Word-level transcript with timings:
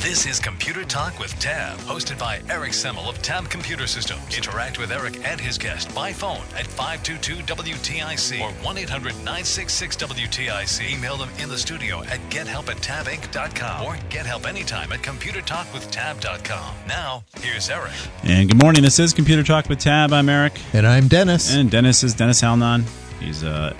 This 0.00 0.26
is 0.26 0.38
Computer 0.38 0.84
Talk 0.84 1.18
with 1.18 1.36
Tab, 1.40 1.76
hosted 1.80 2.20
by 2.20 2.40
Eric 2.48 2.70
Semmel 2.70 3.08
of 3.08 3.20
Tab 3.20 3.50
Computer 3.50 3.88
Systems. 3.88 4.22
Interact 4.36 4.78
with 4.78 4.92
Eric 4.92 5.26
and 5.26 5.40
his 5.40 5.58
guest 5.58 5.92
by 5.92 6.12
phone 6.12 6.44
at 6.56 6.66
522-WTIC 6.66 8.40
or 8.40 8.52
1-800-966-WTIC. 8.64 10.96
Email 10.96 11.16
them 11.16 11.30
in 11.40 11.48
the 11.48 11.58
studio 11.58 12.04
at 12.04 12.20
gethelp 12.30 12.68
at 12.68 12.76
tabinc.com 12.76 13.84
or 13.84 13.98
get 14.08 14.24
help 14.24 14.46
anytime 14.46 14.92
at 14.92 15.00
computertalkwithtab.com. 15.00 16.74
Now, 16.86 17.24
here's 17.40 17.68
Eric. 17.68 17.90
And 18.22 18.48
good 18.48 18.62
morning. 18.62 18.84
This 18.84 19.00
is 19.00 19.12
Computer 19.12 19.42
Talk 19.42 19.68
with 19.68 19.80
Tab. 19.80 20.12
I'm 20.12 20.28
Eric. 20.28 20.60
And 20.74 20.86
I'm 20.86 21.08
Dennis. 21.08 21.52
And 21.52 21.72
Dennis 21.72 22.04
is 22.04 22.14
Dennis 22.14 22.40
Halnon. 22.40 22.84
He's 23.18 23.42
a 23.42 23.74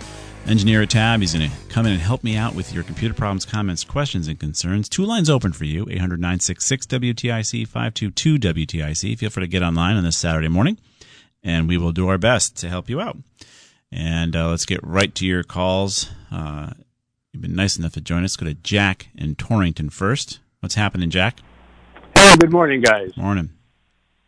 engineer 0.49 0.83
at 0.83 0.91
Tab. 0.91 1.21
He's 1.21 1.35
going 1.35 1.51
to 1.51 1.57
come 1.69 1.87
in 1.87 1.93
and 1.93 2.01
help 2.01 2.25
me 2.25 2.37
out 2.37 2.55
with 2.55 2.73
your 2.73 2.83
computer 2.83 3.15
problems, 3.15 3.45
comments, 3.45 3.85
questions, 3.85 4.29
and 4.29 4.41
concerns. 4.41 4.89
Two 4.89 5.05
lines 5.05 5.29
open 5.29 5.53
for 5.53 5.65
you 5.65 5.87
800 5.91 6.21
966 6.21 6.87
WTIC 6.87 7.67
522 7.67 8.39
WTIC. 8.39 9.19
Feel 9.19 9.31
free 9.31 9.43
to 9.43 9.49
get 9.49 9.63
online 9.63 9.97
on 9.97 10.05
this 10.05 10.17
Saturday 10.17 10.49
morning, 10.49 10.79
and 11.43 11.69
we 11.69 11.77
will 11.77 11.93
do 11.93 12.09
our 12.09 12.19
best 12.19 12.57
to 12.59 12.69
help 12.69 12.89
you 12.89 13.01
out. 13.01 13.19
And 13.93 14.35
uh, 14.35 14.51
let's 14.51 14.67
get 14.67 14.81
right 14.83 15.15
to 15.15 15.27
your 15.27 15.43
calls. 15.43 16.11
Uh, 16.31 16.71
you've 17.33 17.43
been 17.43 17.55
nice 17.55 17.77
enough 17.79 17.93
to 17.93 18.01
join 18.01 18.25
us. 18.25 18.37
Go 18.37 18.47
to 18.47 18.55
Jack 18.55 19.09
in 19.15 19.35
Torrington 19.35 19.91
first. 19.91 20.41
What's 20.61 20.75
happening, 20.75 21.11
Jack? 21.11 21.41
Hey, 22.17 22.37
good 22.37 22.53
morning, 22.53 22.81
guys. 22.81 23.17
Morning. 23.17 23.51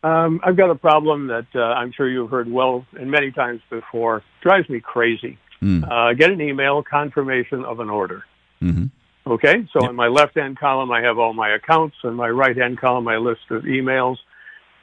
Um, 0.03 0.39
I've 0.43 0.57
got 0.57 0.71
a 0.71 0.75
problem 0.75 1.27
that 1.27 1.47
uh, 1.53 1.59
I'm 1.59 1.91
sure 1.91 2.09
you've 2.09 2.31
heard 2.31 2.51
well 2.51 2.85
and 2.93 3.11
many 3.11 3.31
times 3.31 3.61
before. 3.69 4.23
Drives 4.41 4.67
me 4.67 4.79
crazy. 4.79 5.37
Mm. 5.61 5.89
Uh, 5.89 6.13
get 6.13 6.31
an 6.31 6.41
email 6.41 6.81
confirmation 6.83 7.63
of 7.65 7.79
an 7.79 7.89
order. 7.89 8.23
Mm-hmm. 8.61 8.85
Okay, 9.31 9.67
so 9.71 9.81
Yep. 9.81 9.89
in 9.91 9.95
my 9.95 10.07
left 10.07 10.35
hand 10.35 10.57
column, 10.57 10.91
I 10.91 11.01
have 11.01 11.19
all 11.19 11.33
my 11.33 11.49
accounts. 11.49 11.95
In 12.03 12.15
my 12.15 12.29
right 12.29 12.57
hand 12.57 12.79
column, 12.79 13.07
I 13.07 13.17
list 13.17 13.41
of 13.51 13.63
emails. 13.63 14.17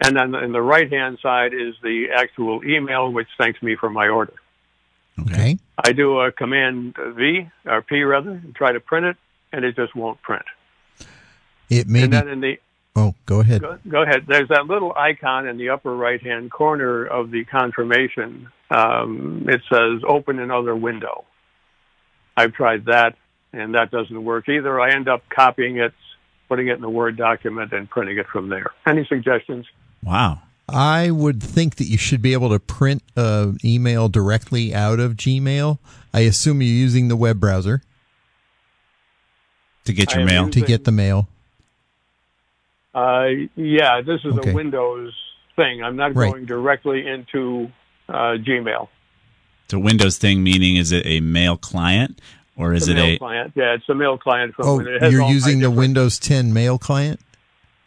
And 0.05 0.17
then 0.17 0.35
in 0.37 0.53
the 0.53 0.63
right 0.63 0.91
hand 0.91 1.19
side 1.21 1.53
is 1.53 1.75
the 1.83 2.11
actual 2.15 2.65
email, 2.65 3.11
which 3.13 3.27
thanks 3.37 3.61
me 3.63 3.75
for 3.75 3.91
my 3.91 4.09
order. 4.09 4.35
Okay. 5.21 5.59
I 5.85 5.91
do 5.93 6.21
a 6.21 6.31
command 6.31 6.95
V, 6.97 7.49
or 7.67 7.83
P 7.83 8.03
rather, 8.05 8.31
and 8.31 8.55
try 8.55 8.71
to 8.71 8.79
print 8.79 9.07
it, 9.07 9.17
and 9.53 9.65
it 9.65 9.75
just 9.75 9.97
won't 9.97 10.23
print. 10.23 10.45
It 11.69 11.89
may 11.89 12.03
and 12.03 12.11
be. 12.13 12.17
then 12.17 12.29
in 12.29 12.41
the 12.41 12.59
Oh, 12.95 13.15
go 13.27 13.41
ahead. 13.41 13.61
Go, 13.61 13.79
go 13.89 14.03
ahead. 14.03 14.25
There's 14.27 14.49
that 14.49 14.67
little 14.67 14.93
icon 14.97 15.47
in 15.47 15.57
the 15.57 15.69
upper 15.71 15.95
right 15.95 16.21
hand 16.21 16.51
corner 16.51 17.05
of 17.05 17.31
the 17.31 17.45
confirmation. 17.45 18.49
Um, 18.71 19.47
it 19.49 19.63
says 19.73 20.03
open 20.07 20.39
another 20.39 20.77
window. 20.77 21.25
I've 22.37 22.53
tried 22.53 22.85
that, 22.87 23.17
and 23.53 23.75
that 23.75 23.91
doesn't 23.91 24.25
work 24.25 24.49
either. 24.49 24.81
I 24.81 24.91
end 24.93 25.09
up 25.09 25.23
copying 25.31 25.79
it, 25.79 25.93
putting 26.49 26.69
it 26.69 26.75
in 26.75 26.81
the 26.83 26.91
Word 26.91 27.17
document, 27.17 27.73
and 27.73 27.89
printing 27.89 28.19
it 28.19 28.27
from 28.29 28.49
there. 28.49 28.67
Any 28.87 29.05
suggestions? 29.07 29.67
Wow. 30.03 30.43
I 30.69 31.11
would 31.11 31.43
think 31.43 31.77
that 31.77 31.85
you 31.87 31.97
should 31.97 32.21
be 32.21 32.35
able 32.35 32.51
to 32.51 32.59
print 32.59 33.03
an 33.17 33.57
email 33.65 34.09
directly 34.11 34.75
out 34.75 35.01
of 35.01 35.13
Gmail. 35.17 35.79
I 36.13 36.21
assume 36.21 36.61
you're 36.61 36.71
using 36.71 37.09
the 37.09 37.17
web 37.17 37.41
browser 37.41 37.81
To 39.87 39.93
get 39.95 40.15
your 40.15 40.27
mail. 40.27 40.47
using- 40.47 40.61
to 40.63 40.67
get 40.69 40.85
the 40.85 40.93
mail. 40.93 41.27
Uh, 42.95 43.29
yeah, 43.57 44.03
this 44.03 44.21
is 44.25 44.37
Okay. 44.39 44.51
a 44.51 44.55
Windows 44.55 45.15
thing. 45.57 45.83
I'm 45.83 45.97
not 45.97 46.15
Right. 46.15 46.31
going 46.33 46.45
directly 46.45 47.07
into 47.07 47.71
Uh, 48.09 48.37
Gmail. 48.39 48.89
It's 49.65 49.75
a 49.75 49.79
Windows 49.79 50.17
thing, 50.19 50.43
meaning 50.43 50.77
is 50.77 50.93
it 50.93 51.05
a 51.05 51.21
mail 51.21 51.57
client 51.57 52.21
or 52.57 52.73
is 52.73 52.89
It's 52.89 52.89
a 52.89 52.93
it 52.93 52.95
mail 52.97 53.15
a 53.15 53.19
client. 53.19 53.53
Yeah, 53.55 53.75
it's 53.75 53.89
a 53.89 53.95
mail 53.95 54.17
client 54.19 54.55
from. 54.55 54.67
Oh, 54.67 54.81
it 54.81 55.03
has 55.03 55.13
you're 55.13 55.29
using 55.29 55.59
the 55.59 55.65
different- 55.67 55.79
Windows 55.79 56.19
10 56.19 56.53
mail 56.53 56.79
client? 56.79 57.21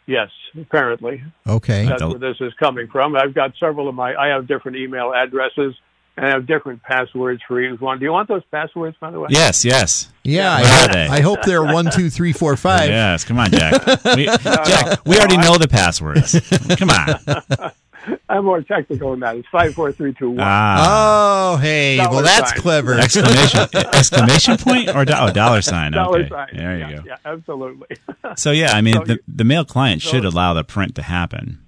Yes, 0.06 0.30
apparently. 0.60 1.22
Okay. 1.46 1.86
That's 1.86 2.02
where 2.02 2.18
this 2.18 2.36
is 2.40 2.52
coming 2.54 2.88
from. 2.88 3.16
I've 3.16 3.34
got 3.34 3.52
several 3.58 3.88
of 3.88 3.94
my, 3.94 4.14
I 4.14 4.28
have 4.28 4.46
different 4.46 4.76
email 4.76 5.12
addresses 5.14 5.74
and 6.16 6.26
I 6.26 6.30
have 6.30 6.46
different 6.46 6.82
passwords 6.82 7.40
for 7.46 7.60
each 7.60 7.80
one. 7.80 7.98
Do 7.98 8.04
you 8.04 8.12
want 8.12 8.28
those 8.28 8.42
passwords, 8.50 8.96
by 9.00 9.10
the 9.12 9.20
way? 9.20 9.28
Yes, 9.30 9.64
yes. 9.64 10.08
Yeah, 10.24 10.60
What 10.60 10.66
I, 10.68 10.84
are 10.84 10.92
they? 10.92 11.06
I 11.08 11.20
hope 11.20 11.42
they're 11.42 11.64
one, 11.64 11.90
two, 11.90 12.10
three, 12.10 12.32
four, 12.32 12.56
five. 12.56 12.88
Yes, 12.90 13.24
come 13.24 13.38
on, 13.38 13.50
Jack. 13.50 13.86
We, 14.16 14.26
Jack, 14.42 15.04
we 15.06 15.16
already 15.16 15.38
know 15.38 15.56
the 15.56 15.68
passwords. 15.68 16.38
Come 16.76 16.90
on. 16.90 17.72
I'm 18.28 18.44
more 18.44 18.62
technical 18.62 19.12
than 19.12 19.20
that. 19.20 19.36
It's 19.36 19.48
five, 19.48 19.74
four, 19.74 19.92
three, 19.92 20.12
two, 20.14 20.30
one. 20.30 20.40
Ah, 20.40 21.52
Oh, 21.52 21.56
hey, 21.56 21.96
Dollar 21.98 22.10
well, 22.10 22.22
that's 22.22 22.50
sign. 22.50 22.58
clever. 22.60 22.94
exclamation 22.98 23.60
exclamation 23.92 24.56
point 24.56 24.88
or 24.94 25.04
do- 25.04 25.14
oh, 25.16 25.30
dollar 25.32 25.62
sign. 25.62 25.92
Dollar 25.92 26.20
Okay, 26.20 26.28
sign. 26.28 26.48
there 26.54 26.74
you 26.78 26.84
yeah, 26.86 26.96
go. 26.96 27.02
Yeah, 27.06 27.16
absolutely. 27.24 27.96
So 28.36 28.50
yeah, 28.50 28.72
I 28.72 28.80
mean, 28.80 28.94
So 28.94 29.04
the, 29.04 29.12
you- 29.14 29.18
the 29.28 29.44
mail 29.44 29.64
client 29.64 30.02
so- 30.02 30.10
should 30.10 30.24
allow 30.24 30.54
the 30.54 30.64
print 30.64 30.94
to 30.96 31.02
happen. 31.02 31.58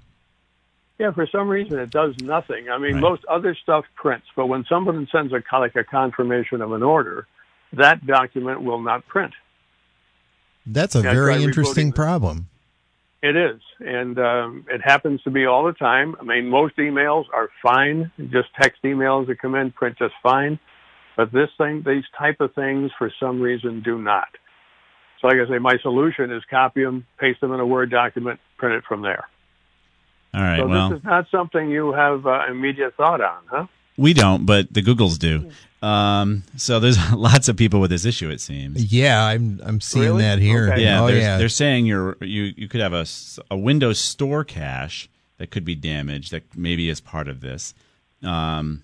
yeah, 0.98 1.10
for 1.12 1.26
some 1.26 1.48
reason 1.48 1.78
it 1.78 1.90
does 1.90 2.14
nothing. 2.22 2.68
I 2.70 2.78
mean, 2.78 2.94
Right. 2.94 3.02
most 3.02 3.24
other 3.26 3.54
stuff 3.62 3.84
prints, 3.96 4.26
but 4.36 4.46
when 4.46 4.64
someone 4.68 5.06
sends 5.12 5.32
a 5.32 5.42
like 5.58 5.76
a 5.76 5.84
confirmation 5.84 6.62
of 6.62 6.72
an 6.72 6.82
order, 6.82 7.26
that 7.74 8.06
document 8.06 8.62
will 8.62 8.80
not 8.80 9.06
print. 9.06 9.32
That's 10.66 10.94
a 10.94 11.02
Yeah, 11.02 11.12
very 11.12 11.42
interesting 11.42 11.88
rebooting 11.88 11.92
it. 11.92 11.94
problem. 11.96 12.46
It 13.24 13.36
is, 13.36 13.62
and 13.80 14.18
um, 14.18 14.66
it 14.68 14.82
happens 14.84 15.22
to 15.22 15.30
be 15.30 15.46
all 15.46 15.64
the 15.64 15.72
time. 15.72 16.14
I 16.20 16.24
mean, 16.24 16.50
most 16.50 16.76
emails 16.76 17.24
are 17.32 17.48
fine, 17.62 18.12
just 18.18 18.48
text 18.60 18.82
emails 18.82 19.28
that 19.28 19.38
come 19.38 19.54
in 19.54 19.72
print 19.72 19.96
just 19.96 20.12
fine, 20.22 20.58
but 21.16 21.32
this 21.32 21.48
thing, 21.56 21.82
these 21.86 22.04
type 22.18 22.42
of 22.42 22.54
things, 22.54 22.90
for 22.98 23.10
some 23.18 23.40
reason, 23.40 23.82
do 23.82 23.96
not. 23.96 24.28
So, 25.22 25.28
like 25.28 25.38
I 25.38 25.48
say, 25.48 25.56
my 25.56 25.78
solution 25.78 26.30
is 26.30 26.42
copy 26.50 26.84
them, 26.84 27.06
paste 27.18 27.40
them 27.40 27.50
in 27.54 27.60
a 27.60 27.66
Word 27.66 27.90
document, 27.90 28.40
print 28.58 28.74
it 28.74 28.84
from 28.86 29.00
there. 29.00 29.26
All 30.34 30.42
right. 30.42 30.58
so 30.58 30.66
well, 30.66 30.90
this 30.90 30.98
is 30.98 31.04
not 31.06 31.24
something 31.30 31.70
you 31.70 31.94
have 31.94 32.26
uh, 32.26 32.44
immediate 32.50 32.94
thought 32.94 33.22
on, 33.22 33.42
huh? 33.46 33.66
We 33.96 34.12
don't, 34.14 34.46
but 34.46 34.72
the 34.72 34.82
Googles 34.82 35.18
do. 35.18 35.50
Um, 35.86 36.44
so 36.56 36.80
there's 36.80 36.96
lots 37.12 37.48
of 37.48 37.56
people 37.56 37.80
with 37.80 37.90
this 37.90 38.04
issue. 38.04 38.30
It 38.30 38.40
seems. 38.40 38.92
Yeah, 38.92 39.22
I'm 39.24 39.60
I'm 39.64 39.80
seeing 39.80 40.06
Really? 40.06 40.22
that 40.22 40.38
here. 40.38 40.70
Okay. 40.72 40.82
Yeah, 40.82 41.02
oh 41.02 41.06
they're, 41.06 41.18
yeah. 41.18 41.36
they're 41.38 41.48
saying 41.48 41.86
you're 41.86 42.16
you 42.22 42.54
you 42.56 42.68
could 42.68 42.80
have 42.80 42.94
a 42.94 43.04
a 43.50 43.56
Windows 43.56 43.98
Store 44.00 44.44
cache 44.44 45.08
that 45.38 45.50
could 45.50 45.64
be 45.64 45.74
damaged 45.74 46.30
that 46.30 46.44
maybe 46.56 46.88
is 46.88 47.00
part 47.00 47.28
of 47.28 47.40
this, 47.40 47.74
um, 48.22 48.82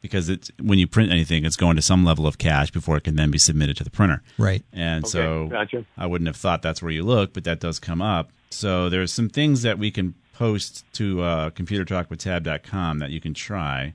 because 0.00 0.28
it's 0.28 0.50
when 0.60 0.78
you 0.78 0.86
print 0.86 1.12
anything, 1.12 1.44
it's 1.44 1.56
going 1.56 1.76
to 1.76 1.82
some 1.82 2.04
level 2.04 2.26
of 2.26 2.38
cache 2.38 2.70
before 2.70 2.96
it 2.96 3.04
can 3.04 3.16
then 3.16 3.30
be 3.30 3.38
submitted 3.38 3.76
to 3.76 3.84
the 3.84 3.90
printer. 3.90 4.22
right. 4.38 4.62
And 4.72 5.04
Okay, 5.04 5.10
so 5.10 5.46
gotcha. 5.48 5.84
I 5.98 6.06
wouldn't 6.06 6.26
have 6.28 6.36
thought 6.36 6.62
that's 6.62 6.80
where 6.82 6.90
you 6.92 7.02
look, 7.04 7.32
but 7.34 7.44
that 7.44 7.60
does 7.60 7.78
come 7.78 8.00
up. 8.00 8.30
So 8.50 8.88
there's 8.88 9.12
some 9.12 9.28
things 9.28 9.62
that 9.62 9.78
we 9.78 9.90
can 9.90 10.14
post 10.32 10.84
to 10.94 11.22
uh, 11.22 11.50
computertalkwithtab.com 11.50 12.98
that 12.98 13.10
you 13.10 13.20
can 13.20 13.34
try. 13.34 13.94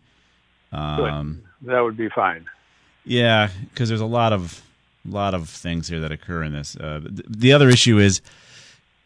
Um, 0.72 1.44
That 1.64 1.82
would 1.82 1.98
be 1.98 2.10
fine. 2.10 2.46
yeah, 3.06 3.50
because 3.70 3.90
there's 3.90 4.02
a 4.02 4.06
lot 4.06 4.34
of 4.34 4.62
lot 5.06 5.34
of 5.34 5.48
things 5.50 5.88
here 5.88 6.02
that 6.02 6.12
occur 6.12 6.44
in 6.44 6.54
this. 6.54 6.76
Uh, 6.76 7.00
th- 7.02 7.26
the 7.30 7.54
other 7.54 7.70
issue 7.70 7.98
is 7.98 8.22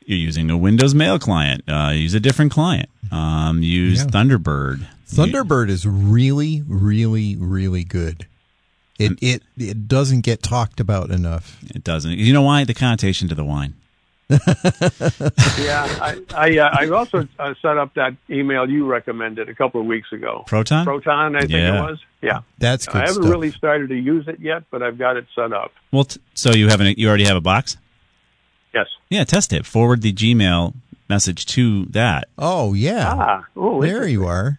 you're 0.06 0.18
using 0.18 0.50
a 0.50 0.58
Windows 0.58 0.96
Mail 0.96 1.20
client. 1.20 1.64
Uh, 1.68 1.92
use 1.94 2.14
a 2.16 2.20
different 2.20 2.52
client. 2.52 2.90
Um, 3.12 3.62
use 3.62 4.00
Yeah. 4.00 4.08
Thunderbird. 4.10 4.88
Thunderbird 5.08 5.70
is 5.70 5.86
really, 5.86 6.64
really, 6.68 7.36
really 7.36 7.84
good. 7.84 8.26
It 8.98 9.18
it 9.22 9.44
it 9.58 9.88
doesn't 9.88 10.22
get 10.22 10.42
talked 10.42 10.80
about 10.80 11.12
enough. 11.12 11.60
It 11.76 11.84
doesn't. 11.84 12.12
You 12.14 12.34
know 12.34 12.42
why? 12.44 12.64
The 12.64 12.74
connotation 12.74 13.28
to 13.30 13.36
the 13.36 13.44
wine. 13.46 13.74
Yeah, 15.60 15.86
I 16.02 16.18
I, 16.36 16.58
uh, 16.58 16.70
I 16.80 16.90
also 16.90 17.28
uh, 17.40 17.54
set 17.62 17.78
up 17.78 17.94
that 17.96 18.16
email 18.30 18.70
you 18.70 18.86
recommended 18.86 19.50
a 19.50 19.56
couple 19.56 19.80
of 19.82 19.88
weeks 19.88 20.12
ago. 20.12 20.44
Proton? 20.48 20.86
Proton, 20.86 21.36
I 21.36 21.42
think 21.42 21.52
Yeah. 21.52 21.78
it 21.78 21.82
was. 21.90 22.00
Yeah, 22.22 22.42
That's 22.58 22.86
good 22.86 22.96
I 22.98 23.00
haven't 23.08 23.16
stuff. 23.16 23.30
really 23.30 23.52
started 23.52 23.90
to 23.90 23.96
use 23.96 24.28
it 24.28 24.40
yet, 24.40 24.64
but 24.72 24.82
I've 24.84 24.98
got 24.98 25.18
it 25.18 25.26
set 25.36 25.52
up. 25.54 25.72
Well, 25.92 26.04
t- 26.06 26.20
so 26.34 26.52
you 26.52 26.68
have 26.70 26.80
an, 26.82 26.94
you 26.98 27.08
already 27.10 27.26
have 27.26 27.36
a 27.38 27.42
box? 27.42 27.78
Yes. 28.74 28.88
Yeah, 29.10 29.24
test 29.26 29.52
it. 29.54 29.66
Forward 29.66 30.02
the 30.02 30.14
Gmail 30.14 30.74
message 31.10 31.46
to 31.48 31.86
that. 31.88 32.30
Oh 32.38 32.74
yeah, 32.74 33.14
Ah, 33.14 33.46
oh, 33.58 33.82
there 33.82 34.08
you 34.08 34.26
are. 34.26 34.58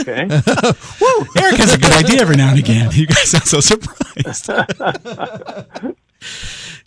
okay. 0.00 0.24
Woo! 1.00 1.26
Eric 1.38 1.56
has 1.56 1.72
a 1.74 1.78
good 1.78 1.92
idea 1.92 2.20
every 2.20 2.36
now 2.36 2.50
and 2.50 2.58
again. 2.58 2.90
You 2.92 3.06
guys 3.06 3.30
sound 3.30 3.44
so 3.44 3.60
surprised. 3.60 4.50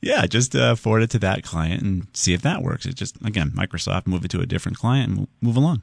yeah, 0.01 0.25
just 0.25 0.55
uh, 0.55 0.75
forward 0.75 1.03
it 1.03 1.09
to 1.11 1.19
that 1.19 1.43
client 1.43 1.81
and 1.81 2.07
see 2.13 2.33
if 2.33 2.41
that 2.41 2.61
works. 2.61 2.85
It 2.85 2.95
just 2.95 3.15
again 3.25 3.51
Microsoft 3.51 4.07
move 4.07 4.23
it 4.25 4.31
to 4.31 4.39
a 4.41 4.45
different 4.45 4.77
client 4.77 5.09
and 5.17 5.27
move 5.41 5.55
along. 5.57 5.81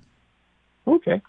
okay. 0.87 1.21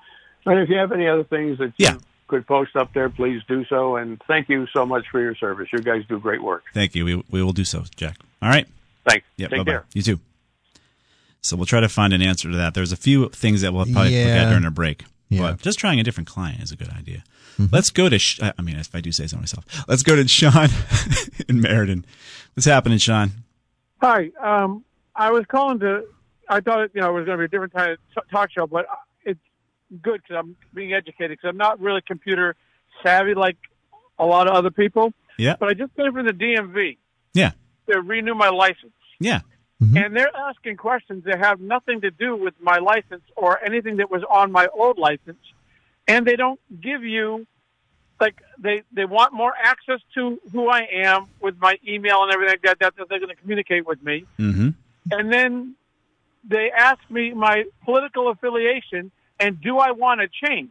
And 0.46 0.60
if 0.60 0.70
you 0.70 0.78
have 0.78 0.92
any 0.92 1.08
other 1.08 1.24
things 1.24 1.60
that 1.60 1.72
Yeah. 1.78 1.94
you 1.94 2.00
could 2.28 2.48
post 2.48 2.76
up 2.76 2.94
there, 2.94 3.10
please 3.10 3.42
do 3.48 3.64
so. 3.66 3.96
And 3.98 4.20
thank 4.28 4.50
you 4.50 4.66
so 4.74 4.88
much 4.88 5.06
for 5.12 5.20
your 5.22 5.36
service. 5.36 5.68
You 5.72 5.80
guys 5.80 6.04
do 6.10 6.20
great 6.20 6.42
work. 6.42 6.64
Thank 6.74 6.96
you. 6.96 7.06
We 7.06 7.24
we 7.30 7.44
will 7.44 7.54
do 7.54 7.64
so, 7.64 7.84
Jack. 7.96 8.18
All 8.42 8.50
right. 8.50 8.68
Thanks. 9.08 9.26
Yeah. 9.38 9.48
Take 9.50 9.60
bye-bye. 9.60 9.72
care. 9.72 9.86
You 9.94 10.02
too. 10.02 10.20
So 11.42 11.56
we'll 11.56 11.66
try 11.66 11.80
to 11.80 11.90
find 11.90 12.14
an 12.14 12.22
answer 12.22 12.50
to 12.52 12.58
that. 12.58 12.74
There's 12.74 12.92
a 12.92 12.98
few 12.98 13.30
things 13.30 13.62
that 13.62 13.74
we'll 13.74 13.86
probably 13.86 14.16
look 14.24 14.34
at 14.34 14.50
during 14.50 14.66
a 14.66 14.72
break. 14.72 15.06
Yeah. 15.30 15.42
But 15.42 15.62
just 15.62 15.80
trying 15.80 16.00
a 16.00 16.04
different 16.04 16.28
client 16.28 16.62
is 16.62 16.72
a 16.72 16.76
good 16.76 16.90
idea. 16.90 17.24
Mm-hmm. 17.60 17.66
Let's 17.76 17.90
go 17.90 18.10
to. 18.10 18.18
Sh- 18.20 18.40
I 18.42 18.62
mean, 18.62 18.78
if 18.78 18.94
I 18.96 19.02
do 19.02 19.12
say 19.12 19.28
so 19.28 19.38
myself, 19.38 19.66
let's 19.88 20.04
go 20.04 20.16
to 20.16 20.28
Sean 20.28 20.70
in 21.50 21.60
Meriden. 21.62 22.06
What's 22.54 22.66
happening, 22.66 22.98
Sean? 22.98 23.32
Hi. 24.02 24.32
Um, 24.42 24.84
I 25.16 25.32
was 25.32 25.46
calling 25.48 25.80
to. 25.80 26.04
I 26.50 26.60
thought 26.62 26.90
you 26.94 27.02
know 27.02 27.10
it 27.10 27.14
was 27.14 27.26
going 27.26 27.38
to 27.38 27.42
be 27.42 27.46
a 27.46 27.48
different 27.48 27.74
kind 27.74 27.92
of 27.92 27.98
t- 28.16 28.22
talk 28.32 28.50
show, 28.52 28.68
but 28.68 28.86
uh, 28.86 28.96
it's 29.24 29.40
good 30.02 30.22
because 30.22 30.38
I'm 30.40 30.56
being 30.74 30.94
educated 30.94 31.32
because 31.32 31.50
I'm 31.50 31.58
not 31.58 31.80
really 31.80 32.02
computer 32.06 32.56
savvy 33.04 33.34
like 33.36 33.58
a 34.20 34.26
lot 34.26 34.48
of 34.48 34.54
other 34.56 34.72
people. 34.72 35.14
Yeah. 35.38 35.56
But 35.60 35.70
I 35.70 35.74
just 35.74 35.96
came 35.96 36.12
from 36.14 36.26
the 36.26 36.34
DMV 36.34 36.98
Yeah. 37.34 37.52
to 37.90 38.02
renew 38.02 38.36
my 38.36 38.50
license, 38.50 38.94
Yeah. 39.20 39.40
Mm-hmm. 39.82 39.98
and 39.98 40.16
they're 40.16 40.36
asking 40.36 40.78
questions 40.78 41.24
that 41.24 41.40
have 41.40 41.60
nothing 41.60 42.02
to 42.02 42.12
do 42.12 42.36
with 42.36 42.54
my 42.62 42.78
license 42.78 43.24
or 43.36 43.64
anything 43.64 43.98
that 43.98 44.12
was 44.12 44.22
on 44.30 44.52
my 44.52 44.68
old 44.78 45.00
license, 45.00 45.40
and 46.08 46.26
they 46.26 46.36
don't 46.36 46.60
give 46.82 47.04
you. 47.04 47.46
Like 48.20 48.40
they, 48.60 48.84
they 48.92 49.06
want 49.06 49.34
more 49.34 49.52
access 49.60 50.00
to 50.14 50.40
who 50.52 50.70
I 50.70 50.82
am 50.94 51.26
with 51.42 51.58
my 51.60 51.80
email 51.88 52.22
and 52.22 52.32
everything 52.32 52.54
like 52.54 52.62
that. 52.62 52.78
That, 52.80 52.94
that 52.98 53.10
they're 53.10 53.18
going 53.20 53.36
to 53.36 53.42
communicate 53.42 53.88
with 53.88 54.04
me 54.04 54.26
Mm-hmm. 54.38 54.70
and 55.12 55.34
then 55.34 55.76
they 56.48 56.70
ask 56.76 57.00
me 57.10 57.34
my 57.34 57.64
political 57.84 58.30
affiliation 58.30 59.10
and 59.40 59.60
do 59.60 59.80
I 59.80 59.90
want 59.92 60.22
to 60.22 60.28
change? 60.48 60.70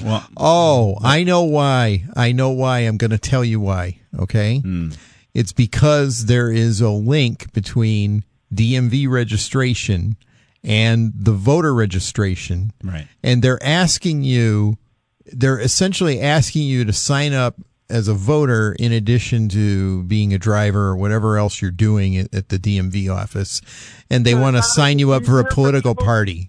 Well, 0.00 0.24
Oh, 0.36 0.98
I 1.02 1.24
know 1.24 1.42
why. 1.42 2.04
I 2.14 2.30
know 2.30 2.50
why. 2.50 2.80
I'm 2.80 2.96
going 2.96 3.10
to 3.10 3.18
tell 3.18 3.44
you 3.44 3.58
why. 3.58 3.98
Okay. 4.16 4.58
Hmm. 4.60 4.90
It's 5.34 5.52
because 5.52 6.26
there 6.26 6.52
is 6.52 6.80
a 6.80 6.90
link 6.90 7.52
between 7.52 8.22
DMV 8.54 9.08
registration 9.08 10.16
and 10.64 11.12
the 11.14 11.32
voter 11.32 11.74
registration. 11.74 12.72
right. 12.84 13.06
And 13.22 13.42
they're 13.42 13.62
asking 13.62 14.22
you, 14.22 14.78
they're 15.26 15.58
essentially 15.60 16.20
asking 16.20 16.62
you 16.62 16.84
to 16.84 16.92
sign 16.92 17.32
up 17.32 17.56
as 17.90 18.08
a 18.08 18.14
voter 18.14 18.74
in 18.78 18.90
addition 18.92 19.48
to 19.50 20.02
being 20.04 20.32
a 20.32 20.38
driver 20.38 20.86
or 20.88 20.96
whatever 20.96 21.36
else 21.36 21.60
you're 21.60 21.70
doing 21.70 22.16
at, 22.16 22.34
at 22.34 22.48
the 22.48 22.58
DMV 22.58 23.14
office. 23.14 23.60
And 24.08 24.24
they 24.24 24.32
So 24.32 24.40
want 24.40 24.56
to 24.56 24.62
sign 24.62 24.98
you 24.98 25.12
up 25.12 25.24
for 25.24 25.32
a 25.32 25.40
easier 25.40 25.50
for 25.50 25.54
political 25.54 25.94
people- 25.94 26.04
party. 26.06 26.48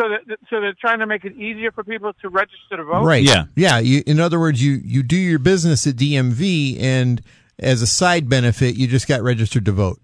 So 0.00 0.04
that 0.08 0.38
so 0.48 0.58
they're 0.62 0.72
trying 0.80 1.00
to 1.00 1.06
make 1.06 1.22
it 1.26 1.34
easier 1.36 1.70
for 1.70 1.84
people 1.84 2.14
to 2.22 2.28
register 2.30 2.78
to 2.78 2.82
vote. 2.84 3.04
Right. 3.04 3.22
Yeah. 3.22 3.44
Yeah. 3.54 3.78
You, 3.78 4.02
in 4.06 4.20
other 4.20 4.40
words, 4.40 4.64
you, 4.64 4.80
you 4.82 5.02
do 5.02 5.16
your 5.16 5.38
business 5.38 5.86
at 5.86 5.96
DMV 5.96 6.80
and 6.80 7.20
as 7.58 7.82
a 7.82 7.86
side 7.86 8.26
benefit, 8.28 8.74
you 8.74 8.86
just 8.88 9.06
got 9.06 9.20
registered 9.22 9.66
to 9.66 9.72
vote. 9.72 10.00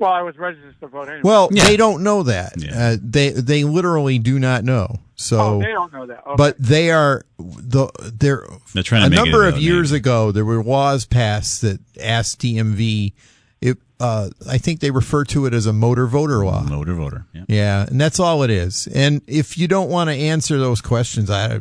Well, 0.00 0.10
I 0.10 0.22
was 0.22 0.36
registered 0.38 0.74
to 0.80 0.86
vote 0.88 1.02
anyway. 1.08 1.20
Well, 1.22 1.48
Yeah. 1.52 1.64
they 1.64 1.76
don't 1.76 2.02
know 2.02 2.22
that. 2.24 2.54
Yeah. 2.56 2.70
Uh, 2.92 2.96
they, 3.00 3.30
they 3.30 3.62
literally 3.64 4.18
do 4.18 4.38
not 4.38 4.64
know. 4.64 4.96
So, 5.14 5.38
oh, 5.38 5.58
they 5.60 5.66
don't 5.66 5.92
know 5.92 6.06
that. 6.06 6.22
Okay. 6.26 6.34
but 6.36 6.56
they 6.58 6.90
are 6.90 7.26
the 7.38 7.88
they're 8.18 8.46
They're 8.72 8.82
trying 8.82 9.02
to 9.02 9.06
a 9.08 9.10
make 9.10 9.18
it 9.18 9.22
number 9.30 9.46
of 9.46 9.58
years 9.58 9.92
name. 9.92 9.98
ago 9.98 10.32
there 10.32 10.46
were 10.46 10.62
laws 10.64 11.04
passed 11.04 11.60
that 11.60 11.78
asked 12.02 12.40
DMV 12.40 13.12
it 13.60 13.76
uh, 14.00 14.30
I 14.48 14.56
think 14.56 14.80
they 14.80 14.90
refer 14.90 15.24
to 15.24 15.44
it 15.44 15.52
as 15.52 15.66
a 15.66 15.74
motor 15.74 16.06
voter 16.06 16.42
law. 16.46 16.62
Motor 16.62 16.94
voter. 16.94 17.26
Yeah. 17.34 17.44
Yeah, 17.48 17.86
and 17.86 18.00
that's 18.00 18.18
all 18.18 18.42
it 18.42 18.48
is. 18.48 18.88
And 18.94 19.20
if 19.26 19.58
you 19.58 19.68
don't 19.68 19.90
want 19.90 20.08
to 20.08 20.14
answer 20.16 20.56
those 20.58 20.80
questions, 20.80 21.28
I 21.30 21.48
just 21.48 21.60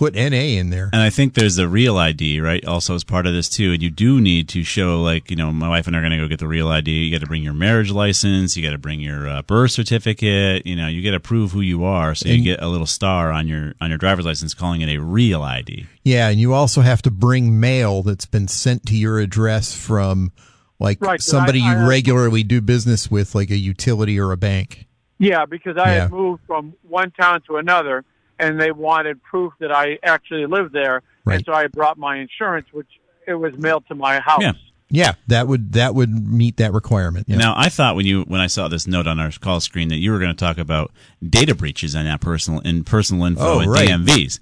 put 0.00 0.14
NA 0.14 0.56
in 0.58 0.70
there. 0.70 0.88
And 0.94 1.02
I 1.02 1.10
think 1.10 1.34
there's 1.34 1.58
a 1.58 1.68
real 1.68 1.98
ID, 1.98 2.40
right? 2.40 2.64
Also 2.64 2.94
as 2.94 3.04
part 3.04 3.26
of 3.26 3.34
this 3.34 3.50
too. 3.50 3.72
And 3.74 3.82
you 3.82 3.90
do 3.90 4.18
need 4.18 4.48
to 4.48 4.62
show, 4.64 5.02
like, 5.02 5.30
you 5.30 5.36
know, 5.36 5.52
my 5.52 5.68
wife 5.68 5.86
and 5.86 5.94
I 5.94 5.98
are 5.98 6.02
going 6.02 6.12
to 6.12 6.16
go 6.16 6.26
get 6.26 6.38
the 6.38 6.48
real 6.48 6.68
ID. 6.68 6.90
You 6.90 7.10
got 7.12 7.20
to 7.20 7.26
bring 7.26 7.42
your 7.42 7.52
marriage 7.52 7.90
license. 7.90 8.56
You 8.56 8.62
got 8.62 8.70
to 8.72 8.78
bring 8.78 9.00
your 9.00 9.28
uh, 9.28 9.42
birth 9.42 9.72
certificate. 9.72 10.64
You 10.66 10.74
know, 10.74 10.88
you 10.88 11.02
got 11.04 11.10
to 11.10 11.20
prove 11.20 11.52
who 11.52 11.60
you 11.60 11.84
are. 11.84 12.14
So 12.14 12.30
you 12.30 12.42
get 12.42 12.62
a 12.62 12.68
little 12.68 12.86
star 12.86 13.30
on 13.30 13.46
your 13.46 13.74
on 13.82 13.90
your 13.90 13.98
driver's 13.98 14.24
license, 14.24 14.54
calling 14.54 14.80
it 14.80 14.88
a 14.88 14.96
real 15.02 15.42
ID. 15.42 15.84
Yeah, 16.02 16.30
and 16.30 16.40
you 16.40 16.54
also 16.54 16.80
have 16.80 17.02
to 17.02 17.10
bring 17.10 17.60
mail 17.60 18.02
that's 18.02 18.24
been 18.24 18.48
sent 18.48 18.86
to 18.86 18.96
your 18.96 19.20
address 19.20 19.74
from 19.74 20.32
like 20.78 20.98
Right, 21.02 21.18
'cause 21.18 21.26
somebody 21.26 21.60
I- 21.60 21.64
you 21.72 21.76
I 21.76 21.80
have- 21.80 21.88
regularly 21.88 22.42
do 22.42 22.62
business 22.62 23.10
with, 23.10 23.34
like 23.34 23.50
a 23.50 23.58
utility 23.58 24.18
or 24.18 24.32
a 24.32 24.38
bank. 24.38 24.86
yeah, 25.18 25.44
because 25.44 25.76
I 25.76 25.94
Yeah. 25.94 26.00
had 26.04 26.10
moved 26.10 26.40
from 26.46 26.72
one 26.88 27.10
town 27.10 27.42
to 27.48 27.56
another, 27.58 28.02
and 28.40 28.60
they 28.60 28.72
wanted 28.72 29.22
proof 29.22 29.52
that 29.60 29.70
I 29.72 29.98
actually 30.02 30.46
lived 30.46 30.72
there, 30.72 31.02
Right. 31.24 31.36
and 31.36 31.44
so 31.44 31.52
I 31.52 31.66
brought 31.68 31.98
my 31.98 32.16
insurance, 32.16 32.66
which 32.72 32.88
it 33.26 33.34
was 33.34 33.56
mailed 33.58 33.86
to 33.88 33.94
my 33.94 34.18
house. 34.20 34.40
Yeah. 34.42 34.52
Yeah, 34.92 35.12
that 35.28 35.46
would 35.46 35.74
that 35.74 35.94
would 35.94 36.10
meet 36.10 36.56
that 36.56 36.72
requirement. 36.72 37.26
Yeah. 37.28 37.36
Now, 37.36 37.54
I 37.56 37.68
thought 37.68 37.94
when 37.94 38.06
you 38.06 38.22
when 38.22 38.40
I 38.40 38.48
saw 38.48 38.66
this 38.66 38.88
note 38.88 39.06
on 39.06 39.20
our 39.20 39.30
call 39.30 39.60
screen 39.60 39.86
that 39.90 39.98
you 39.98 40.10
were 40.10 40.18
going 40.18 40.34
to 40.34 40.44
talk 40.44 40.58
about 40.58 40.90
data 41.22 41.54
breaches 41.54 41.94
and 41.94 42.08
that 42.08 42.20
personal 42.20 42.58
in 42.62 42.82
personal 42.82 43.24
info 43.24 43.42
Oh, 43.44 43.60
at 43.60 43.68
right. 43.68 43.88
DMVs 43.88 44.40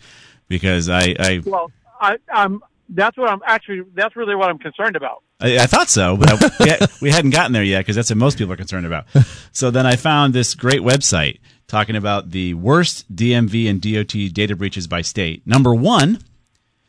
because 0.48 0.88
I, 0.88 1.14
I 1.18 1.42
Well, 1.44 1.70
I, 2.00 2.16
I'm. 2.32 2.62
That's 2.88 3.18
what 3.18 3.28
I'm 3.30 3.40
actually. 3.46 3.82
That's 3.94 4.16
really 4.16 4.34
what 4.34 4.48
I'm 4.48 4.56
concerned 4.58 4.96
about. 4.96 5.22
I, 5.38 5.58
I 5.58 5.66
thought 5.66 5.90
so, 5.90 6.16
but 6.16 6.30
I, 6.62 6.86
we 7.02 7.10
hadn't 7.10 7.32
gotten 7.32 7.52
there 7.52 7.62
yet 7.62 7.80
because 7.80 7.96
that's 7.96 8.08
what 8.08 8.16
most 8.16 8.38
people 8.38 8.54
are 8.54 8.56
concerned 8.56 8.86
about. 8.86 9.04
So 9.52 9.70
then 9.70 9.84
I 9.84 9.96
found 9.96 10.32
this 10.32 10.54
great 10.54 10.80
website 10.80 11.40
talking 11.68 11.94
about 11.94 12.30
the 12.30 12.54
worst 12.54 13.14
DMV 13.14 13.68
and 13.70 13.80
DOT 13.80 14.34
data 14.34 14.56
breaches 14.56 14.86
by 14.86 15.02
state. 15.02 15.46
Number 15.46 15.74
one, 15.74 16.18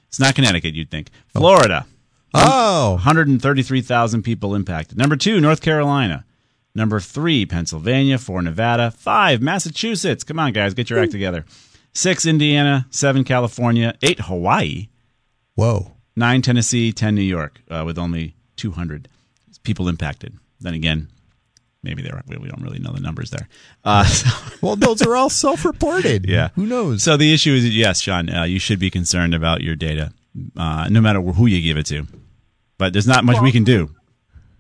it's 0.07 0.19
not 0.19 0.36
Connecticut, 0.36 0.74
you'd 0.74 0.89
think. 0.89 1.09
Florida, 1.27 1.86
oh, 2.33 2.93
133,000 2.93 4.24
people 4.24 4.55
impacted. 4.55 4.98
Number 4.98 5.15
two, 5.15 5.39
North 5.39 5.62
Carolina. 5.62 6.25
Number 6.74 7.00
three, 7.00 7.45
Pennsylvania. 7.45 8.17
Four, 8.17 8.41
Nevada. 8.41 8.91
Five, 8.91 9.41
Massachusetts. 9.41 10.24
Come 10.24 10.39
on, 10.39 10.53
guys, 10.53 10.74
get 10.74 10.89
your 10.89 11.00
act 11.00 11.12
together. 11.12 11.45
Six, 11.93 12.25
Indiana. 12.25 12.88
Seven, 12.89 13.24
California. 13.24 13.95
Eight, 14.01 14.21
Hawaii 14.21 14.88
whoa. 15.59 15.91
nine 16.15 16.41
Tennessee, 16.41 16.93
ten 16.93 17.15
New 17.15 17.21
York, 17.21 17.62
uh, 17.69 17.83
with 17.86 17.98
only 17.98 18.36
200 18.55 19.09
people 19.63 19.89
impacted. 19.89 20.38
Then 20.62 20.74
again, 20.74 21.09
maybe 21.83 22.01
there 22.01 22.15
are, 22.15 22.24
we 22.27 22.38
we 22.38 22.48
don't 22.50 22.62
really 22.62 22.79
know 22.79 22.91
the 22.91 23.00
numbers 23.01 23.29
there. 23.31 23.48
Uh, 23.83 24.03
so, 24.05 24.29
Well, 24.62 24.75
those 24.75 25.01
are 25.01 25.15
all 25.15 25.29
self-reported. 25.29 26.25
yeah, 26.27 26.50
Who 26.55 26.65
knows? 26.65 27.01
So 27.03 27.15
the 27.17 27.33
issue 27.33 27.53
is, 27.53 27.67
yes, 27.69 28.01
Sean, 28.01 28.29
uh, 28.29 28.43
you 28.43 28.59
should 28.59 28.77
be 28.79 28.89
concerned 28.89 29.33
about 29.33 29.62
your 29.62 29.75
data, 29.75 30.12
uh, 30.57 30.88
no 30.89 31.00
matter 31.01 31.21
who 31.21 31.45
you 31.48 31.62
give 31.62 31.77
it 31.77 31.86
to. 31.88 32.05
But 32.77 32.93
there's 32.93 33.07
not 33.07 33.24
much 33.24 33.41
we 33.41 33.51
can 33.51 33.63
do. 33.63 33.89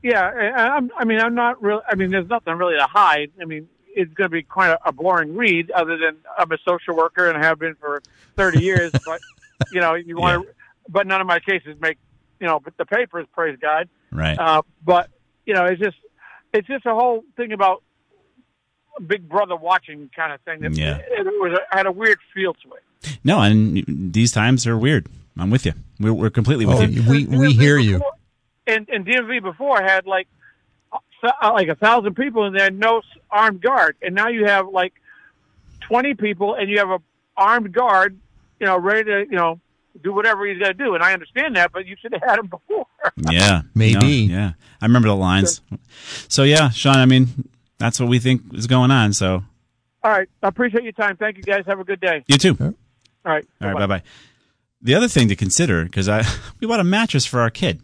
Yeah, 0.01 0.23
I'm, 0.23 0.89
I 0.97 1.03
mean, 1.03 1.19
I'm 1.19 1.35
not 1.35 1.61
really. 1.61 1.81
I 1.87 1.95
mean, 1.95 2.11
there's 2.11 2.29
nothing 2.29 2.53
really 2.55 2.77
to 2.77 2.85
hide. 2.85 3.31
I 3.41 3.45
mean, 3.45 3.67
it's 3.87 4.13
going 4.13 4.29
to 4.29 4.31
be 4.31 4.43
quite 4.43 4.69
a, 4.69 4.79
a 4.87 4.91
boring 4.93 5.35
read, 5.35 5.71
other 5.71 5.97
than 5.97 6.15
I'm 6.37 6.51
a 6.51 6.57
social 6.65 6.95
worker 6.95 7.29
and 7.29 7.43
have 7.43 7.59
been 7.59 7.75
for 7.75 8.01
30 8.37 8.61
years. 8.61 8.91
but 9.05 9.19
you 9.73 9.81
know, 9.81 9.95
you 9.95 10.17
want 10.17 10.43
to. 10.43 10.53
But 10.87 11.05
none 11.05 11.19
of 11.21 11.27
my 11.27 11.39
cases 11.39 11.75
make 11.81 11.97
you 12.39 12.47
know 12.47 12.61
the 12.77 12.85
papers. 12.85 13.27
Praise 13.33 13.57
God. 13.61 13.89
Right. 14.11 14.37
Uh, 14.39 14.61
but 14.85 15.09
you 15.45 15.53
know, 15.53 15.65
it's 15.65 15.81
just 15.81 15.97
it's 16.53 16.67
just 16.67 16.85
a 16.85 16.93
whole 16.93 17.23
thing 17.37 17.51
about 17.51 17.83
Big 19.05 19.27
Brother 19.29 19.55
watching 19.55 20.09
kind 20.15 20.33
of 20.33 20.41
thing. 20.41 20.61
That 20.61 20.75
Yeah. 20.77 20.97
it, 20.99 21.25
was 21.25 21.57
a, 21.57 21.75
had 21.75 21.85
a 21.85 21.91
weird 21.91 22.19
feel 22.33 22.53
to 22.55 22.69
it. 22.73 23.17
no, 23.23 23.39
and 23.41 24.13
these 24.13 24.31
times 24.31 24.67
are 24.67 24.77
weird. 24.77 25.07
I'm 25.37 25.49
with 25.49 25.65
you. 25.65 25.73
We're, 25.99 26.13
we're 26.13 26.29
completely 26.29 26.65
with 26.65 26.77
Oh, 26.79 26.81
you. 26.83 27.03
we 27.09 27.25
we 27.25 27.53
hear 27.53 27.77
you. 27.77 28.01
And, 28.67 28.87
and 28.89 29.05
DMV 29.05 29.41
before 29.41 29.81
had 29.81 30.05
like 30.05 30.27
uh, 30.91 31.51
like 31.53 31.69
a 31.69 31.75
thousand 31.75 32.15
people 32.15 32.43
and 32.45 32.55
there 32.55 32.63
had 32.65 32.77
no 32.77 33.01
armed 33.31 33.61
guard, 33.61 33.95
and 34.01 34.13
now 34.15 34.27
you 34.27 34.45
have 34.45 34.67
like 34.69 34.93
twenty 35.81 36.13
people 36.13 36.55
and 36.55 36.69
you 36.69 36.77
have 36.79 36.89
a 36.89 36.99
armed 37.37 37.71
guard, 37.71 38.17
you 38.59 38.65
know, 38.65 38.77
ready 38.77 39.05
to 39.05 39.19
you 39.29 39.37
know 39.37 39.59
do 40.01 40.13
whatever 40.13 40.45
he's 40.45 40.59
got 40.59 40.67
to 40.69 40.73
do. 40.73 40.95
And 40.95 41.03
I 41.03 41.13
understand 41.13 41.55
that, 41.55 41.71
but 41.71 41.85
you 41.85 41.95
should 42.01 42.13
have 42.13 42.21
had 42.23 42.39
him 42.39 42.47
before. 42.51 42.85
Yeah, 43.31 43.61
Maybe. 43.75 44.27
No, 44.27 44.33
yeah, 44.33 44.51
I 44.81 44.85
remember 44.85 45.07
the 45.09 45.15
lines. 45.15 45.61
So 46.27 46.43
yeah, 46.43 46.69
Sean. 46.69 46.97
I 46.97 47.05
mean, 47.05 47.47
that's 47.77 47.99
what 47.99 48.09
we 48.09 48.19
think 48.19 48.53
is 48.53 48.67
going 48.67 48.91
on. 48.91 49.13
So 49.13 49.43
All 50.03 50.11
right. 50.11 50.27
I 50.43 50.47
appreciate 50.47 50.83
your 50.83 50.93
time. 50.93 51.17
Thank 51.17 51.37
you, 51.37 51.43
guys. 51.43 51.63
Have 51.67 51.79
a 51.79 51.83
good 51.83 51.99
day. 52.01 52.23
you 52.27 52.37
too. 52.37 52.55
All 52.59 52.73
right. 53.25 53.45
All 53.61 53.67
right, 53.67 53.77
bye 53.77 53.87
bye. 53.87 54.03
The 54.81 54.95
other 54.95 55.07
thing 55.09 55.27
to 55.27 55.35
consider, 55.35 55.83
because 55.83 56.07
I 56.07 56.23
we 56.59 56.67
bought 56.67 56.79
a 56.79 56.85
mattress 56.85 57.25
for 57.25 57.41
our 57.41 57.49
kid. 57.49 57.81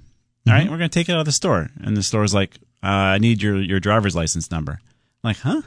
All 0.47 0.53
right, 0.53 0.69
we're 0.69 0.77
gonna 0.77 0.89
take 0.89 1.09
it 1.09 1.13
out 1.13 1.19
of 1.19 1.25
the 1.25 1.31
store, 1.31 1.69
and 1.83 1.97
the 1.97 2.03
store's 2.03 2.33
like, 2.33 2.55
uh, 2.83 2.87
"I 2.87 3.17
need 3.17 3.41
your 3.41 3.59
your 3.61 3.79
driver's 3.79 4.15
license 4.15 4.51
number." 4.51 4.73
I'm 5.23 5.29
like, 5.29 5.37
huh? 5.37 5.61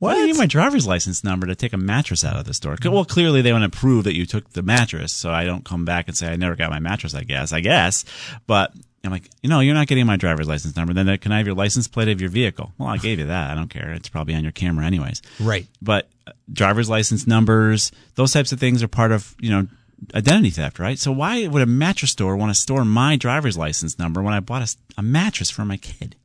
Why 0.00 0.14
do 0.14 0.20
you 0.20 0.26
need 0.28 0.38
my 0.38 0.46
driver's 0.46 0.86
license 0.86 1.22
number 1.22 1.46
to 1.46 1.54
take 1.54 1.74
a 1.74 1.78
mattress 1.78 2.24
out 2.24 2.36
of 2.36 2.46
the 2.46 2.54
store? 2.54 2.76
Well, 2.82 3.04
clearly 3.04 3.42
they 3.42 3.52
want 3.52 3.70
to 3.70 3.78
prove 3.78 4.04
that 4.04 4.16
you 4.16 4.24
took 4.24 4.50
the 4.50 4.62
mattress, 4.62 5.12
so 5.12 5.30
I 5.30 5.44
don't 5.44 5.64
come 5.64 5.84
back 5.84 6.08
and 6.08 6.16
say 6.16 6.32
I 6.32 6.36
never 6.36 6.56
got 6.56 6.70
my 6.70 6.78
mattress. 6.78 7.14
I 7.14 7.22
guess, 7.22 7.52
I 7.52 7.60
guess, 7.60 8.06
but 8.46 8.72
I'm 9.04 9.10
like, 9.10 9.28
you 9.42 9.50
know, 9.50 9.60
you're 9.60 9.74
not 9.74 9.86
getting 9.86 10.06
my 10.06 10.16
driver's 10.16 10.48
license 10.48 10.74
number. 10.74 10.94
Then 10.94 11.08
uh, 11.08 11.18
can 11.20 11.32
I 11.32 11.36
have 11.36 11.46
your 11.46 11.54
license 11.54 11.86
plate 11.86 12.08
of 12.08 12.20
your 12.20 12.30
vehicle? 12.30 12.72
Well, 12.78 12.88
I 12.88 12.96
gave 12.96 13.18
you 13.18 13.26
that. 13.26 13.50
I 13.50 13.54
don't 13.54 13.68
care. 13.68 13.92
It's 13.92 14.08
probably 14.08 14.34
on 14.34 14.42
your 14.42 14.52
camera 14.52 14.86
anyways. 14.86 15.20
Right. 15.38 15.66
But 15.82 16.08
uh, 16.26 16.32
driver's 16.52 16.88
license 16.88 17.26
numbers, 17.26 17.92
those 18.14 18.32
types 18.32 18.52
of 18.52 18.60
things 18.60 18.82
are 18.82 18.88
part 18.88 19.12
of, 19.12 19.34
you 19.38 19.50
know, 19.50 19.66
identity 20.14 20.50
theft, 20.50 20.78
right? 20.78 20.98
So 20.98 21.12
why 21.12 21.46
would 21.46 21.62
a 21.62 21.66
mattress 21.66 22.12
store 22.12 22.36
want 22.36 22.54
to 22.54 22.60
store 22.60 22.84
my 22.84 23.16
driver's 23.16 23.56
license 23.58 23.98
number 23.98 24.22
when 24.22 24.34
I 24.34 24.40
bought 24.40 24.62
a, 24.62 24.76
a 24.98 25.02
mattress 25.02 25.50
for 25.50 25.64
my 25.64 25.76
kid? 25.76 26.16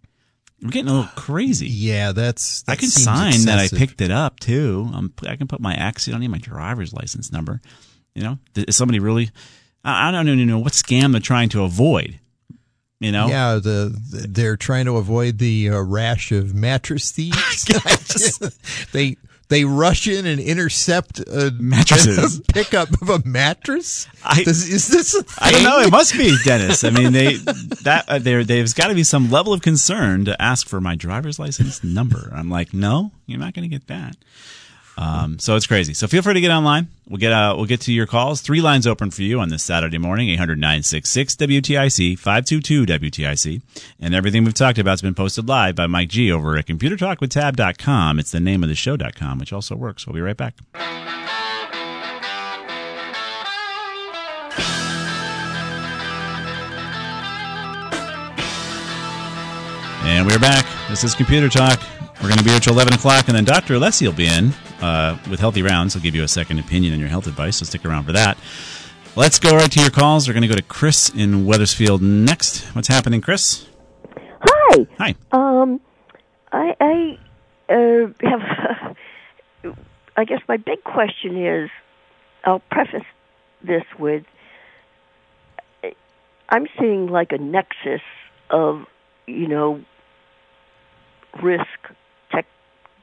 We're 0.62 0.70
getting 0.70 0.90
a 0.90 0.94
little 0.94 1.12
crazy. 1.16 1.68
Yeah, 1.68 2.12
that's. 2.12 2.64
I 2.68 2.76
can 2.76 2.90
sign 2.90 3.46
that 3.46 3.60
I 3.60 3.68
picked 3.68 4.02
it 4.02 4.12
up 4.12 4.40
too. 4.40 4.90
Um, 4.94 5.14
I 5.28 5.36
can 5.36 5.48
put 5.48 5.60
my. 5.60 5.74
I 5.74 5.92
don't 5.92 6.20
need 6.22 6.30
my 6.30 6.38
driver's 6.38 6.94
license 6.94 7.32
number. 7.32 7.62
You 8.14 8.24
know, 8.24 8.40
is 8.56 8.76
somebody 8.78 9.00
really? 9.00 9.30
I 9.84 10.10
I 10.10 10.12
don't 10.12 10.28
even 10.30 10.48
know 10.48 10.60
what 10.60 10.72
scam 10.74 11.12
they're 11.12 11.22
trying 11.22 11.50
to 11.50 11.64
avoid. 11.64 12.20
You 13.02 13.12
know, 13.12 13.28
Yeah, 13.28 13.56
the, 13.56 13.94
the- 14.12 14.28
they're 14.30 14.56
trying 14.56 14.86
to 14.86 14.96
avoid 14.96 15.38
the 15.38 15.70
uh, 15.70 15.82
rash 15.82 16.32
of 16.32 16.56
mattress 16.56 17.12
thieves. 17.12 17.66
they 18.94 19.18
they 19.48 19.64
rush 19.66 20.08
in 20.08 20.25
and 20.25 20.40
intercept 20.40 21.20
a 21.20 21.52
Mattresses. 21.60 22.40
a 22.40 22.42
pickup 22.54 22.90
of 23.02 23.10
a 23.10 23.22
mattress. 23.28 24.08
I- 24.24 24.44
Does- 24.44 24.68
is 24.68 24.88
this? 24.88 25.16
a 25.16 25.24
I 25.44 25.52
don't 25.52 25.64
know. 25.64 25.80
It 25.82 25.92
must 25.92 26.14
be 26.18 26.36
Dennis. 26.44 26.84
I 26.84 26.90
mean, 26.90 27.14
they 27.14 27.36
that 27.84 28.06
uh, 28.08 28.20
there 28.20 28.44
there's 28.44 28.74
got 28.74 28.88
to 28.88 28.96
be 28.96 29.04
some 29.04 29.30
level 29.30 29.54
of 29.54 29.62
concern 29.62 30.25
to 30.25 30.42
ask 30.42 30.68
for 30.68 30.82
my 30.82 30.96
driver's 30.96 31.38
license 31.40 31.84
number. 31.84 32.32
I'm 32.34 32.50
like, 32.50 32.74
no, 32.74 33.12
you're 33.28 33.40
not 33.40 33.54
going 33.54 33.70
to 33.70 33.74
get 33.74 33.88
that. 33.88 34.16
Um, 34.98 35.40
so 35.40 35.56
it's 35.56 35.68
crazy. 35.68 35.94
So 35.94 36.08
feel 36.08 36.22
free 36.22 36.36
to 36.36 36.42
get 36.42 36.52
online. 36.52 36.88
We'll 37.08 37.20
get 37.20 37.32
uh, 37.32 37.54
we'll 37.56 37.66
get 37.66 37.82
to 37.82 37.94
your 37.94 38.08
calls. 38.08 38.42
Three 38.42 38.62
lines 38.62 38.88
open 38.88 39.12
for 39.12 39.22
you 39.22 39.40
on 39.40 39.50
this 39.50 39.64
Saturday 39.64 39.98
morning: 39.98 40.30
800-966 40.38 41.36
WTIC, 41.62 42.18
522 42.18 42.86
WTIC, 42.86 43.62
and 44.00 44.16
everything 44.16 44.44
we've 44.44 44.54
talked 44.54 44.78
about 44.78 44.92
has 44.92 45.02
been 45.02 45.16
posted 45.16 45.48
live 45.48 45.75
by 45.75 45.88
Mike 45.88 46.10
G 46.10 46.32
over 46.32 46.58
at 46.58 46.66
ComputerTalkWithTab.com. 46.66 48.20
It's 48.20 48.32
the 48.32 48.40
name 48.40 48.64
of 48.64 48.70
the 48.70 48.75
show.com, 48.75 49.40
which 49.40 49.54
also 49.54 49.75
works. 49.75 50.08
We'll 50.08 50.16
be 50.16 50.22
right 50.22 50.38
back. 50.38 50.56
And 60.08 60.25
we're 60.25 60.40
back. 60.40 60.66
This 60.88 61.04
is 61.04 61.16
Computer 61.16 61.50
Talk. 61.50 61.80
We're 62.22 62.29
going 62.29 62.38
to 62.38 62.43
be 62.43 62.51
here 62.51 62.60
till 62.60 62.74
11 62.74 62.93
o'clock, 62.93 63.27
and 63.27 63.36
then 63.36 63.43
Dr. 63.43 63.75
Alessi 63.75 64.05
will 64.07 64.13
be 64.13 64.27
in 64.27 64.53
uh, 64.81 65.17
with 65.29 65.39
Healthy 65.39 65.62
Rounds. 65.62 65.93
He'll 65.93 66.03
give 66.03 66.15
you 66.15 66.24
a 66.24 66.27
second 66.27 66.60
opinion 66.60 66.93
on 66.93 67.00
your 67.00 67.10
health 67.10 67.27
advice, 67.27 67.57
so 67.57 67.65
stick 67.65 67.86
around 67.86 68.05
for 68.05 68.13
that. 68.13 68.38
Let's 69.15 69.39
go 69.39 69.55
right 69.55 69.72
to 69.72 69.81
your 69.81 69.91
calls. 69.91 70.27
We're 70.27 70.34
going 70.34 70.43
to 70.43 70.48
go 70.48 70.55
to 70.55 70.62
Chris 70.62 71.10
in 71.10 71.45
Wethersfield 71.45 72.01
next. 72.01 72.63
What's 72.75 72.88
happening, 72.88 73.22
Chris? 73.22 73.67
Hi. 74.41 74.88
Hi. 74.98 75.15
Um, 75.31 75.79
I 76.51 76.75
I 76.79 77.17
uh, 77.74 78.07
have. 78.22 78.95
I 80.17 80.24
guess 80.24 80.39
my 80.48 80.57
big 80.57 80.84
question 80.84 81.45
is, 81.45 81.69
I'll 82.45 82.60
preface 82.72 83.03
this 83.62 83.84
with, 84.00 84.24
I'm 86.48 86.67
seeing 86.79 87.07
like 87.07 87.31
a 87.31 87.38
nexus 87.38 88.01
of, 88.50 88.86
you 89.27 89.48
know, 89.48 89.84
risk, 91.41 91.67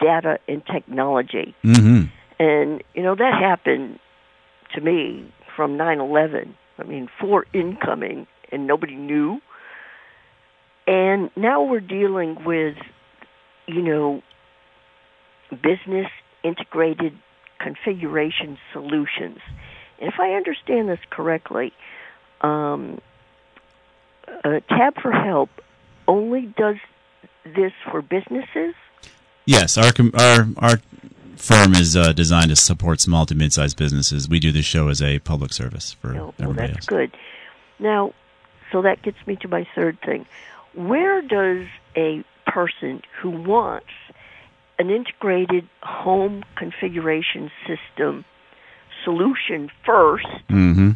data, 0.02 0.38
and 0.48 0.64
technology, 0.66 1.54
Mm-hmm. 1.64 2.02
and 2.38 2.82
you 2.94 3.02
know 3.02 3.14
that 3.14 3.34
happened 3.40 3.98
to 4.74 4.80
me 4.80 5.32
from 5.56 5.76
9/11. 5.78 6.54
I 6.78 6.84
mean, 6.84 7.08
four 7.20 7.46
incoming, 7.52 8.26
and 8.50 8.66
nobody 8.66 8.94
knew. 8.94 9.40
And 10.86 11.30
now 11.36 11.62
we're 11.62 11.80
dealing 11.80 12.44
with, 12.44 12.76
you 13.68 13.82
know, 13.82 14.22
business 15.50 16.08
integrated 16.42 17.16
configuration 17.60 18.58
solutions. 18.72 19.38
And 20.00 20.12
if 20.12 20.18
I 20.18 20.32
understand 20.32 20.88
this 20.88 20.98
correctly, 21.10 21.72
um, 22.40 23.00
uh, 24.44 24.60
Tab 24.68 25.00
for 25.00 25.12
Help 25.12 25.50
only 26.08 26.52
does 26.56 26.76
this 27.44 27.72
for 27.90 28.02
businesses. 28.02 28.74
Yes, 29.46 29.76
our 29.76 29.92
our 30.14 30.46
our 30.58 30.80
firm 31.36 31.74
is 31.74 31.96
uh, 31.96 32.12
designed 32.12 32.50
to 32.50 32.56
support 32.56 33.00
small 33.00 33.26
to 33.26 33.34
mid-sized 33.34 33.76
businesses. 33.76 34.28
We 34.28 34.38
do 34.38 34.52
this 34.52 34.64
show 34.64 34.88
as 34.88 35.02
a 35.02 35.18
public 35.18 35.52
service 35.52 35.92
for 35.94 36.14
well, 36.14 36.34
everybody 36.38 36.68
that's 36.68 36.78
else. 36.78 36.86
good. 36.86 37.16
Now, 37.80 38.14
so 38.70 38.82
that 38.82 39.02
gets 39.02 39.18
me 39.26 39.36
to 39.36 39.48
my 39.48 39.66
third 39.74 39.98
thing. 40.02 40.26
Where 40.74 41.20
does 41.20 41.66
a 41.96 42.24
person 42.46 43.02
who 43.20 43.30
wants 43.30 43.88
an 44.78 44.90
integrated 44.90 45.68
home 45.82 46.44
configuration 46.56 47.50
system 47.66 48.24
solution 49.04 49.68
first, 49.84 50.26
Mm-hmm. 50.48 50.90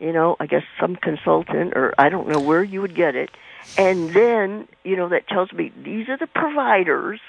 you 0.00 0.12
know, 0.12 0.36
I 0.40 0.46
guess 0.46 0.64
some 0.80 0.96
consultant 0.96 1.74
or 1.76 1.94
I 1.98 2.08
don't 2.08 2.28
know 2.28 2.40
where 2.40 2.62
you 2.64 2.80
would 2.80 2.94
get 2.94 3.14
it, 3.14 3.30
and 3.78 4.10
then, 4.10 4.68
you 4.84 4.96
know, 4.96 5.08
that 5.08 5.28
tells 5.28 5.52
me 5.52 5.72
these 5.82 6.08
are 6.08 6.16
the 6.16 6.26
providers 6.26 7.20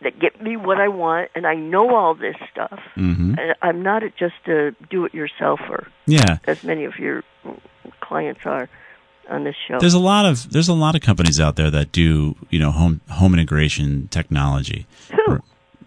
that 0.00 0.18
get 0.20 0.40
me 0.40 0.56
what 0.56 0.80
I 0.80 0.88
want 0.88 1.30
and 1.34 1.46
I 1.46 1.54
know 1.54 1.94
all 1.96 2.14
this 2.14 2.36
stuff. 2.52 2.80
Mm-hmm. 2.96 3.34
And 3.38 3.54
I'm 3.62 3.82
not 3.82 4.02
a- 4.04 4.10
just 4.10 4.46
a 4.46 4.70
do-it-yourselfer, 4.90 5.88
Yeah. 6.06 6.38
as 6.46 6.62
many 6.62 6.84
of 6.84 6.98
your 6.98 7.24
clients 8.00 8.40
are 8.46 8.68
on 9.28 9.44
this 9.44 9.56
show. 9.66 9.78
There's 9.80 9.94
a 9.94 9.98
lot 9.98 10.24
of 10.24 10.50
there's 10.52 10.68
a 10.68 10.72
lot 10.72 10.94
of 10.94 11.02
companies 11.02 11.38
out 11.40 11.56
there 11.56 11.70
that 11.70 11.92
do 11.92 12.34
you 12.48 12.58
know 12.58 12.70
home 12.70 13.00
home 13.10 13.34
integration 13.34 14.08
technology. 14.08 14.86
Who? 15.10 15.40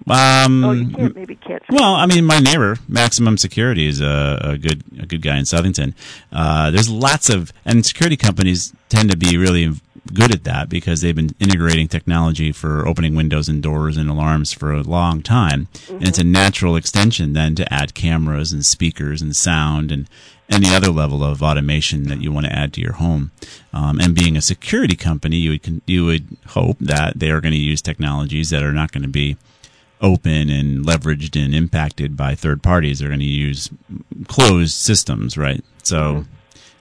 Um, 0.08 0.64
oh, 0.64 0.72
you 0.72 0.90
can't 0.90 1.16
maybe 1.16 1.36
can't. 1.36 1.64
Well, 1.70 1.94
I 1.94 2.06
mean, 2.06 2.26
my 2.26 2.40
neighbor, 2.40 2.78
Maximum 2.88 3.38
Security, 3.38 3.88
is 3.88 4.02
a, 4.02 4.40
a 4.42 4.58
good 4.58 4.84
a 5.00 5.06
good 5.06 5.22
guy 5.22 5.38
in 5.38 5.46
Southington. 5.46 5.94
Uh, 6.32 6.72
there's 6.72 6.90
lots 6.90 7.30
of 7.30 7.54
and 7.66 7.86
security 7.86 8.18
companies 8.18 8.74
tend 8.90 9.12
to 9.12 9.18
be 9.18 9.38
really 9.38 9.74
good 10.14 10.34
at 10.34 10.44
that 10.44 10.68
because 10.70 11.02
they've 11.02 11.16
been 11.16 11.36
integrating 11.40 11.88
technology 11.88 12.52
for 12.52 12.88
opening 12.88 13.16
windows 13.16 13.48
and 13.48 13.62
doors 13.62 13.98
and 13.98 14.10
alarms 14.10 14.52
for 14.52 14.74
a 14.74 14.82
long 14.82 15.22
time, 15.22 15.68
and 15.90 16.08
it's 16.08 16.18
a 16.18 16.24
natural 16.24 16.76
extension 16.76 17.34
then 17.34 17.54
to 17.56 17.74
add 17.74 17.94
cameras 17.94 18.52
and 18.52 18.66
speakers 18.66 19.22
and 19.22 19.36
sound 19.36 19.92
and 19.92 20.10
any 20.50 20.76
other 20.76 20.92
level 20.92 21.24
of 21.24 21.42
automation 21.42 22.04
that 22.04 22.22
you 22.22 22.32
want 22.32 22.46
to 22.46 22.54
add 22.54 22.74
to 22.74 22.82
your 22.82 22.94
home. 22.94 23.32
Um, 23.72 24.00
and 24.00 24.14
being 24.14 24.36
a 24.36 24.42
security 24.42 24.96
company, 24.96 25.38
you 25.38 25.52
would 25.52 25.82
you 25.86 26.06
would 26.06 26.38
hope 26.48 26.78
that 26.80 27.20
they 27.20 27.30
are 27.30 27.40
going 27.40 27.54
to 27.54 27.60
use 27.60 27.82
technologies 27.82 28.50
that 28.50 28.64
are 28.64 28.74
not 28.74 28.92
going 28.92 29.04
to 29.04 29.10
be 29.10 29.38
open 30.02 30.50
and 30.50 30.86
leveraged 30.86 31.42
and 31.44 31.54
impacted 31.54 32.18
by 32.18 32.36
third 32.36 32.62
parties. 32.64 33.00
They're 33.00 33.10
going 33.10 33.20
to 33.20 33.26
use 33.26 33.70
closed 34.28 34.74
systems, 34.74 35.38
right? 35.38 35.64
So, 35.84 36.26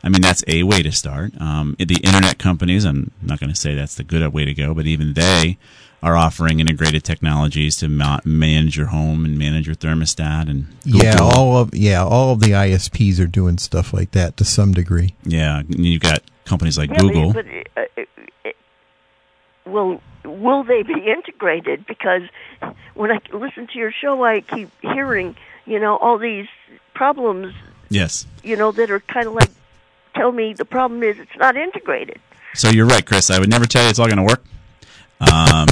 I 0.02 0.08
mean, 0.08 0.22
that's 0.22 0.42
a 0.48 0.62
way 0.62 0.82
to 0.82 0.92
start. 0.92 1.32
Um, 1.40 1.76
the 1.78 1.96
internet 2.02 2.38
companies, 2.38 2.84
I'm 2.84 3.10
not 3.22 3.40
going 3.40 3.50
to 3.50 3.56
say 3.56 3.74
that's 3.74 3.94
the 3.94 4.04
good 4.04 4.32
way 4.32 4.44
to 4.44 4.54
go, 4.54 4.74
but 4.74 4.86
even 4.86 5.14
they 5.14 5.58
are 6.02 6.16
offering 6.16 6.60
integrated 6.60 7.04
technologies 7.04 7.76
to 7.76 7.86
ma- 7.88 8.20
manage 8.24 8.74
your 8.76 8.86
home 8.86 9.24
and 9.26 9.38
manage 9.38 9.66
your 9.66 9.76
thermostat 9.76 10.48
and 10.48 10.66
Yeah, 10.82 11.18
all 11.20 11.58
of 11.58 11.74
yeah, 11.74 12.02
all 12.02 12.32
of 12.32 12.40
the 12.40 12.52
ISPs 12.52 13.20
are 13.22 13.26
doing 13.26 13.58
stuff 13.58 13.92
like 13.92 14.12
that 14.12 14.38
to 14.38 14.44
some 14.46 14.72
degree. 14.72 15.14
yeah. 15.24 15.58
And 15.58 15.84
you've 15.84 16.00
got 16.00 16.22
companies 16.46 16.78
like 16.78 16.88
Yeah, 16.90 16.98
Google. 17.00 17.32
But, 17.34 17.44
uh, 17.76 17.80
uh, 18.46 18.50
uh, 19.66 19.98
will 20.24 20.32
will 20.60 20.64
they 20.64 20.82
be 20.82 21.06
integrated? 21.06 21.86
Because 21.86 22.22
when 22.94 23.10
I 23.10 23.20
listen 23.32 23.66
to 23.68 23.78
your 23.78 23.92
show, 23.92 24.24
I 24.24 24.40
keep 24.40 24.70
hearing 24.80 25.36
you 25.66 25.78
know 25.78 25.96
all 25.96 26.18
these 26.18 26.48
problems 26.94 27.54
yes. 27.88 28.26
you 28.42 28.56
know 28.56 28.72
that 28.72 28.90
are 28.90 29.00
kind 29.00 29.26
of 29.26 29.34
like 29.34 29.50
tell 30.14 30.32
me 30.32 30.52
the 30.54 30.64
problem 30.64 31.02
is 31.02 31.18
it's 31.18 31.36
not 31.36 31.56
integrated. 31.56 32.20
So 32.54 32.68
you're 32.68 32.86
right, 32.86 33.04
Chris. 33.04 33.30
I 33.30 33.38
would 33.38 33.50
never 33.50 33.64
tell 33.64 33.82
you 33.82 33.90
it's 33.90 33.98
all 33.98 34.06
going 34.06 34.18
to 34.18 34.24
work. 34.24 34.44
Um, 35.20 35.68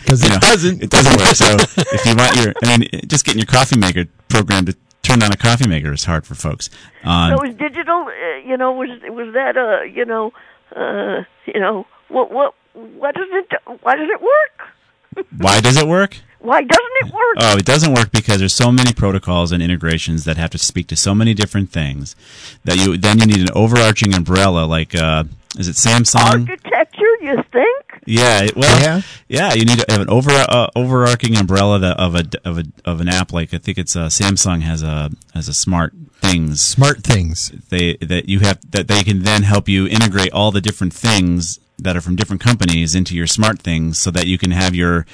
Because 0.00 0.22
you 0.22 0.28
it 0.28 0.32
know, 0.32 0.38
doesn't. 0.40 0.82
It 0.82 0.90
doesn't 0.90 1.16
work. 1.16 1.34
So 1.34 1.56
if 1.76 2.06
you 2.06 2.16
want 2.16 2.36
your, 2.36 2.52
I 2.62 2.78
mean, 2.78 2.88
just 3.06 3.24
getting 3.24 3.38
your 3.38 3.46
coffee 3.46 3.78
maker 3.78 4.06
programmed 4.28 4.68
to 4.68 4.76
turn 5.02 5.22
on 5.22 5.32
a 5.32 5.36
coffee 5.36 5.68
maker 5.68 5.92
is 5.92 6.04
hard 6.04 6.26
for 6.26 6.34
folks. 6.34 6.70
Um, 7.04 7.36
so 7.36 7.44
is 7.44 7.54
digital? 7.54 8.06
Uh, 8.06 8.36
you 8.44 8.56
know, 8.56 8.72
was 8.72 8.90
was 9.08 9.34
that 9.34 9.56
uh, 9.56 9.82
you 9.82 10.04
know, 10.04 10.32
uh, 10.74 11.22
you 11.46 11.60
know, 11.60 11.86
what 12.08 12.30
what 12.30 12.54
what 12.74 13.14
does 13.14 13.28
it 13.30 13.52
why 13.82 13.96
does 13.96 14.08
it 14.10 14.20
work? 14.20 15.26
why 15.38 15.60
does 15.60 15.76
it 15.76 15.86
work? 15.86 16.16
Why 16.38 16.60
doesn't 16.60 16.92
it 17.02 17.12
work? 17.12 17.36
Oh, 17.38 17.56
it 17.56 17.64
doesn't 17.64 17.94
work 17.94 18.10
because 18.10 18.38
there's 18.40 18.54
so 18.54 18.72
many 18.72 18.92
protocols 18.92 19.52
and 19.52 19.62
integrations 19.62 20.24
that 20.24 20.36
have 20.38 20.50
to 20.50 20.58
speak 20.58 20.88
to 20.88 20.96
so 20.96 21.14
many 21.14 21.34
different 21.34 21.70
things 21.70 22.16
that 22.64 22.76
you 22.78 22.96
then 22.96 23.20
you 23.20 23.26
need 23.26 23.40
an 23.40 23.48
overarching 23.54 24.12
umbrella 24.14 24.64
like 24.64 24.94
uh, 24.94 25.22
is 25.58 25.68
it 25.68 25.76
Samsung? 25.76 26.48
Architecture, 26.48 27.16
you 27.20 27.36
think? 27.52 28.00
Yeah, 28.06 28.48
well, 28.56 28.80
Yeah. 28.80 29.02
yeah, 29.28 29.52
You 29.54 29.64
need 29.66 29.78
to 29.78 29.84
have 29.90 30.00
an 30.00 30.08
over 30.10 30.30
uh, 30.32 30.68
overarching 30.74 31.36
umbrella 31.36 31.78
that, 31.78 32.00
of 32.00 32.14
a 32.16 32.24
of 32.44 32.58
a 32.58 32.64
of 32.84 33.00
an 33.00 33.08
app. 33.08 33.32
Like 33.32 33.54
I 33.54 33.58
think 33.58 33.78
it's 33.78 33.94
uh, 33.94 34.06
Samsung 34.06 34.62
has 34.62 34.82
a 34.82 35.10
has 35.34 35.46
a 35.48 35.54
smart 35.54 35.92
things 36.20 36.74
SmartThings. 36.74 37.68
they 37.68 37.96
that 38.04 38.28
you 38.28 38.40
have 38.40 38.58
that 38.72 38.88
they 38.88 39.04
can 39.04 39.22
then 39.22 39.42
help 39.44 39.68
you 39.68 39.86
integrate 39.86 40.32
all 40.32 40.50
the 40.50 40.60
different 40.60 40.92
things 40.94 41.60
that 41.82 41.96
are 41.96 42.00
from 42.00 42.16
different 42.16 42.40
companies 42.42 42.94
into 42.94 43.14
your 43.16 43.26
SmartThings 43.26 43.96
so 43.96 44.10
that 44.10 44.26
you 44.26 44.38
can 44.38 44.50
have 44.50 44.74
your 44.74 45.06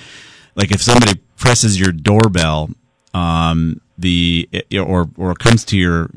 like 0.54 0.70
if 0.70 0.82
somebody 0.82 1.20
presses 1.36 1.78
your 1.78 1.92
doorbell 1.92 2.70
um 3.14 3.80
the 3.96 4.48
or 4.76 5.08
or 5.16 5.34
comes 5.34 5.64
to 5.64 5.76
your 5.76 6.10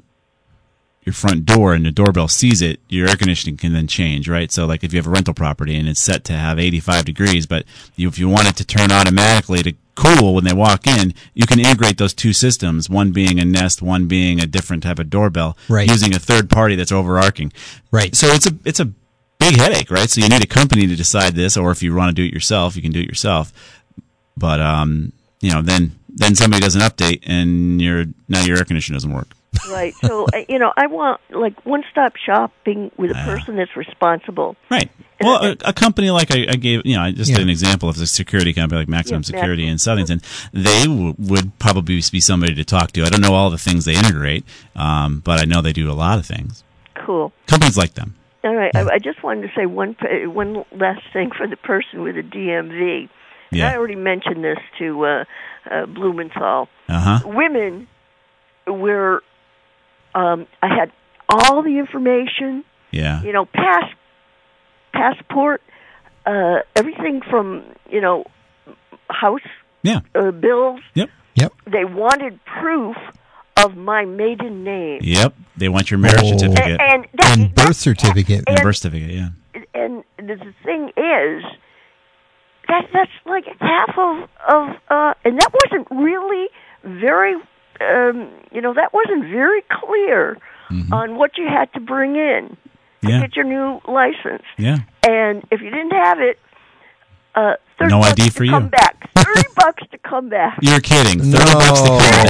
your 1.03 1.13
front 1.13 1.46
door 1.46 1.74
and 1.74 1.84
the 1.84 1.89
doorbell 1.91 2.27
sees 2.27 2.62
it, 2.62 2.79
your 2.88 3.10
air 3.10 3.15
conditioning 3.15 3.58
can 3.58 3.74
then 3.74 3.88
change, 3.88 4.29
right? 4.29 4.51
So 4.51 4.67
like 4.67 4.84
if 4.84 4.93
you 4.93 5.00
have 5.00 5.08
a 5.08 5.10
rental 5.10 5.34
property 5.34 5.75
and 5.75 5.89
it's 5.89 6.00
set 6.00 6.24
to 6.25 6.34
have 6.34 6.60
85 6.60 7.05
degrees, 7.05 7.48
but 7.48 7.65
you, 7.96 8.08
if 8.08 8.20
you 8.20 8.29
want 8.29 8.48
it 8.48 8.55
to 8.58 8.63
turn 8.65 8.91
automatically 8.91 9.63
to 9.63 9.74
cool 9.96 10.36
when 10.36 10.43
they 10.43 10.53
walk 10.53 10.86
in, 10.86 11.15
you 11.34 11.48
can 11.48 11.60
integrate 11.60 11.98
those 11.98 12.13
two 12.13 12.34
systems, 12.34 12.88
one 12.88 13.12
being 13.12 13.39
a 13.39 13.46
Nest, 13.46 13.81
one 13.81 14.05
being 14.08 14.39
a 14.39 14.46
different 14.46 14.84
type 14.84 15.00
of 15.00 15.10
doorbell, 15.10 15.58
Right. 15.67 15.89
using 15.89 16.13
a 16.13 16.20
third 16.20 16.51
party 16.51 16.75
that's 16.75 16.91
overarching. 16.91 17.51
Right. 17.89 18.15
So 18.15 18.27
it's 18.27 18.46
a 18.46 18.51
it's 18.63 18.79
a 18.79 18.91
big 19.41 19.57
headache, 19.57 19.91
right? 19.91 20.10
So 20.10 20.21
you 20.21 20.29
need 20.29 20.43
a 20.43 20.48
company 20.48 20.88
to 20.88 20.95
decide 20.95 21.33
this, 21.36 21.57
or 21.57 21.71
if 21.71 21.83
you 21.83 21.93
want 21.93 22.15
to 22.15 22.21
do 22.21 22.24
it 22.25 22.33
yourself, 22.33 22.75
you 22.75 22.81
can 22.81 22.91
do 22.91 23.01
it 23.01 23.07
yourself. 23.07 23.51
But 24.38 24.62
um, 24.62 25.12
you 25.41 25.51
know, 25.51 25.62
then 25.62 25.91
then 26.07 26.36
somebody 26.36 26.62
does 26.62 26.75
an 26.75 26.81
update, 26.81 27.24
and 27.25 27.81
your 27.81 28.05
now 28.29 28.43
your 28.43 28.57
air 28.57 28.63
conditioner 28.65 28.95
doesn't 28.95 29.12
work. 29.13 29.27
Right. 29.69 29.93
So 29.95 30.25
uh, 30.33 30.43
you 30.50 30.60
know, 30.60 30.71
I 30.77 30.88
want 30.88 31.19
like 31.29 31.65
one-stop 31.65 32.15
shopping 32.15 32.89
with 32.98 33.12
a 33.12 33.15
person 33.15 33.57
that's 33.57 33.75
responsible. 33.75 34.55
Right. 34.69 34.89
Well, 35.21 35.43
a, 35.43 35.55
a 35.65 35.74
company 35.74 36.10
like 36.10 36.31
I, 36.31 36.48
I 36.50 36.55
gave, 36.55 36.81
you 36.86 36.95
know, 36.95 37.03
I 37.03 37.12
just 37.12 37.29
Yeah. 37.29 37.38
did 37.38 37.43
an 37.43 37.50
example 37.50 37.88
of 37.89 37.98
a 38.01 38.07
security 38.07 38.53
company 38.53 38.79
like 38.79 38.88
Maximum 38.89 39.21
Yeah, 39.21 39.25
Security 39.27 39.65
Maximum. 39.67 40.00
in 40.00 40.07
Southington. 40.07 40.50
They 40.51 40.83
w- 40.88 41.13
would 41.19 41.60
probably 41.60 42.01
be 42.12 42.19
somebody 42.21 42.55
to 42.55 42.63
talk 42.63 42.91
to. 42.93 43.03
I 43.03 43.10
don't 43.10 43.21
know 43.21 43.33
all 43.36 43.50
the 43.51 43.57
things 43.60 43.86
they 43.86 43.93
integrate, 43.95 44.45
um, 44.75 45.19
but 45.24 45.39
I 45.39 45.45
know 45.45 45.62
they 45.62 45.74
do 45.74 45.91
a 45.91 45.93
lot 45.93 46.17
of 46.17 46.25
things. 46.25 46.63
Cool. 46.95 47.31
Companies 47.45 47.77
like 47.77 47.93
them. 47.93 48.15
All 48.43 48.55
right. 48.55 48.75
I, 48.75 48.93
I 48.95 49.00
just 49.00 49.21
wanted 49.24 49.43
to 49.43 49.48
say 49.55 49.65
one 49.65 49.93
pa- 49.95 50.27
one 50.29 50.63
last 50.71 51.01
thing 51.13 51.31
for 51.38 51.48
the 51.48 51.57
person 51.57 52.01
with 52.01 52.15
the 52.15 52.24
DMV. 52.24 53.01
And 53.01 53.10
Yeah. 53.51 53.71
I 53.71 53.75
already 53.77 53.95
mentioned 53.95 54.43
this 54.43 54.57
to 54.79 55.05
uh, 55.05 55.24
uh, 55.69 55.86
Blumenthal. 55.86 56.67
Uh 56.89 57.00
huh. 57.00 57.19
Women 57.27 57.88
were. 58.67 59.21
Um, 60.15 60.48
I 60.62 60.67
had 60.67 60.91
all 61.29 61.62
the 61.62 61.77
information. 61.77 62.63
Yeah. 62.91 63.21
You 63.24 63.31
know, 63.31 63.45
pass 63.45 63.86
passport, 64.93 65.62
uh, 66.25 66.60
everything 66.75 67.21
from 67.29 67.63
you 67.89 68.01
know 68.01 68.25
house 69.10 69.41
Yeah. 69.83 70.00
uh, 70.15 70.31
bills. 70.31 70.81
Yep. 70.95 71.10
Yep. 71.36 71.53
They 71.71 71.86
wanted 71.86 72.39
proof 72.45 72.95
of 73.63 73.75
my 73.77 74.06
maiden 74.06 74.63
name. 74.63 75.00
Yep. 75.03 75.34
They 75.58 75.70
want 75.70 75.91
your 75.91 75.98
marriage 76.00 76.22
Oh. 76.24 76.38
certificate 76.38 76.80
And, 76.80 76.82
and, 76.82 77.08
that, 77.20 77.38
And 77.38 77.56
birth 77.56 77.75
certificate. 77.75 78.44
and 78.48 78.58
and- 78.58 78.62
birth 78.63 78.77
certificate. 78.77 79.12
Yeah. 79.12 79.30
and 79.74 80.03
the 80.18 80.36
the 80.36 80.53
thing 80.64 80.90
is 80.98 81.44
that 82.68 82.88
that's 82.94 83.12
like 83.25 83.46
half 83.59 83.98
of 83.98 84.29
of 84.48 84.75
uh 84.90 85.14
and 85.25 85.40
that 85.40 85.51
wasn't 85.64 85.88
really 85.92 86.48
very 86.83 87.35
um 87.81 88.29
you 88.51 88.62
know 88.62 88.74
that 88.74 88.94
wasn't 88.94 89.24
very 89.25 89.62
clear 89.70 90.38
on 90.92 91.16
what 91.18 91.38
you 91.38 91.48
had 91.48 91.72
to 91.74 91.79
bring 91.81 92.16
in 92.16 92.50
to 92.50 92.55
Mm-hmm. 92.55 93.09
Yeah. 93.09 93.22
get 93.22 93.35
your 93.35 93.46
new 93.46 93.81
license 93.88 94.44
Yeah. 94.57 94.77
and 95.07 95.44
if 95.51 95.59
you 95.62 95.70
didn't 95.72 95.92
have 95.92 96.20
it 96.20 96.38
uh 97.35 97.55
30 97.81 97.89
No 97.91 98.00
bucks 98.01 98.11
ID 98.11 98.24
to 98.25 98.31
for 98.31 98.44
you. 98.44 98.51
come 98.51 98.67
back 98.70 99.09
30 99.15 99.41
bucks 99.55 99.83
to 99.91 99.98
come 100.00 100.29
back 100.29 100.57
You're 100.61 100.79
kidding. 100.79 101.20
Thirty 101.20 101.51
No. 101.51 101.59
bucks 101.59 101.81
to 101.81 101.87
come 101.87 101.98
back. 102.00 102.25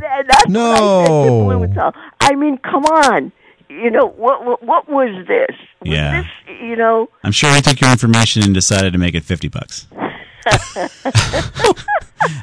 That- 0.00 0.24
that's 0.28 0.46
what 0.48 0.56
I 0.56 1.06
said 1.06 1.66
to 1.66 1.74
No. 1.74 1.92
I 2.20 2.34
mean, 2.34 2.58
come 2.58 2.84
on. 2.86 3.32
You 3.68 3.90
know 3.90 4.06
what? 4.06 4.44
What, 4.44 4.62
what 4.62 4.88
was 4.88 5.26
this? 5.26 5.56
Was 5.80 5.88
Yeah. 5.92 6.22
this, 6.22 6.58
you 6.62 6.76
know, 6.76 7.08
I'm 7.24 7.32
sure 7.32 7.52
he 7.54 7.60
took 7.60 7.80
your 7.80 7.90
information 7.90 8.42
and 8.44 8.54
decided 8.54 8.92
to 8.92 8.98
make 8.98 9.14
it 9.14 9.24
fifty 9.24 9.48
bucks. 9.48 9.86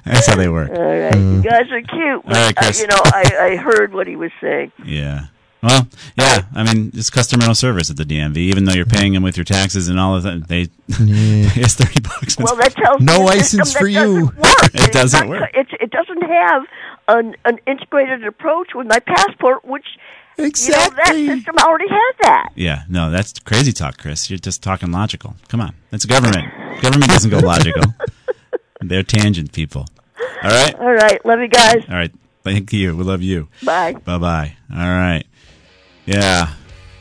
That's 0.05 0.27
how 0.27 0.35
they 0.35 0.49
work. 0.49 0.69
All 0.71 0.83
right, 0.83 1.15
you 1.15 1.41
guys 1.41 1.71
are 1.71 1.81
cute. 1.81 2.23
But, 2.25 2.35
All 2.37 2.43
right, 2.45 2.55
Chris. 2.55 2.79
uh, 2.79 2.81
you 2.81 2.87
know, 2.87 2.99
I, 3.05 3.23
I 3.51 3.55
heard 3.55 3.93
what 3.93 4.07
he 4.07 4.15
was 4.15 4.31
saying. 4.41 4.71
Yeah. 4.85 5.25
Well, 5.63 5.87
yeah. 6.17 6.43
I 6.53 6.63
mean, 6.63 6.91
it's 6.93 7.09
customer 7.09 7.53
service 7.53 7.89
at 7.89 7.95
the 7.97 8.03
DMV. 8.03 8.35
Even 8.37 8.65
though 8.65 8.73
you're 8.73 8.85
paying 8.85 9.13
them 9.13 9.23
with 9.23 9.37
your 9.37 9.45
taxes 9.45 9.87
and 9.87 9.97
all 9.99 10.15
of 10.15 10.23
that, 10.23 10.47
they 10.49 10.67
it's 10.89 11.73
thirty 11.75 12.01
bucks. 12.01 12.37
Well, 12.37 12.55
that 12.57 12.73
tells 12.75 13.01
No 13.01 13.19
me 13.19 13.23
a 13.23 13.25
license 13.25 13.71
for 13.73 13.85
that 13.85 13.91
you. 13.91 14.31
Doesn't 14.31 14.37
work. 14.37 14.63
It 14.73 14.81
It's 14.81 14.89
doesn't 14.89 15.19
not- 15.21 15.29
work. 15.29 15.49
It, 15.53 15.67
it 15.79 15.91
doesn't 15.91 16.21
have 16.23 16.63
an, 17.07 17.35
an 17.45 17.59
integrated 17.65 18.25
approach 18.25 18.69
with 18.75 18.87
my 18.87 18.99
passport, 18.99 19.63
which 19.65 19.85
Exactly. 20.37 21.21
you 21.21 21.27
know 21.27 21.33
that 21.35 21.37
system 21.37 21.55
already 21.59 21.87
had 21.89 22.11
that. 22.23 22.49
yeah. 22.55 22.83
No, 22.89 23.09
that's 23.11 23.37
crazy 23.39 23.71
talk, 23.71 23.97
Chris. 23.97 24.29
You're 24.29 24.39
just 24.39 24.63
talking 24.63 24.91
logical. 24.91 25.35
Come 25.47 25.61
on, 25.61 25.75
that's 25.91 26.05
government. 26.05 26.51
government 26.81 27.11
doesn't 27.11 27.29
go 27.31 27.37
logical. 27.39 27.83
They're 28.81 29.03
tangent 29.03 29.53
people. 29.53 29.85
All 30.43 30.49
right. 30.49 30.75
All 30.75 30.91
right, 30.93 31.23
love 31.25 31.39
you 31.39 31.47
guys. 31.47 31.85
All 31.87 31.95
right. 31.95 32.11
Thank 32.43 32.73
you. 32.73 32.97
We 32.97 33.03
love 33.03 33.21
you. 33.21 33.47
Bye. 33.63 33.93
Bye 33.93 34.17
bye. 34.17 34.55
All 34.73 34.77
right. 34.79 35.23
Yeah. 36.05 36.53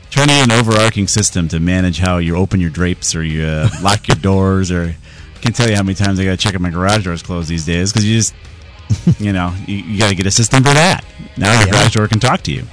Trying 0.09 0.27
to 0.27 0.33
get 0.33 0.43
an 0.45 0.51
overarching 0.51 1.07
system 1.07 1.47
to 1.49 1.59
manage 1.59 1.97
how 1.97 2.17
you 2.17 2.35
open 2.35 2.59
your 2.61 2.69
drapes 2.69 3.15
or 3.15 3.23
you 3.23 3.45
uh, 3.45 3.69
lock 3.81 4.07
your 4.07 4.15
doors 4.15 4.71
or 4.71 4.95
I 5.35 5.39
can't 5.39 5.55
tell 5.55 5.69
you 5.69 5.75
how 5.75 5.83
many 5.83 5.95
times 5.95 6.19
I 6.19 6.23
got 6.25 6.31
to 6.31 6.37
check 6.37 6.53
if 6.53 6.61
my 6.61 6.69
garage 6.69 7.03
doors 7.03 7.23
closed 7.23 7.49
these 7.49 7.65
days 7.65 7.91
because 7.91 8.05
you 8.05 8.15
just, 8.17 8.33
you 9.19 9.33
know, 9.33 9.53
you, 9.67 9.77
you 9.77 9.99
got 9.99 10.09
to 10.09 10.15
get 10.15 10.25
a 10.27 10.31
system 10.31 10.63
for 10.63 10.73
that. 10.73 11.03
Now 11.37 11.51
your 11.59 11.67
Yeah. 11.67 11.71
garage 11.73 11.93
door 11.95 12.07
can 12.07 12.19
talk 12.19 12.41
to 12.43 12.51
you. 12.51 12.63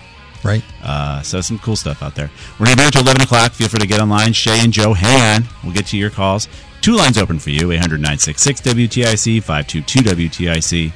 Right. 0.45 0.63
Uh, 0.83 1.21
so 1.23 1.41
some 1.41 1.59
cool 1.59 1.77
stuff 1.77 2.03
out 2.03 2.15
there. 2.15 2.31
We're 2.59 2.67
going 2.67 2.77
to 2.77 2.77
be 2.77 2.83
here 2.83 2.87
until 2.89 3.03
11 3.03 3.23
o'clock. 3.23 3.53
Feel 3.53 3.69
free 3.69 3.81
to 3.81 3.87
get 3.87 4.01
online. 4.01 4.33
Shay 4.33 4.61
and 4.61 4.73
Joe, 4.73 4.93
hang 4.95 5.43
on. 5.43 5.49
We'll 5.65 5.75
get 5.75 5.87
to 5.89 5.99
your 5.99 6.09
calls. 6.11 6.49
Two 6.81 6.95
lines 6.97 7.19
open 7.19 7.39
for 7.39 7.51
you 7.51 7.71
800 7.73 7.97
966 8.01 8.61
WTIC, 8.63 9.43
522 9.43 10.01
WTIC. 10.29 10.93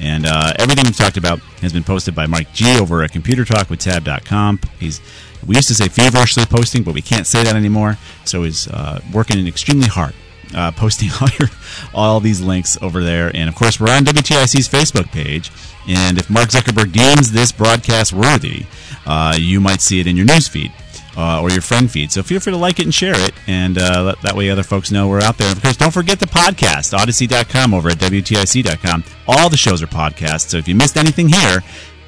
And 0.00 0.26
uh, 0.26 0.52
everything 0.58 0.84
we've 0.84 0.96
talked 0.96 1.16
about 1.16 1.40
has 1.60 1.72
been 1.72 1.84
posted 1.84 2.14
by 2.14 2.26
Mike 2.26 2.52
G 2.52 2.78
over 2.78 3.02
at 3.02 3.12
computertalkwithtab.com. 3.12 4.60
He's 4.78 5.00
we 5.46 5.56
used 5.56 5.68
to 5.68 5.74
say 5.74 5.88
feverishly 5.88 6.44
posting, 6.44 6.82
but 6.82 6.94
we 6.94 7.02
can't 7.02 7.26
say 7.26 7.42
that 7.42 7.56
anymore. 7.56 7.98
So 8.24 8.44
he's 8.44 8.68
uh, 8.68 9.00
working 9.12 9.44
extremely 9.46 9.88
hard, 9.88 10.14
uh, 10.54 10.70
posting 10.76 11.10
all 11.20 11.28
your 11.38 11.48
all 11.94 12.20
these 12.20 12.40
links 12.40 12.78
over 12.80 13.02
there. 13.02 13.34
And 13.34 13.48
of 13.48 13.54
course, 13.54 13.80
we're 13.80 13.90
on 13.90 14.04
WTIC's 14.04 14.68
Facebook 14.68 15.10
page. 15.10 15.50
And 15.88 16.18
if 16.18 16.30
Mark 16.30 16.50
Zuckerberg 16.50 16.92
deems 16.92 17.32
this 17.32 17.50
broadcast 17.50 18.12
worthy, 18.12 18.66
uh, 19.04 19.36
you 19.36 19.60
might 19.60 19.80
see 19.80 19.98
it 19.98 20.06
in 20.06 20.16
your 20.16 20.26
news 20.26 20.46
feed. 20.46 20.72
Uh, 21.14 21.42
or 21.42 21.50
your 21.50 21.60
friend 21.60 21.90
feed. 21.90 22.10
So 22.10 22.22
feel 22.22 22.40
free 22.40 22.52
to 22.52 22.56
like 22.56 22.80
it 22.80 22.84
and 22.86 22.94
share 22.94 23.12
it, 23.14 23.34
and 23.46 23.76
uh, 23.76 24.14
that, 24.22 24.34
way 24.34 24.48
other 24.48 24.62
folks 24.62 24.90
know 24.90 25.08
we're 25.08 25.20
out 25.20 25.36
there. 25.36 25.48
And 25.48 25.56
of 25.58 25.62
course, 25.62 25.76
don't 25.76 25.90
forget 25.92 26.18
the 26.18 26.24
podcast, 26.26 26.96
audacy.com 26.98 27.74
over 27.74 27.90
at 27.90 27.98
WTIC.com. 27.98 29.04
All 29.28 29.50
the 29.50 29.58
shows 29.58 29.82
are 29.82 29.86
podcasts, 29.86 30.48
so 30.48 30.56
if 30.56 30.66
you 30.66 30.74
missed 30.74 30.96
anything 30.96 31.28
here, 31.28 31.62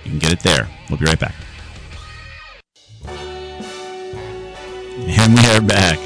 you 0.05 0.11
can 0.11 0.19
get 0.19 0.33
it 0.33 0.41
there. 0.41 0.71
We'll 0.89 0.99
be 0.99 1.05
right 1.05 1.21
back. 1.21 1.35
And 5.07 5.35
we 5.35 5.45
are 5.51 5.61
back. 5.61 5.99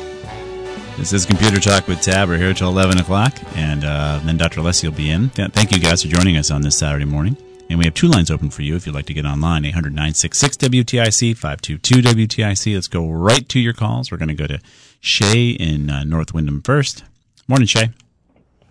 This 0.97 1.13
is 1.13 1.25
Computer 1.25 1.61
Talk 1.61 1.87
with 1.87 2.01
Tab. 2.01 2.29
We're 2.29 2.39
here 2.39 2.53
till 2.53 2.69
11 2.69 2.99
o'clock, 2.99 3.33
and 3.55 3.85
uh, 3.85 4.21
then 4.25 4.37
Dr. 4.37 4.61
Alessi 4.61 4.85
will 4.89 4.97
be 4.97 5.11
in. 5.11 5.31
Th- 5.31 5.53
Thank 5.53 5.71
you 5.71 5.79
guys 5.79 6.03
for 6.03 6.09
joining 6.09 6.37
us 6.37 6.51
on 6.51 6.63
this 6.63 6.77
Saturday 6.77 7.05
morning. 7.05 7.37
And 7.71 7.79
we 7.79 7.85
have 7.85 7.95
two 7.95 8.09
lines 8.09 8.31
open 8.31 8.49
for 8.51 8.63
you 8.63 8.77
if 8.77 8.87
you'd 8.87 8.95
like 8.95 9.07
to 9.07 9.15
get 9.15 9.27
online 9.27 9.65
800 9.67 9.91
966 9.93 10.57
WTIC, 10.57 11.37
522 11.37 12.01
WTIC. 12.27 12.75
Let's 12.75 12.89
go 12.89 13.09
right 13.11 13.47
to 13.51 13.61
your 13.61 13.75
calls. 13.75 14.11
We're 14.11 14.17
going 14.19 14.29
to 14.29 14.35
go 14.35 14.47
to 14.47 14.59
Shay 15.01 15.51
in 15.51 15.91
uh, 15.91 16.05
North 16.05 16.33
Windham 16.33 16.63
first. 16.63 17.05
Morning, 17.47 17.67
Shay. 17.67 17.91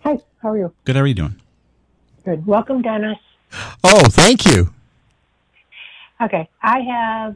Hi, 0.03 0.17
how 0.41 0.49
are 0.49 0.57
you? 0.57 0.73
Good. 0.85 0.95
How 0.95 1.03
are 1.03 1.07
you 1.07 1.13
doing? 1.13 1.35
Good. 2.25 2.45
Welcome, 2.47 2.81
Dennis. 2.81 3.17
Oh, 3.83 4.03
thank 4.09 4.45
you. 4.45 4.73
Okay, 6.19 6.49
I 6.63 6.79
have 6.81 7.35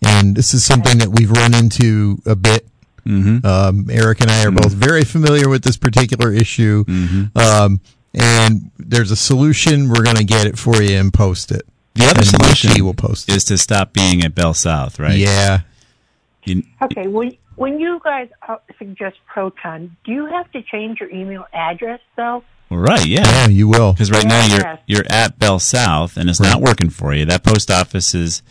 And 0.05 0.35
this 0.35 0.53
is 0.53 0.63
something 0.63 0.99
that 0.99 1.09
we've 1.09 1.31
run 1.31 1.55
into 1.55 2.21
a 2.25 2.35
bit 2.35 2.67
Mm-hmm. 3.07 3.45
um, 3.45 3.87
Eric 3.91 4.21
and 4.21 4.31
I 4.31 4.45
are 4.45 4.51
both 4.51 4.73
very 4.73 5.03
familiar 5.03 5.47
with 5.47 5.63
this 5.63 5.77
particular 5.77 6.33
issue. 6.33 6.83
Mm-hmm. 6.85 7.37
Um, 7.37 7.79
and 8.15 8.71
there's 8.79 9.11
a 9.11 9.15
solution. 9.15 9.89
We're 9.89 10.03
going 10.03 10.15
to 10.17 10.23
get 10.23 10.47
it 10.47 10.57
for 10.57 10.81
you 10.81 10.97
and 10.97 11.13
post 11.13 11.51
it. 11.51 11.65
The 11.93 12.05
other 12.05 12.19
And 12.19 12.25
solution 12.27 12.69
Mikey 12.71 12.81
will 12.81 12.93
post 12.93 13.29
it. 13.29 13.35
is 13.35 13.43
to 13.45 13.57
stop 13.57 13.93
being 13.93 14.23
at 14.23 14.33
Bell 14.35 14.53
South, 14.53 14.99
right? 14.99 15.17
Yeah. 15.17 15.61
You, 16.45 16.63
Okay, 16.81 17.07
when 17.07 17.35
when 17.55 17.79
you 17.79 18.01
guys 18.03 18.27
uh, 18.47 18.57
suggest 18.77 19.17
Proton, 19.27 19.95
do 20.03 20.11
you 20.11 20.25
have 20.25 20.51
to 20.51 20.61
change 20.61 20.99
your 20.99 21.09
email 21.09 21.45
address 21.53 21.99
though? 22.17 22.43
well, 22.69 22.79
right, 22.79 23.05
yeah. 23.05 23.23
Yeah, 23.25 23.47
you 23.47 23.67
will. 23.67 23.93
Because 23.93 24.11
right 24.11 24.25
now 24.25 24.45
you're 24.45 24.79
you're 24.87 25.05
at 25.09 25.39
Bell 25.39 25.59
South 25.59 26.17
and 26.17 26.29
it's 26.29 26.39
not 26.41 26.61
working 26.61 26.89
for 26.89 27.13
you. 27.13 27.25
That 27.25 27.43
post 27.43 27.71
office 27.71 28.13
is, 28.13 28.41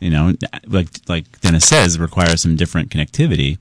you 0.00 0.10
know, 0.10 0.32
like 0.66 0.88
like 1.08 1.40
Dennis 1.42 1.66
says, 1.66 1.98
requires 1.98 2.40
some 2.40 2.56
different 2.56 2.88
connectivity. 2.90 3.58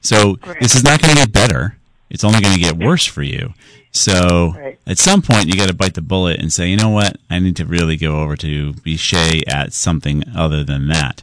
So 0.00 0.38
Right. 0.46 0.60
this 0.60 0.74
is 0.74 0.82
not 0.84 1.02
going 1.02 1.14
to 1.14 1.20
get 1.20 1.32
better. 1.32 1.76
It's 2.10 2.24
only 2.24 2.40
going 2.40 2.54
to 2.54 2.60
get 2.60 2.76
worse 2.76 3.04
for 3.04 3.22
you. 3.22 3.54
So 3.90 4.52
Right. 4.56 4.78
at 4.86 4.98
some 4.98 5.22
point 5.22 5.46
you 5.46 5.54
got 5.54 5.68
to 5.68 5.74
bite 5.74 5.94
the 5.94 6.02
bullet 6.02 6.38
and 6.38 6.52
say, 6.52 6.68
you 6.68 6.76
know 6.76 6.90
what, 6.90 7.16
I 7.30 7.38
need 7.38 7.56
to 7.56 7.64
really 7.64 7.96
go 7.96 8.20
over 8.20 8.36
to 8.36 8.74
Bichet 8.74 9.42
at 9.48 9.72
something 9.72 10.22
other 10.36 10.62
than 10.64 10.88
that. 10.88 11.22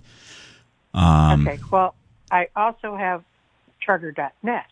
Um, 0.93 1.47
okay, 1.47 1.59
well, 1.71 1.95
I 2.31 2.47
also 2.55 2.95
have 2.95 3.23
Charter.net, 3.79 4.65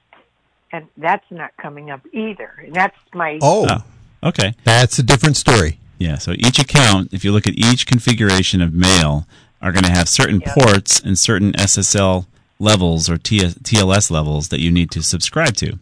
and 0.71 0.87
that's 0.97 1.25
not 1.31 1.51
coming 1.57 1.89
up 1.91 2.01
either. 2.13 2.51
And 2.65 2.73
that's 2.73 2.97
my 3.13 3.39
Oh, 3.41 3.67
Oh, 3.69 4.29
okay. 4.29 4.53
that's 4.63 4.99
a 4.99 5.03
different 5.03 5.37
story. 5.37 5.79
Yeah, 5.97 6.17
so 6.17 6.31
each 6.33 6.57
account, 6.59 7.13
if 7.13 7.23
you 7.23 7.31
look 7.31 7.45
at 7.47 7.53
each 7.55 7.85
configuration 7.85 8.61
of 8.61 8.73
mail, 8.73 9.27
are 9.61 9.71
going 9.71 9.83
to 9.83 9.91
have 9.91 10.09
certain 10.09 10.41
Yeah. 10.41 10.53
ports 10.55 10.99
and 10.99 11.17
certain 11.17 11.53
SSL 11.53 12.25
levels 12.57 13.09
or 13.09 13.17
T- 13.17 13.39
TLS 13.39 14.09
levels 14.09 14.47
that 14.49 14.59
you 14.59 14.71
need 14.71 14.89
to 14.91 15.03
subscribe 15.03 15.55
to. 15.57 15.77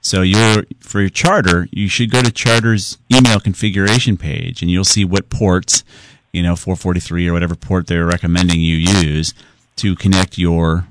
So 0.00 0.22
your 0.22 0.64
for 0.80 1.00
your 1.00 1.10
charter, 1.10 1.68
you 1.70 1.88
should 1.88 2.10
go 2.10 2.22
to 2.22 2.30
Charter's 2.30 2.98
email 3.12 3.40
configuration 3.40 4.16
page, 4.16 4.62
and 4.62 4.70
you'll 4.70 4.84
see 4.84 5.04
what 5.04 5.28
ports, 5.28 5.84
you 6.32 6.42
know, 6.42 6.56
443 6.56 7.28
or 7.28 7.32
whatever 7.32 7.54
port 7.54 7.86
they're 7.88 8.06
recommending 8.06 8.60
you 8.60 8.76
use 8.76 9.34
to 9.76 9.94
connect 9.96 10.38
your 10.38 10.86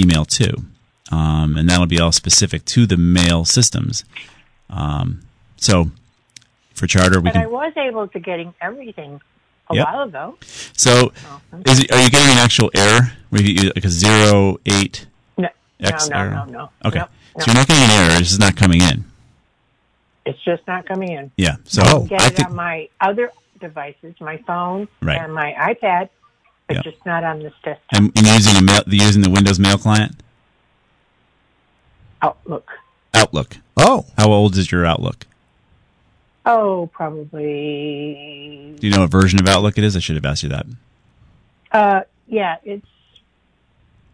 email 0.00 0.24
to, 0.24 0.54
um, 1.10 1.56
and 1.56 1.68
that'll 1.68 1.86
be 1.86 1.98
all 2.00 2.12
specific 2.12 2.64
to 2.66 2.86
the 2.86 2.96
mail 2.96 3.44
systems. 3.44 4.04
Um, 4.68 5.22
so 5.56 5.90
for 6.74 6.86
Charter, 6.86 7.20
we 7.20 7.30
But 7.30 7.36
I 7.36 7.46
was 7.46 7.72
able 7.76 8.08
to 8.08 8.20
getting 8.20 8.52
everything 8.60 9.20
a 9.70 9.74
Yep. 9.76 9.86
while 9.86 10.02
ago. 10.02 10.38
So, 10.76 11.12
is 11.64 11.80
it, 11.80 11.90
are 11.92 12.02
you 12.02 12.10
getting 12.10 12.32
an 12.32 12.38
actual 12.38 12.70
error? 12.74 13.12
You, 13.32 13.72
like 13.74 13.84
a 13.84 13.88
zero 13.88 14.58
eight 14.66 15.06
No, 15.38 15.48
X 15.80 16.08
no, 16.08 16.16
no, 16.16 16.22
error? 16.22 16.30
no, 16.34 16.44
no. 16.44 16.70
Okay, 16.84 16.98
No, 17.00 17.08
no. 17.36 17.44
so 17.44 17.50
you're 17.50 17.54
not 17.56 17.66
getting 17.68 17.84
an 17.84 17.90
error. 17.90 18.20
It's 18.20 18.28
just 18.30 18.40
not 18.40 18.56
coming 18.56 18.80
in. 18.82 19.04
It's 20.24 20.42
just 20.44 20.66
not 20.66 20.86
coming 20.86 21.12
in. 21.12 21.30
Yeah. 21.36 21.56
So 21.64 21.82
Oh. 21.86 22.00
Get 22.06 22.20
I 22.20 22.26
it 22.26 22.34
think 22.36 22.48
on 22.48 22.56
my 22.56 22.88
other 23.00 23.30
devices, 23.60 24.14
my 24.20 24.38
phone 24.38 24.88
Right. 25.00 25.18
and 25.20 25.32
my 25.32 25.52
iPad, 25.58 26.08
but 26.66 26.76
Yeah. 26.76 26.82
just 26.82 27.04
not 27.06 27.22
on 27.24 27.38
this 27.40 27.52
desktop. 27.62 27.80
and, 27.92 28.12
and 28.16 28.26
using 28.26 28.56
a 28.56 28.62
mail, 28.62 28.82
using 28.88 29.22
the 29.22 29.30
Windows 29.30 29.58
Mail 29.58 29.78
client 29.78 30.16
Outlook. 32.22 32.70
Outlook. 33.14 33.56
Oh, 33.76 34.06
How 34.18 34.30
old 34.32 34.56
is 34.56 34.72
your 34.72 34.84
Outlook? 34.86 35.26
Oh, 36.44 36.88
probably. 36.92 38.74
Do 38.78 38.86
you 38.86 38.92
know 38.92 39.00
what 39.02 39.10
version 39.10 39.38
of 39.40 39.48
Outlook 39.48 39.78
it 39.78 39.84
is? 39.84 39.96
I 39.96 40.00
should 40.00 40.16
have 40.16 40.24
asked 40.24 40.42
you 40.42 40.48
that. 40.50 40.66
Uh, 41.72 42.00
yeah, 42.28 42.56
it's 42.64 42.86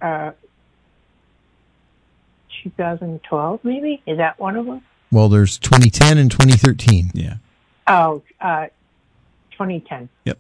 uh, 0.01 0.33
2012, 2.63 3.61
maybe. 3.65 4.03
Is 4.07 4.19
that 4.19 4.39
one 4.39 4.57
of 4.57 4.67
them? 4.67 4.83
well, 5.11 5.29
there's 5.29 5.59
2010 5.59 6.17
and 6.19 6.31
2013. 6.31 7.11
Yeah. 7.15 7.35
Oh, 7.87 8.23
uh, 8.41 8.67
2010. 9.53 10.09
Yep. 10.25 10.39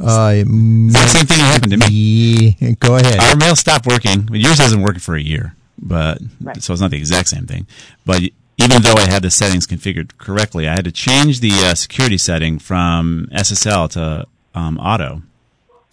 Uh, 0.00 0.32
the 0.32 1.08
same 1.08 1.26
thing 1.26 1.38
happened 1.38 1.72
to 1.72 1.76
me. 1.78 2.56
Yeah, 2.58 2.70
go 2.80 2.96
ahead. 2.96 3.20
Our 3.20 3.36
mail 3.36 3.54
stopped 3.54 3.86
working. 3.86 4.26
Well, 4.30 4.40
Yours 4.40 4.58
hasn't 4.58 4.82
worked 4.82 5.00
for 5.00 5.14
a 5.14 5.20
year, 5.22 5.54
but 5.78 6.18
Right. 6.40 6.60
so 6.62 6.72
it's 6.72 6.80
not 6.82 6.90
the 6.90 6.96
exact 6.96 7.28
same 7.28 7.46
thing. 7.46 7.66
But 8.06 8.22
even 8.56 8.82
though 8.82 8.94
I 8.94 9.08
had 9.10 9.22
the 9.22 9.30
settings 9.30 9.66
configured 9.66 10.16
correctly, 10.18 10.66
I 10.66 10.72
had 10.72 10.84
to 10.84 10.92
change 10.92 11.40
the 11.40 11.52
uh, 11.52 11.74
security 11.74 12.18
setting 12.18 12.58
from 12.58 13.28
SSL 13.32 13.90
to 13.90 14.26
um, 14.54 14.78
auto. 14.78 15.22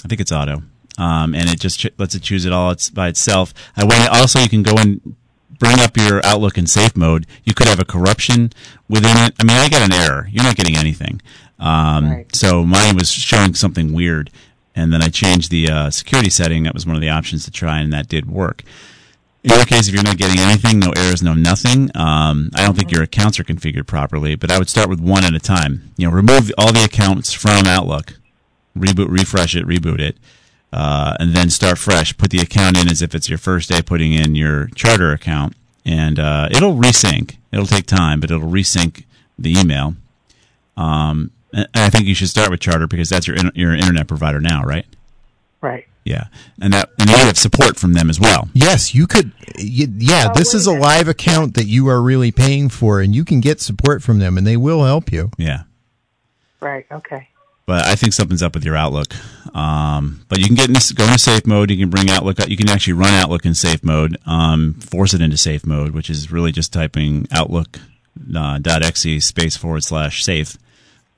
I 0.03 0.07
think 0.07 0.21
it's 0.21 0.31
auto, 0.31 0.63
um, 0.97 1.35
and 1.35 1.49
it 1.49 1.59
just 1.59 1.79
ch- 1.79 1.87
lets 1.97 2.15
it 2.15 2.21
choose 2.23 2.45
it 2.45 2.53
all 2.53 2.71
it's 2.71 2.89
by 2.89 3.09
itself. 3.09 3.53
I 3.75 3.83
went. 3.83 4.09
Also, 4.09 4.39
you 4.39 4.49
can 4.49 4.63
go 4.63 4.73
and 4.77 5.15
bring 5.57 5.79
up 5.79 5.97
your 5.97 6.23
Outlook 6.25 6.57
in 6.57 6.67
safe 6.67 6.95
mode. 6.95 7.25
You 7.43 7.53
could 7.53 7.67
have 7.67 7.79
a 7.79 7.85
corruption 7.85 8.51
within 8.87 9.17
it. 9.17 9.33
I 9.39 9.43
mean, 9.43 9.57
I 9.57 9.69
got 9.69 9.81
an 9.81 9.93
error. 9.93 10.27
You're 10.31 10.43
not 10.43 10.55
getting 10.55 10.77
anything. 10.77 11.21
Um, 11.59 12.09
Right. 12.09 12.35
So 12.35 12.63
mine 12.63 12.95
was 12.95 13.11
showing 13.11 13.53
something 13.53 13.91
weird, 13.93 14.29
and 14.75 14.93
then 14.93 15.01
I 15.01 15.09
changed 15.09 15.51
the 15.51 15.69
uh, 15.69 15.89
security 15.89 16.29
setting. 16.29 16.63
That 16.63 16.73
was 16.73 16.85
one 16.85 16.95
of 16.95 17.01
the 17.01 17.09
options 17.09 17.43
to 17.45 17.51
try, 17.51 17.79
and 17.79 17.91
that 17.91 18.07
did 18.07 18.29
work. 18.29 18.63
In 19.43 19.51
your 19.51 19.65
case, 19.65 19.87
if 19.87 19.93
you're 19.93 20.03
not 20.03 20.17
getting 20.17 20.37
anything, 20.39 20.79
no 20.79 20.91
errors, 20.97 21.23
no 21.23 21.33
nothing, 21.33 21.89
um, 21.95 22.49
I 22.55 22.65
don't 22.65 22.75
think 22.77 22.91
your 22.91 23.03
accounts 23.03 23.39
are 23.39 23.45
configured 23.45 23.87
properly. 23.87 24.35
But 24.35 24.51
I 24.51 24.57
would 24.57 24.69
start 24.69 24.89
with 24.89 24.99
one 24.99 25.23
at 25.23 25.33
a 25.33 25.39
time. 25.39 25.91
You 25.97 26.07
know, 26.07 26.13
remove 26.13 26.51
all 26.57 26.73
the 26.73 26.83
accounts 26.83 27.31
from 27.31 27.65
Outlook, 27.65 28.15
reboot, 28.77 29.07
refresh 29.09 29.55
it, 29.55 29.65
reboot 29.65 29.99
it, 29.99 30.17
uh, 30.71 31.15
and 31.19 31.33
then 31.35 31.49
start 31.49 31.77
fresh. 31.77 32.15
Put 32.17 32.29
the 32.31 32.39
account 32.39 32.77
in 32.77 32.89
as 32.89 33.01
if 33.01 33.13
it's 33.15 33.29
your 33.29 33.37
first 33.37 33.69
day 33.69 33.81
putting 33.81 34.13
in 34.13 34.35
your 34.35 34.67
charter 34.75 35.11
account, 35.11 35.55
and 35.85 36.19
uh, 36.19 36.47
it'll 36.51 36.75
resync. 36.75 37.35
It'll 37.51 37.65
take 37.65 37.85
time, 37.87 38.19
but 38.19 38.29
it'll 38.31 38.47
resync 38.49 39.03
the 39.37 39.53
email. 39.59 39.95
Um, 40.77 41.31
and 41.53 41.67
I 41.75 41.89
think 41.89 42.05
you 42.05 42.13
should 42.15 42.29
start 42.29 42.49
with 42.51 42.59
Charter 42.59 42.87
because 42.87 43.09
that's 43.09 43.27
your 43.27 43.35
your 43.55 43.73
internet 43.73 44.07
provider 44.07 44.39
now, 44.39 44.63
right? 44.63 44.85
Right. 45.61 45.85
Yeah, 46.05 46.25
and 46.61 46.71
that 46.73 46.89
and 46.99 47.09
you 47.09 47.15
have 47.17 47.37
support 47.37 47.77
from 47.77 47.93
them 47.93 48.09
as 48.09 48.19
well. 48.19 48.49
Yes, 48.53 48.93
you 48.95 49.05
could. 49.07 49.31
y- 49.57 49.87
Yeah, 49.97 50.29
Oh, 50.29 50.37
this 50.37 50.53
is 50.53 50.65
a 50.67 50.71
live 50.73 51.07
account 51.07 51.55
that 51.55 51.65
you 51.65 51.87
are 51.89 52.01
really 52.01 52.31
paying 52.31 52.69
for, 52.69 53.01
and 53.01 53.13
you 53.15 53.25
can 53.25 53.41
get 53.41 53.59
support 53.59 54.01
from 54.01 54.19
them, 54.19 54.37
and 54.37 54.45
they 54.47 54.57
will 54.57 54.83
help 54.85 55.11
you. 55.11 55.31
Yeah. 55.37 55.63
Right. 56.61 56.85
Okay. 56.91 57.27
But 57.69 57.85
I 57.85 57.93
think 57.93 58.13
something's 58.13 58.41
up 58.41 58.55
with 58.55 58.65
your 58.65 58.75
Outlook. 58.75 59.13
Um, 59.55 60.25
but 60.27 60.39
you 60.39 60.47
can 60.47 60.55
get 60.55 60.69
in, 60.69 60.73
go 60.95 61.03
into 61.05 61.19
safe 61.19 61.45
mode. 61.45 61.69
You 61.69 61.77
can 61.77 61.91
bring 61.91 62.09
Outlook. 62.09 62.39
You 62.49 62.57
can 62.57 62.67
actually 62.67 62.93
run 62.93 63.13
Outlook 63.13 63.45
in 63.45 63.53
safe 63.53 63.83
mode. 63.83 64.17
Um, 64.25 64.73
force 64.73 65.13
it 65.13 65.21
into 65.21 65.37
safe 65.37 65.67
mode, 65.67 65.91
which 65.91 66.09
is 66.09 66.31
really 66.31 66.51
just 66.51 66.73
typing 66.73 67.27
Outlook 67.31 67.79
uh, 68.35 68.57
dot 68.57 68.81
.exe 68.81 69.23
space 69.23 69.55
forward 69.55 69.83
slash 69.83 70.23
safe, 70.23 70.57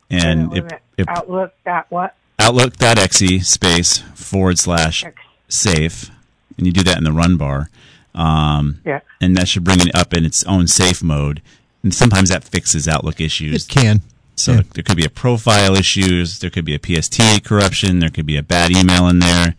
and 0.10 0.52
Wait 0.52 0.66
it, 0.66 0.82
it, 0.98 1.06
Outlook. 1.08 1.54
Dot 1.64 1.86
what? 1.88 2.16
Outlook 2.38 2.76
dot 2.76 3.00
.exe 3.00 3.48
space 3.48 4.00
forward 4.14 4.60
slash 4.60 5.06
safe, 5.48 6.12
and 6.58 6.68
you 6.68 6.74
do 6.74 6.84
that 6.84 6.98
in 6.98 7.06
the 7.06 7.14
run 7.14 7.38
bar. 7.38 7.70
Um, 8.14 8.82
Yeah. 8.86 9.00
and 9.22 9.38
that 9.38 9.48
should 9.48 9.64
bring 9.64 9.80
it 9.80 9.96
up 9.96 10.14
in 10.14 10.26
its 10.26 10.44
own 10.44 10.68
safe 10.68 11.02
mode. 11.02 11.42
And 11.82 11.94
sometimes 11.94 12.28
that 12.28 12.44
fixes 12.44 12.90
Outlook 12.90 13.22
issues. 13.22 13.64
It 13.64 13.70
can. 13.70 14.02
So 14.42 14.54
Yeah. 14.54 14.62
there 14.74 14.84
could 14.84 14.98
be 14.98 15.06
a 15.06 15.10
profile 15.10 15.76
issues, 15.76 16.40
there 16.40 16.50
could 16.50 16.66
be 16.66 16.76
a 16.76 16.80
PST 16.80 17.44
corruption, 17.44 18.00
there 18.00 18.10
could 18.10 18.26
be 18.26 18.38
a 18.38 18.44
bad 18.44 18.72
email 18.72 19.08
in 19.08 19.20
there, 19.20 19.56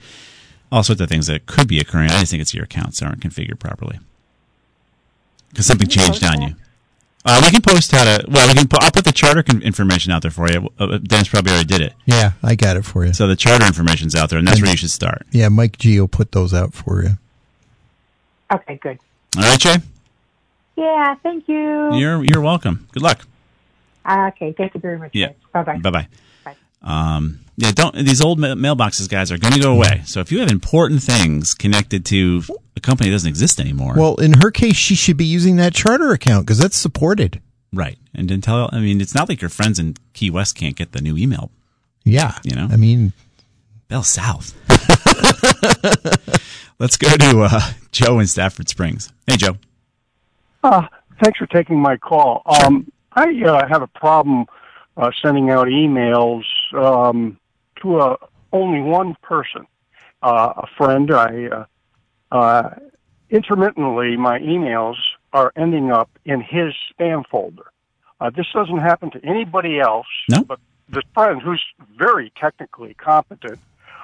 all 0.70 0.82
sorts 0.82 1.00
of 1.00 1.08
things 1.08 1.26
that 1.28 1.46
could 1.46 1.68
be 1.68 1.78
occurring. 1.78 2.10
I 2.10 2.20
just 2.20 2.30
think 2.30 2.40
it's 2.40 2.54
your 2.54 2.64
accounts 2.64 3.02
aren't 3.02 3.20
configured 3.20 3.58
properly 3.58 3.98
because 5.50 5.66
something 5.66 5.88
changed 5.88 6.24
on 6.24 6.42
you. 6.42 6.54
Uh, 7.24 7.40
we 7.44 7.50
can 7.52 7.62
post 7.62 7.92
how 7.92 8.02
to. 8.02 8.24
Well, 8.28 8.48
we 8.48 8.54
can. 8.54 8.66
pu- 8.66 8.78
I'll 8.80 8.90
put 8.90 9.04
the 9.04 9.12
charter 9.12 9.44
con- 9.44 9.62
information 9.62 10.10
out 10.10 10.22
there 10.22 10.32
for 10.32 10.50
you. 10.50 10.68
Uh, 10.76 10.98
Dennis 10.98 11.28
probably 11.28 11.52
already 11.52 11.68
did 11.68 11.80
it. 11.80 11.92
Yeah, 12.04 12.32
I 12.42 12.56
got 12.56 12.76
it 12.76 12.84
for 12.84 13.04
you. 13.06 13.12
So 13.12 13.28
the 13.28 13.36
charter 13.36 13.64
information's 13.64 14.16
out 14.16 14.28
there, 14.28 14.40
and 14.40 14.48
that's 14.48 14.60
where 14.60 14.72
you 14.72 14.76
should 14.76 14.90
start. 14.90 15.24
Yeah, 15.30 15.48
Mike 15.48 15.78
G 15.78 16.00
will 16.00 16.08
put 16.08 16.32
those 16.32 16.52
out 16.52 16.74
for 16.74 17.04
you. 17.04 17.18
Okay, 18.52 18.76
good. 18.82 18.98
All 19.36 19.44
right, 19.44 19.58
Jay. 19.60 19.76
Yeah, 20.74 21.14
thank 21.22 21.46
you. 21.46 21.94
You're 21.94 22.24
you're 22.24 22.40
welcome. 22.40 22.88
Good 22.90 23.02
luck. 23.04 23.24
Okay, 24.08 24.52
thank 24.56 24.74
you 24.74 24.80
very 24.80 24.98
much. 24.98 25.10
Yeah. 25.14 25.28
Bye 25.52 25.62
bye. 25.62 25.78
Bye 25.78 25.90
bye. 25.90 26.08
Um, 26.84 27.38
yeah, 27.56 27.70
don't 27.70 27.94
these 27.94 28.20
old 28.20 28.38
mailboxes, 28.40 29.08
guys, 29.08 29.30
are 29.30 29.38
going 29.38 29.54
to 29.54 29.60
go 29.60 29.72
away. 29.72 30.02
So 30.04 30.18
if 30.20 30.32
you 30.32 30.40
have 30.40 30.50
important 30.50 31.02
things 31.02 31.54
connected 31.54 32.04
to 32.06 32.42
a 32.76 32.80
company 32.80 33.08
that 33.10 33.14
doesn't 33.14 33.28
exist 33.28 33.60
anymore, 33.60 33.94
Well, 33.96 34.16
in 34.16 34.32
her 34.42 34.50
case, 34.50 34.74
she 34.74 34.96
should 34.96 35.16
be 35.16 35.24
using 35.24 35.56
that 35.56 35.74
charter 35.74 36.10
account 36.12 36.44
because 36.46 36.58
that's 36.58 36.76
supported. 36.76 37.40
right? 37.72 37.98
And 38.14 38.28
then 38.28 38.40
tell. 38.40 38.68
I 38.72 38.80
mean, 38.80 39.00
it's 39.00 39.14
not 39.14 39.28
like 39.28 39.40
your 39.40 39.48
friends 39.50 39.78
in 39.78 39.94
Key 40.12 40.30
West 40.30 40.56
can't 40.56 40.74
get 40.74 40.90
the 40.92 41.00
new 41.00 41.16
email. 41.16 41.52
Yeah. 42.04 42.36
You 42.42 42.56
know? 42.56 42.66
I 42.70 42.76
mean, 42.76 43.12
Bell 43.86 44.02
South. 44.02 44.52
Let's 46.78 46.96
go 46.96 47.08
to 47.16 47.42
uh, 47.42 47.60
Joe 47.92 48.18
in 48.18 48.26
Stafford 48.26 48.68
Springs. 48.68 49.12
Hey, 49.26 49.36
Joe. 49.36 49.56
Uh, 50.64 50.86
thanks 51.22 51.38
for 51.38 51.46
taking 51.46 51.78
my 51.78 51.96
call. 51.96 52.42
Um, 52.46 52.90
I 53.14 53.42
uh, 53.44 53.68
have 53.68 53.82
a 53.82 53.86
problem 53.86 54.46
uh, 54.96 55.10
sending 55.20 55.50
out 55.50 55.66
emails 55.68 56.44
um, 56.74 57.38
to 57.82 58.00
a, 58.00 58.16
only 58.52 58.80
one 58.80 59.16
person, 59.22 59.66
uh, 60.22 60.52
a 60.56 60.66
friend. 60.76 61.10
I 61.10 61.46
uh, 61.46 61.64
uh, 62.34 62.70
intermittently 63.30 64.16
my 64.16 64.38
emails 64.40 64.96
are 65.32 65.52
ending 65.56 65.90
up 65.90 66.10
in 66.24 66.40
his 66.40 66.74
spam 66.92 67.24
folder. 67.26 67.64
Uh, 68.20 68.30
this 68.30 68.46
doesn't 68.52 68.78
happen 68.78 69.10
to 69.10 69.24
anybody 69.24 69.80
else, 69.80 70.06
No. 70.28 70.44
but 70.44 70.60
this 70.88 71.02
friend 71.14 71.40
who's 71.42 71.62
very 71.96 72.32
technically 72.36 72.94
competent. 72.94 73.58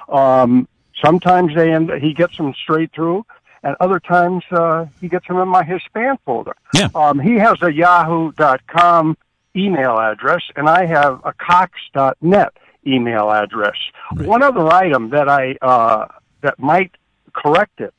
Um, 0.09 0.67
sometimes 1.03 1.55
they 1.55 1.71
end, 1.71 1.91
he 2.01 2.13
gets 2.13 2.35
them 2.37 2.53
straight 2.53 2.91
through, 2.93 3.25
and 3.63 3.75
other 3.79 3.99
times 3.99 4.43
uh, 4.51 4.85
he 5.01 5.07
gets 5.07 5.27
them 5.27 5.37
in 5.37 5.47
my 5.47 5.63
his 5.63 5.81
spam 5.93 6.17
folder. 6.25 6.55
Yeah. 6.73 6.89
Um, 6.95 7.19
he 7.19 7.35
has 7.35 7.61
a 7.61 7.71
Yahoo.com 7.71 9.17
email 9.55 9.97
address, 9.99 10.43
and 10.55 10.69
I 10.69 10.85
have 10.85 11.21
a 11.23 11.33
Cox.net 11.33 12.53
email 12.85 13.31
address. 13.31 13.75
One 14.13 14.43
other 14.43 14.67
item 14.67 15.09
that 15.09 15.27
I 15.27 15.55
uh, 15.61 16.07
that 16.41 16.59
might 16.59 16.91
correct 17.33 17.81
it. 17.81 17.93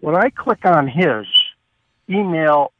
When 0.00 0.14
I 0.14 0.30
click 0.30 0.64
on 0.64 0.88
his 0.88 1.26
email, 2.08 2.72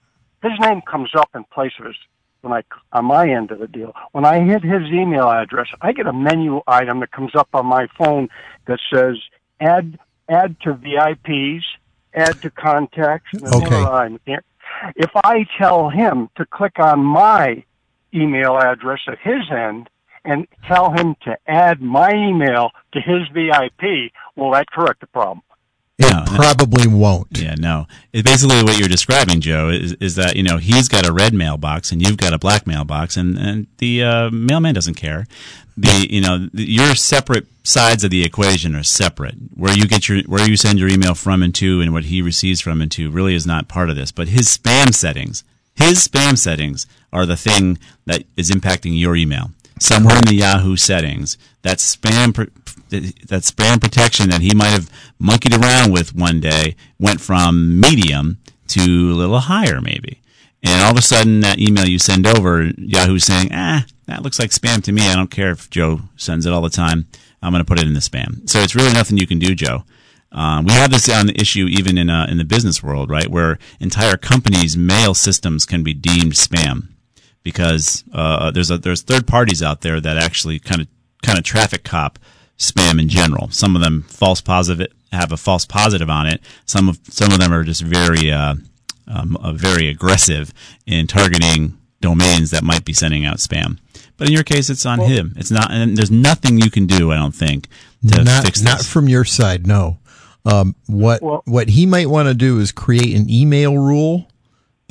his 0.43 0.53
name 0.61 0.83
comes 0.83 1.11
up 1.17 1.31
in 1.35 1.45
place 1.45 1.73
of 1.79 1.87
his 1.87 1.97
when 2.43 2.53
I 2.53 2.63
on 2.93 3.07
my 3.07 3.29
end 3.29 3.51
of 3.51 3.59
the 3.59 3.67
deal. 3.67 3.93
When 4.13 4.25
I 4.25 4.41
hit 4.41 4.63
his 4.63 4.83
email 4.93 5.29
address, 5.29 5.69
I 5.81 5.93
get 5.93 6.07
a 6.07 6.13
menu 6.13 6.61
item 6.67 7.01
that 7.01 7.11
comes 7.11 7.35
up 7.35 7.49
on 7.53 7.67
my 7.67 7.89
phone 7.99 8.29
that 8.67 8.79
says 8.93 9.17
add 9.61 9.99
add 10.29 10.57
to 10.61 10.75
VIPs, 10.75 11.63
add 12.17 12.41
to 12.43 12.51
contacts. 12.51 13.31
Okay. 13.35 13.85
If 14.97 15.11
I 15.15 15.47
tell 15.59 15.91
him 15.91 16.29
to 16.37 16.47
click 16.47 16.79
on 16.79 17.01
my 17.01 17.65
email 18.15 18.57
address 18.57 19.01
at 19.07 19.19
his 19.23 19.51
end 19.51 19.89
and 20.25 20.47
tell 20.67 20.91
him 20.91 21.15
to 21.23 21.37
add 21.47 21.81
my 21.81 22.11
email 22.11 22.71
to 22.93 23.01
his 23.01 23.29
VIP, 23.33 24.13
will 24.35 24.53
that 24.53 24.71
correct 24.71 25.01
the 25.01 25.07
problem? 25.07 25.43
It 25.99 26.11
No, 26.11 26.25
no. 26.25 26.37
probably 26.37 26.87
won't. 26.87 27.39
Yeah, 27.39 27.55
no. 27.55 27.87
It's 28.13 28.23
basically 28.23 28.63
what 28.63 28.79
you're 28.79 28.89
describing, 28.89 29.41
Joe, 29.41 29.71
is, 29.71 29.93
is 29.95 30.15
that, 30.17 30.37
you 30.37 30.43
know, 30.43 30.59
he's 30.59 30.89
got 30.89 31.07
a 31.07 31.13
red 31.13 31.33
mailbox 31.33 31.91
and 31.91 32.07
you've 32.07 32.19
got 32.19 32.33
a 32.33 32.39
black 32.39 32.67
mailbox 32.67 33.17
and, 33.17 33.39
and 33.39 33.67
the 33.79 34.03
uh, 34.03 34.31
mailman 34.31 34.75
doesn't 34.75 34.95
care. 34.95 35.27
The, 35.79 36.07
you 36.11 36.21
know, 36.21 36.49
the, 36.53 36.71
your 36.71 36.95
separate 36.95 37.47
sides 37.65 38.05
of 38.05 38.11
the 38.11 38.25
equation 38.25 38.75
are 38.77 38.83
separate. 38.83 39.35
Where 39.55 39.77
you 39.77 39.87
get 39.87 40.09
your, 40.09 40.23
where 40.25 40.49
you 40.49 40.57
send 40.57 40.79
your 40.79 40.89
email 40.89 41.15
from 41.15 41.43
and 41.43 41.55
to 41.57 41.81
and 41.81 41.93
what 41.93 42.05
he 42.05 42.21
receives 42.23 42.61
from 42.61 42.81
and 42.83 42.91
to 42.93 43.11
really 43.11 43.35
is 43.35 43.47
not 43.47 43.69
part 43.69 43.91
of 43.91 43.97
this. 43.97 44.13
But 44.13 44.29
his 44.29 44.47
spam 44.55 44.95
settings, 44.95 45.45
his 45.75 46.07
spam 46.07 46.37
settings 46.39 46.87
are 47.13 47.27
the 47.27 47.37
thing 47.37 47.79
that 48.05 48.25
is 48.37 48.51
impacting 48.51 48.99
your 48.99 49.17
email. 49.17 49.51
Somewhere 49.79 50.17
in 50.17 50.25
the 50.25 50.35
Yahoo 50.35 50.77
settings, 50.77 51.37
that 51.63 51.79
spam 51.79 52.35
that 52.89 53.43
spam 53.43 53.81
protection 53.81 54.31
that 54.31 54.41
he 54.41 54.55
might 54.55 54.69
have 54.69 54.91
monkeyed 55.19 55.55
around 55.55 55.93
with 55.93 56.15
one 56.15 56.41
day 56.41 56.77
went 56.99 57.21
from 57.21 57.81
medium 57.81 58.39
to 58.69 58.81
a 58.81 59.19
little 59.19 59.41
higher, 59.41 59.81
maybe. 59.81 60.21
And 60.63 60.83
all 60.83 60.93
of 60.93 60.99
a 60.99 61.03
sudden, 61.03 61.41
that 61.41 61.59
email 61.59 61.87
you 61.87 61.99
send 61.99 62.27
over, 62.27 62.71
Yahoo's 62.79 63.25
saying, 63.25 63.51
"Ah, 63.53 63.85
that 64.07 64.23
looks 64.23 64.39
like 64.39 64.51
spam 64.51 64.83
to 64.85 64.93
me. 64.93 65.09
I 65.09 65.15
don't 65.15 65.31
care 65.31 65.51
if 65.51 65.69
Joe 65.69 66.03
sends 66.17 66.47
it 66.47 66.53
all 66.53 66.63
the 66.63 66.71
time. 66.71 67.07
I'm 67.43 67.53
going 67.53 67.65
to 67.65 67.69
put 67.69 67.81
it 67.81 67.87
in 67.87 67.95
the 67.95 68.01
spam." 68.01 68.49
So 68.49 68.61
it's 68.61 68.75
really 68.75 68.93
nothing 68.93 69.19
you 69.19 69.27
can 69.27 69.39
do, 69.39 69.55
Joe. 69.55 69.85
Um, 70.33 70.65
we 70.65 70.73
have 70.73 70.91
this 70.91 71.09
on 71.09 71.27
the 71.27 71.41
issue 71.41 71.67
even 71.67 71.99
in 71.99 72.11
uh, 72.11 72.27
in 72.29 72.39
the 72.39 72.45
business 72.45 72.83
world, 72.83 73.11
right, 73.11 73.29
where 73.29 73.59
entire 73.79 74.17
companies' 74.17 74.77
mail 74.77 75.15
systems 75.15 75.67
can 75.67 75.83
be 75.83 75.95
deemed 75.95 76.33
spam 76.33 76.89
because 77.47 78.03
uh, 78.13 78.51
there's 78.51 78.73
a, 78.73 78.77
there's 78.77 79.03
third 79.03 79.25
parties 79.25 79.63
out 79.63 79.83
there 79.83 80.01
that 80.01 80.17
actually 80.17 80.59
kind 80.59 80.81
of 80.81 80.89
kind 81.23 81.39
of 81.39 81.45
traffic 81.45 81.85
cop 81.85 82.19
spam 82.59 83.01
in 83.01 83.09
general. 83.09 83.49
Some 83.51 83.77
of 83.77 83.83
them 83.83 84.03
false 84.09 84.41
positive 84.41 84.89
have 85.13 85.31
a 85.31 85.37
false 85.37 85.65
positive 85.65 86.11
on 86.11 86.27
it. 86.27 86.41
Some 86.65 86.89
of 86.89 86.99
some 87.05 87.31
of 87.31 87.39
them 87.39 87.53
are 87.53 87.63
just 87.63 87.83
very 87.83 88.33
uh, 88.33 88.57
um, 89.07 89.37
uh, 89.37 89.53
very 89.53 89.89
aggressive 89.89 90.53
in 90.87 91.07
targeting 91.07 91.79
domains 92.01 92.51
that 92.51 92.65
might 92.65 92.85
be 92.85 92.93
sending 92.93 93.25
out 93.25 93.37
spam. 93.37 93.79
But 94.17 94.27
in 94.27 94.35
your 94.35 94.43
case, 94.43 94.69
it's 94.69 94.85
on 94.85 94.99
him. 94.99 95.35
It's 95.37 95.53
not, 95.53 95.71
and 95.71 95.97
there's 95.97 96.11
nothing 96.11 96.59
you 96.59 96.69
can 96.71 96.87
do. 96.89 97.13
I 97.13 97.17
don't 97.17 97.35
think 97.35 97.69
to 98.09 98.25
not, 98.25 98.45
fix 98.45 98.61
not 98.61 98.83
from 98.83 99.09
your 99.09 99.25
side, 99.25 99.69
no. 99.69 99.99
Um, 100.45 100.75
what 100.87 101.23
Well- 101.23 101.43
what 101.45 101.69
he 101.69 101.87
might 101.87 102.11
want 102.11 102.27
to 102.27 102.35
do 102.35 102.59
is 102.59 102.73
create 102.73 103.15
an 103.15 103.31
email 103.31 103.79
rule 103.79 104.27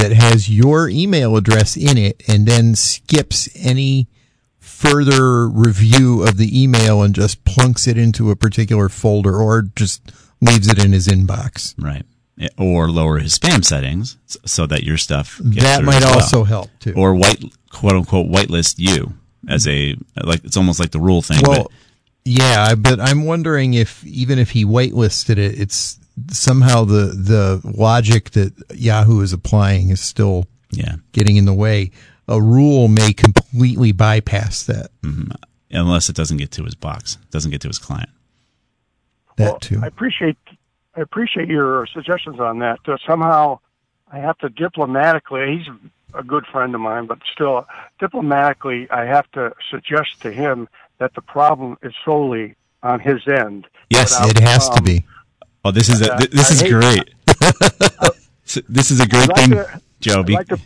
that 0.09 0.13
has 0.15 0.49
your 0.49 0.89
email 0.89 1.35
address 1.35 1.75
in 1.77 1.97
it, 1.97 2.21
and 2.27 2.45
then 2.47 2.75
skips 2.75 3.49
any 3.55 4.07
further 4.59 5.47
review 5.47 6.23
of 6.23 6.37
the 6.37 6.61
email 6.63 7.01
and 7.01 7.15
just 7.15 7.43
plunks 7.45 7.87
it 7.87 7.97
into 7.97 8.29
a 8.31 8.35
particular 8.35 8.89
folder, 8.89 9.35
or 9.35 9.63
just 9.75 10.11
leaves 10.41 10.67
it 10.67 10.83
in 10.83 10.91
his 10.91 11.07
inbox. 11.07 11.73
right. 11.77 12.03
Eh, 12.37 12.49
or 12.57 12.89
lower 12.89 13.19
his 13.19 13.37
spam 13.39 13.63
settings 13.63 14.17
so 14.45 14.65
that 14.67 14.83
your 14.83 14.97
stuff 14.97 15.39
gets 15.51 15.63
That 15.63 15.83
might 15.85 16.01
well. 16.03 16.15
also 16.15 16.43
help 16.43 16.69
too. 16.81 16.91
or 16.93 17.15
white 17.15 17.41
quote 17.69 17.93
unquote 17.93 18.27
whitelist 18.29 18.75
you 18.77 19.13
as 19.47 19.65
a 19.69 19.95
like 20.21 20.43
it's 20.43 20.57
almost 20.57 20.77
like 20.77 20.91
the 20.91 20.99
rule 20.99 21.21
thing. 21.21 21.39
Well, 21.47 21.63
but 21.63 21.71
yeah, 22.25 22.75
but 22.75 22.99
I'm 22.99 23.23
wondering 23.23 23.73
if 23.75 24.05
even 24.05 24.37
if 24.37 24.49
he 24.49 24.65
whitelisted 24.65 25.37
it, 25.37 25.57
it's 25.57 25.97
somehow 26.31 26.85
the 26.85 27.07
the 27.07 27.61
logic 27.77 28.31
that 28.31 28.53
Yahoo 28.73 29.21
is 29.21 29.33
applying 29.33 29.89
is 29.89 30.01
still 30.01 30.45
yeah, 30.71 30.95
getting 31.11 31.37
in 31.37 31.45
the 31.45 31.53
way. 31.53 31.91
A 32.27 32.41
rule 32.41 32.87
may 32.87 33.13
completely 33.13 33.91
bypass 33.91 34.63
that. 34.63 34.89
unless 35.71 36.09
it 36.09 36.15
doesn't 36.15 36.37
get 36.37 36.51
to 36.51 36.63
his 36.63 36.75
box, 36.75 37.17
doesn't 37.31 37.51
get 37.51 37.61
to 37.61 37.67
his 37.67 37.77
client. 37.77 38.09
That 39.37 39.43
Well, 39.43 39.59
too. 39.59 39.79
I 39.83 39.87
appreciate 39.87 40.37
I 40.95 41.01
appreciate 41.01 41.49
your 41.49 41.85
suggestions 41.87 42.39
on 42.39 42.59
that. 42.59 42.79
Uh, 42.87 42.97
somehow, 43.05 43.59
I 44.11 44.19
have 44.19 44.37
to 44.39 44.49
diplomatically. 44.49 45.57
He's 45.57 45.67
a 46.13 46.23
good 46.23 46.45
friend 46.47 46.73
of 46.73 46.79
mine, 46.79 47.05
but 47.05 47.19
still, 47.33 47.67
diplomatically, 47.99 48.89
I 48.89 49.03
have 49.03 49.29
to 49.31 49.53
suggest 49.69 50.21
to 50.21 50.31
him 50.31 50.69
that 50.99 51.13
the 51.13 51.21
problem 51.21 51.77
is 51.83 51.93
solely 52.05 52.55
on 52.81 53.01
his 53.01 53.27
end. 53.27 53.67
Yes, 53.89 54.17
without, 54.17 54.37
it 54.37 54.43
has 54.43 54.69
to 54.69 54.77
um, 54.77 54.83
be. 54.85 55.05
Oh, 55.65 55.71
this 55.71 55.89
is 55.89 56.01
a, 56.01 56.13
Uh, 56.13 56.17
th- 56.19 56.29
this 56.31 56.51
I 56.51 56.53
is 56.53 56.63
great. 56.71 57.09
This 58.69 58.91
is 58.91 58.99
a 59.01 59.07
great 59.07 59.27
like 59.27 59.37
thing, 59.37 59.49
to- 59.51 59.81
Joe. 59.99 60.19
I'd 60.19 60.29
like 60.29 60.47
to 60.49 60.59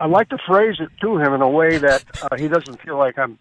I'd 0.00 0.10
like 0.10 0.28
to 0.30 0.38
phrase 0.46 0.76
it 0.80 0.88
to 1.02 1.18
him 1.18 1.34
in 1.34 1.42
a 1.42 1.48
way 1.48 1.76
that 1.76 2.02
uh, 2.22 2.34
he 2.38 2.48
doesn't 2.48 2.80
feel 2.80 2.96
like 2.96 3.18
I'm 3.18 3.38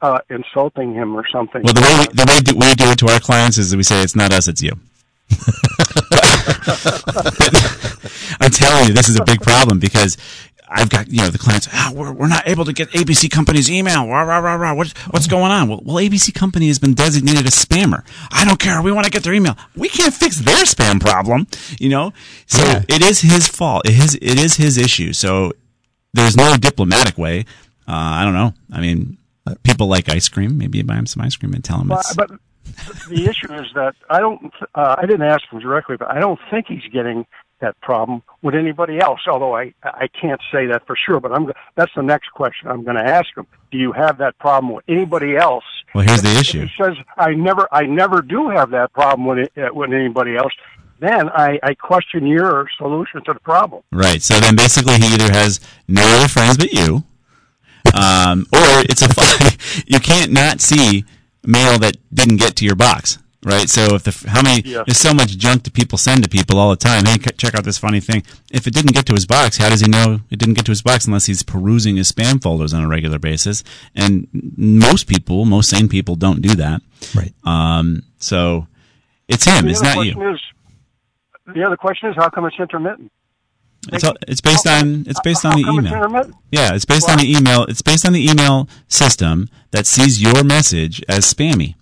uh, 0.00 0.20
insulting 0.30 0.94
him 0.94 1.14
or 1.14 1.28
something. 1.28 1.62
well, 1.62 1.74
the 1.74 1.82
way 1.82 1.94
we, 2.00 2.06
the 2.14 2.24
way 2.26 2.40
do, 2.40 2.54
we 2.56 2.74
do 2.74 2.90
it 2.90 2.98
to 3.00 3.08
our 3.12 3.20
clients 3.20 3.58
is 3.58 3.76
we 3.76 3.82
say 3.82 4.00
it's 4.02 4.16
not 4.16 4.32
us, 4.32 4.48
it's 4.48 4.62
you. 4.62 4.72
I'm 8.40 8.50
telling 8.50 8.86
you, 8.88 8.94
this 8.94 9.10
is 9.10 9.20
a 9.20 9.24
big 9.24 9.42
problem 9.42 9.78
because 9.78 10.16
I've 10.72 10.88
got 10.88 11.08
you 11.10 11.18
know 11.18 11.28
the 11.30 11.38
clients. 11.38 11.68
Ah, 11.72 11.92
we're, 11.94 12.12
we're 12.12 12.28
not 12.28 12.46
able 12.48 12.64
to 12.64 12.72
get 12.72 12.90
ABC 12.90 13.30
Company's 13.30 13.70
email. 13.70 14.06
Rah, 14.08 14.22
rah, 14.22 14.38
rah, 14.38 14.54
rah. 14.54 14.74
What, 14.74 14.88
what's 15.10 15.26
going 15.26 15.50
on? 15.50 15.68
Well, 15.68 15.80
well, 15.84 15.96
ABC 15.96 16.32
Company 16.34 16.68
has 16.68 16.78
been 16.78 16.94
designated 16.94 17.44
a 17.46 17.50
spammer. 17.50 18.04
I 18.30 18.44
don't 18.44 18.58
care. 18.60 18.80
We 18.80 18.92
want 18.92 19.04
to 19.06 19.10
get 19.10 19.22
their 19.24 19.34
email. 19.34 19.56
We 19.76 19.88
can't 19.88 20.14
fix 20.14 20.38
their 20.38 20.64
spam 20.64 21.00
problem. 21.00 21.46
You 21.78 21.88
know, 21.88 22.12
so 22.46 22.62
Yeah. 22.62 22.82
it 22.88 23.02
is 23.02 23.20
his 23.20 23.48
fault. 23.48 23.86
It 23.88 23.98
is 23.98 24.14
it 24.14 24.38
is 24.38 24.56
his 24.56 24.78
issue. 24.78 25.12
So 25.12 25.52
there's 26.14 26.36
no 26.36 26.56
diplomatic 26.56 27.18
way. 27.18 27.40
Uh, 27.88 27.92
I 28.20 28.24
don't 28.24 28.34
know. 28.34 28.54
I 28.72 28.80
mean, 28.80 29.18
people 29.64 29.88
like 29.88 30.08
ice 30.08 30.28
cream. 30.28 30.56
Maybe 30.58 30.78
you 30.78 30.84
buy 30.84 30.94
him 30.96 31.06
some 31.06 31.22
ice 31.22 31.34
cream 31.36 31.52
and 31.54 31.64
tell 31.64 31.80
him 31.80 31.88
But, 31.88 32.04
but 32.16 32.30
the 33.08 33.26
issue 33.26 33.52
is 33.52 33.66
that 33.74 33.94
I 34.08 34.20
don't. 34.20 34.52
Uh, 34.74 34.94
I 34.98 35.06
didn't 35.06 35.22
ask 35.22 35.42
him 35.50 35.58
directly, 35.58 35.96
but 35.96 36.08
I 36.10 36.20
don't 36.20 36.38
think 36.50 36.66
he's 36.68 36.84
getting 36.92 37.26
that 37.60 37.80
problem 37.80 38.22
with 38.42 38.54
anybody 38.54 38.98
else. 38.98 39.20
Although 39.26 39.56
I 39.56 39.74
I 39.82 40.08
can't 40.08 40.40
say 40.52 40.66
that 40.66 40.86
for 40.86 40.96
sure. 40.96 41.20
But 41.20 41.32
I'm 41.32 41.50
that's 41.74 41.92
the 41.94 42.02
next 42.02 42.30
question 42.30 42.68
I'm 42.68 42.84
going 42.84 42.96
to 42.96 43.04
ask 43.04 43.36
him. 43.36 43.46
Do 43.70 43.78
you 43.78 43.92
have 43.92 44.18
that 44.18 44.38
problem 44.38 44.72
with 44.72 44.84
anybody 44.88 45.36
else? 45.36 45.64
Well, 45.94 46.04
here's 46.04 46.22
the 46.22 46.30
If 46.30 46.40
issue. 46.40 46.66
He 46.66 46.70
says 46.82 46.96
I 47.16 47.34
never 47.34 47.68
I 47.72 47.86
never 47.86 48.22
do 48.22 48.48
have 48.48 48.70
that 48.70 48.92
problem 48.92 49.26
with 49.26 49.38
it, 49.38 49.52
uh, 49.56 49.72
with 49.72 49.92
anybody 49.92 50.36
else. 50.36 50.52
Then 50.98 51.30
I, 51.30 51.58
I 51.62 51.74
question 51.74 52.26
your 52.26 52.68
solution 52.76 53.24
to 53.24 53.32
the 53.32 53.40
problem. 53.40 53.82
Right. 53.90 54.20
So 54.20 54.38
then 54.38 54.54
basically 54.54 54.96
he 54.96 55.14
either 55.14 55.32
has 55.32 55.58
no 55.88 56.02
other 56.02 56.28
friends 56.28 56.58
but 56.58 56.72
you, 56.72 57.04
um, 57.94 58.46
or 58.52 58.84
it's 58.88 59.00
a 59.00 59.84
you 59.86 59.98
can't 59.98 60.30
not 60.30 60.60
see 60.60 61.04
mail 61.42 61.78
that 61.78 61.96
didn't 62.12 62.36
get 62.36 62.56
to 62.56 62.66
your 62.66 62.76
box. 62.76 63.18
Right. 63.42 63.70
So 63.70 63.94
if 63.94 64.02
the 64.02 64.28
how 64.28 64.42
many 64.42 64.60
Yes. 64.66 64.84
there's 64.86 64.98
so 64.98 65.14
much 65.14 65.38
junk 65.38 65.62
that 65.64 65.72
people 65.72 65.96
send 65.96 66.22
to 66.24 66.28
people 66.28 66.58
all 66.58 66.68
the 66.70 66.76
time. 66.76 67.06
Hey, 67.06 67.16
check 67.38 67.54
out 67.54 67.64
this 67.64 67.78
funny 67.78 68.00
thing. 68.00 68.22
If 68.50 68.66
it 68.66 68.74
didn't 68.74 68.92
get 68.92 69.06
to 69.06 69.14
his 69.14 69.24
box, 69.24 69.56
how 69.56 69.70
does 69.70 69.80
he 69.80 69.88
know 69.88 70.20
it 70.30 70.38
didn't 70.38 70.54
get 70.54 70.66
to 70.66 70.72
his 70.72 70.82
box 70.82 71.06
unless 71.06 71.24
he's 71.24 71.42
perusing 71.42 71.96
his 71.96 72.12
spam 72.12 72.42
folders 72.42 72.74
on 72.74 72.84
a 72.84 72.88
regular 72.88 73.18
basis? 73.18 73.64
And 73.94 74.28
most 74.58 75.06
people, 75.06 75.46
most 75.46 75.70
sane 75.70 75.88
people, 75.88 76.16
don't 76.16 76.42
do 76.42 76.54
that. 76.56 76.82
Right. 77.14 77.32
Um, 77.44 78.02
so 78.18 78.66
it's 79.26 79.44
him. 79.46 79.64
the 79.64 79.70
It's 79.70 79.80
not 79.82 80.04
you. 80.04 80.12
question 80.14 80.34
is 80.34 80.40
the 81.54 81.64
other 81.64 81.76
question 81.78 82.10
is 82.10 82.16
how 82.16 82.28
come 82.28 82.44
it's 82.44 82.56
intermittent? 82.60 83.10
It's, 83.90 84.04
all, 84.04 84.14
it's 84.28 84.42
based 84.42 84.66
on 84.66 85.06
it's 85.08 85.20
based 85.20 85.46
on 85.46 85.54
the 85.54 85.66
email. 85.66 86.30
Yeah, 86.52 86.74
it's 86.74 86.84
based 86.84 87.08
on 87.08 87.16
the 87.16 87.34
email. 87.34 87.64
It's 87.64 87.80
based 87.80 88.04
on 88.06 88.12
the 88.12 88.30
email 88.30 88.68
system 88.88 89.48
that 89.70 89.86
sees 89.86 90.20
your 90.20 90.44
message 90.44 91.02
as 91.08 91.24
spammy. 91.32 91.76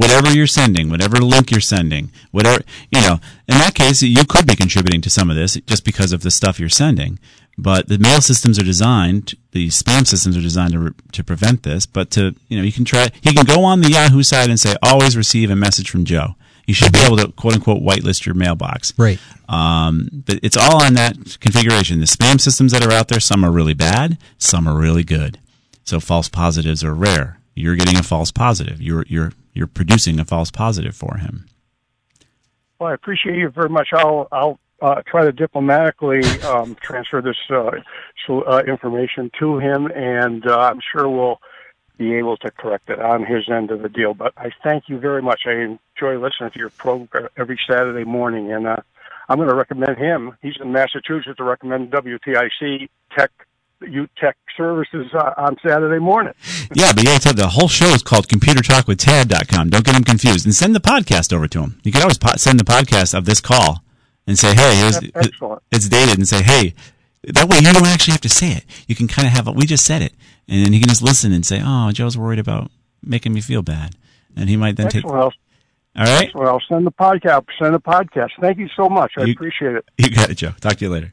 Whatever 0.00 0.32
you're 0.32 0.46
sending, 0.46 0.88
whatever 0.88 1.18
link 1.18 1.50
you're 1.50 1.60
sending, 1.60 2.10
whatever 2.30 2.62
you 2.90 3.02
know. 3.02 3.18
In 3.46 3.58
that 3.58 3.74
case, 3.74 4.00
you 4.02 4.24
could 4.24 4.46
be 4.46 4.56
contributing 4.56 5.02
to 5.02 5.10
some 5.10 5.28
of 5.28 5.36
this 5.36 5.54
just 5.66 5.84
because 5.84 6.12
of 6.12 6.22
the 6.22 6.30
stuff 6.30 6.58
you're 6.58 6.70
sending. 6.70 7.18
But 7.58 7.88
the 7.88 7.98
mail 7.98 8.22
systems 8.22 8.58
are 8.58 8.64
designed, 8.64 9.34
the 9.52 9.68
spam 9.68 10.06
systems 10.06 10.38
are 10.38 10.40
designed 10.40 10.72
to 10.72 10.94
to 11.12 11.22
prevent 11.22 11.64
this. 11.64 11.84
But 11.84 12.10
to 12.12 12.34
you 12.48 12.56
know, 12.56 12.64
you 12.64 12.72
can 12.72 12.86
try. 12.86 13.10
He 13.20 13.34
can 13.34 13.44
go 13.44 13.62
on 13.62 13.82
the 13.82 13.90
Yahoo 13.90 14.22
side 14.22 14.48
and 14.48 14.58
say, 14.58 14.74
"Always 14.82 15.18
receive 15.18 15.50
a 15.50 15.56
message 15.56 15.90
from 15.90 16.06
Joe." 16.06 16.34
You 16.66 16.72
should 16.72 16.92
be 16.92 17.00
able 17.00 17.18
to 17.18 17.28
quote 17.32 17.54
unquote 17.54 17.82
whitelist 17.82 18.24
your 18.24 18.34
mailbox. 18.34 18.94
Right. 18.96 19.18
Um, 19.50 20.08
but 20.12 20.40
it's 20.42 20.56
all 20.56 20.82
on 20.82 20.94
that 20.94 21.16
configuration. 21.40 22.00
The 22.00 22.06
spam 22.06 22.40
systems 22.40 22.72
that 22.72 22.86
are 22.86 22.92
out 22.92 23.08
there, 23.08 23.20
some 23.20 23.44
are 23.44 23.50
really 23.50 23.74
bad, 23.74 24.16
some 24.38 24.66
are 24.66 24.78
really 24.78 25.04
good. 25.04 25.38
So 25.84 26.00
false 26.00 26.28
positives 26.30 26.82
are 26.84 26.94
rare. 26.94 27.40
You're 27.54 27.76
getting 27.76 27.98
a 27.98 28.02
false 28.02 28.30
positive. 28.30 28.80
You're 28.80 29.04
you're 29.08 29.32
you're 29.52 29.66
producing 29.66 30.18
a 30.20 30.24
false 30.24 30.50
positive 30.50 30.94
for 30.94 31.18
him. 31.18 31.46
Well, 32.78 32.90
I 32.90 32.94
appreciate 32.94 33.36
you 33.36 33.48
very 33.50 33.68
much. 33.68 33.88
I'll 33.92 34.28
I'll 34.32 34.58
uh, 34.80 35.02
try 35.06 35.24
to 35.24 35.32
diplomatically 35.32 36.24
um, 36.42 36.74
transfer 36.80 37.20
this 37.20 37.36
uh, 37.50 37.70
so, 38.26 38.42
uh, 38.42 38.62
information 38.66 39.30
to 39.38 39.58
him, 39.58 39.86
and 39.88 40.46
uh, 40.46 40.58
I'm 40.58 40.80
sure 40.92 41.08
we'll 41.08 41.40
be 41.98 42.14
able 42.14 42.38
to 42.38 42.50
correct 42.50 42.88
it 42.88 42.98
on 42.98 43.26
his 43.26 43.48
end 43.50 43.70
of 43.70 43.82
the 43.82 43.90
deal. 43.90 44.14
But 44.14 44.32
I 44.38 44.50
thank 44.64 44.88
you 44.88 44.98
very 44.98 45.20
much. 45.20 45.42
I 45.44 45.52
enjoy 45.52 46.18
listening 46.18 46.50
to 46.52 46.58
your 46.58 46.70
program 46.70 47.28
every 47.36 47.60
Saturday 47.68 48.04
morning, 48.04 48.50
and 48.50 48.66
uh, 48.66 48.76
I'm 49.28 49.36
going 49.36 49.50
to 49.50 49.54
recommend 49.54 49.98
him. 49.98 50.36
He's 50.40 50.56
in 50.58 50.72
Massachusetts 50.72 51.36
to 51.36 51.44
recommend 51.44 51.90
WTIC 51.90 52.88
Tech 53.14 53.30
U 53.82 54.08
Tech 54.18 54.36
Services 54.56 55.06
uh, 55.14 55.32
on 55.36 55.56
Saturday 55.66 55.98
morning. 55.98 56.34
Yeah, 56.74 56.92
but 56.92 56.98
you 57.04 57.10
gotta 57.10 57.32
the 57.32 57.48
whole 57.48 57.68
show 57.68 57.86
is 57.88 58.02
called 58.02 58.28
computertalkwithtad.com. 58.28 59.70
Don't 59.70 59.84
get 59.84 59.96
him 59.96 60.04
confused. 60.04 60.44
And 60.46 60.54
send 60.54 60.74
the 60.74 60.80
podcast 60.80 61.32
over 61.32 61.48
to 61.48 61.62
him. 61.62 61.80
You 61.84 61.92
can 61.92 62.02
always 62.02 62.18
po- 62.18 62.36
send 62.36 62.60
the 62.60 62.64
podcast 62.64 63.16
of 63.16 63.24
this 63.24 63.40
call 63.40 63.82
and 64.26 64.38
say, 64.38 64.54
hey, 64.54 64.76
here's, 64.76 65.00
Excellent. 65.14 65.62
it's 65.72 65.88
dated 65.88 66.18
and 66.18 66.28
say, 66.28 66.42
hey, 66.42 66.74
that 67.24 67.48
way 67.48 67.58
you 67.58 67.72
don't 67.72 67.86
actually 67.86 68.12
have 68.12 68.20
to 68.22 68.28
say 68.28 68.52
it. 68.52 68.64
You 68.86 68.94
can 68.94 69.08
kind 69.08 69.26
of 69.26 69.32
have, 69.32 69.48
we 69.54 69.66
just 69.66 69.84
said 69.84 70.02
it. 70.02 70.12
And 70.48 70.64
then 70.64 70.72
he 70.72 70.80
can 70.80 70.88
just 70.88 71.02
listen 71.02 71.32
and 71.32 71.44
say, 71.44 71.60
oh, 71.64 71.90
Joe's 71.92 72.16
worried 72.18 72.38
about 72.38 72.70
making 73.02 73.32
me 73.32 73.40
feel 73.40 73.62
bad. 73.62 73.94
And 74.36 74.48
he 74.48 74.56
might 74.56 74.76
then 74.76 74.88
take, 74.88 75.04
Excellent. 75.04 75.34
all 75.96 76.04
right? 76.04 76.30
I'll 76.34 76.62
send 76.68 76.86
the 76.86 76.92
podcast. 76.92 77.46
Send 77.60 77.74
the 77.74 77.80
podcast. 77.80 78.30
Thank 78.40 78.58
you 78.58 78.68
so 78.76 78.88
much. 78.88 79.12
I 79.18 79.24
You- 79.24 79.32
appreciate 79.32 79.74
it. 79.76 79.84
You 79.98 80.10
got 80.10 80.30
it, 80.30 80.34
Joe. 80.36 80.52
Talk 80.60 80.76
to 80.76 80.84
you 80.84 80.90
later. 80.90 81.12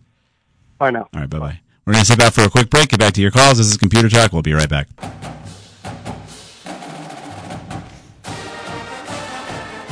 Bye 0.78 0.92
now. 0.92 1.08
All 1.14 1.22
right, 1.22 1.30
bye 1.30 1.40
bye. 1.40 1.60
We're 1.88 1.94
going 1.94 2.04
to 2.04 2.12
sit 2.12 2.22
out 2.22 2.34
for 2.34 2.42
a 2.42 2.50
quick 2.50 2.70
break. 2.70 2.90
Get 2.90 3.00
back 3.00 3.14
to 3.14 3.22
your 3.22 3.32
calls. 3.32 3.60
This 3.60 3.68
is 3.68 3.78
Computer 3.78 4.10
Talk. 4.10 4.34
We'll 4.34 4.42
be 4.42 4.52
right 4.52 4.68
back. 4.68 4.90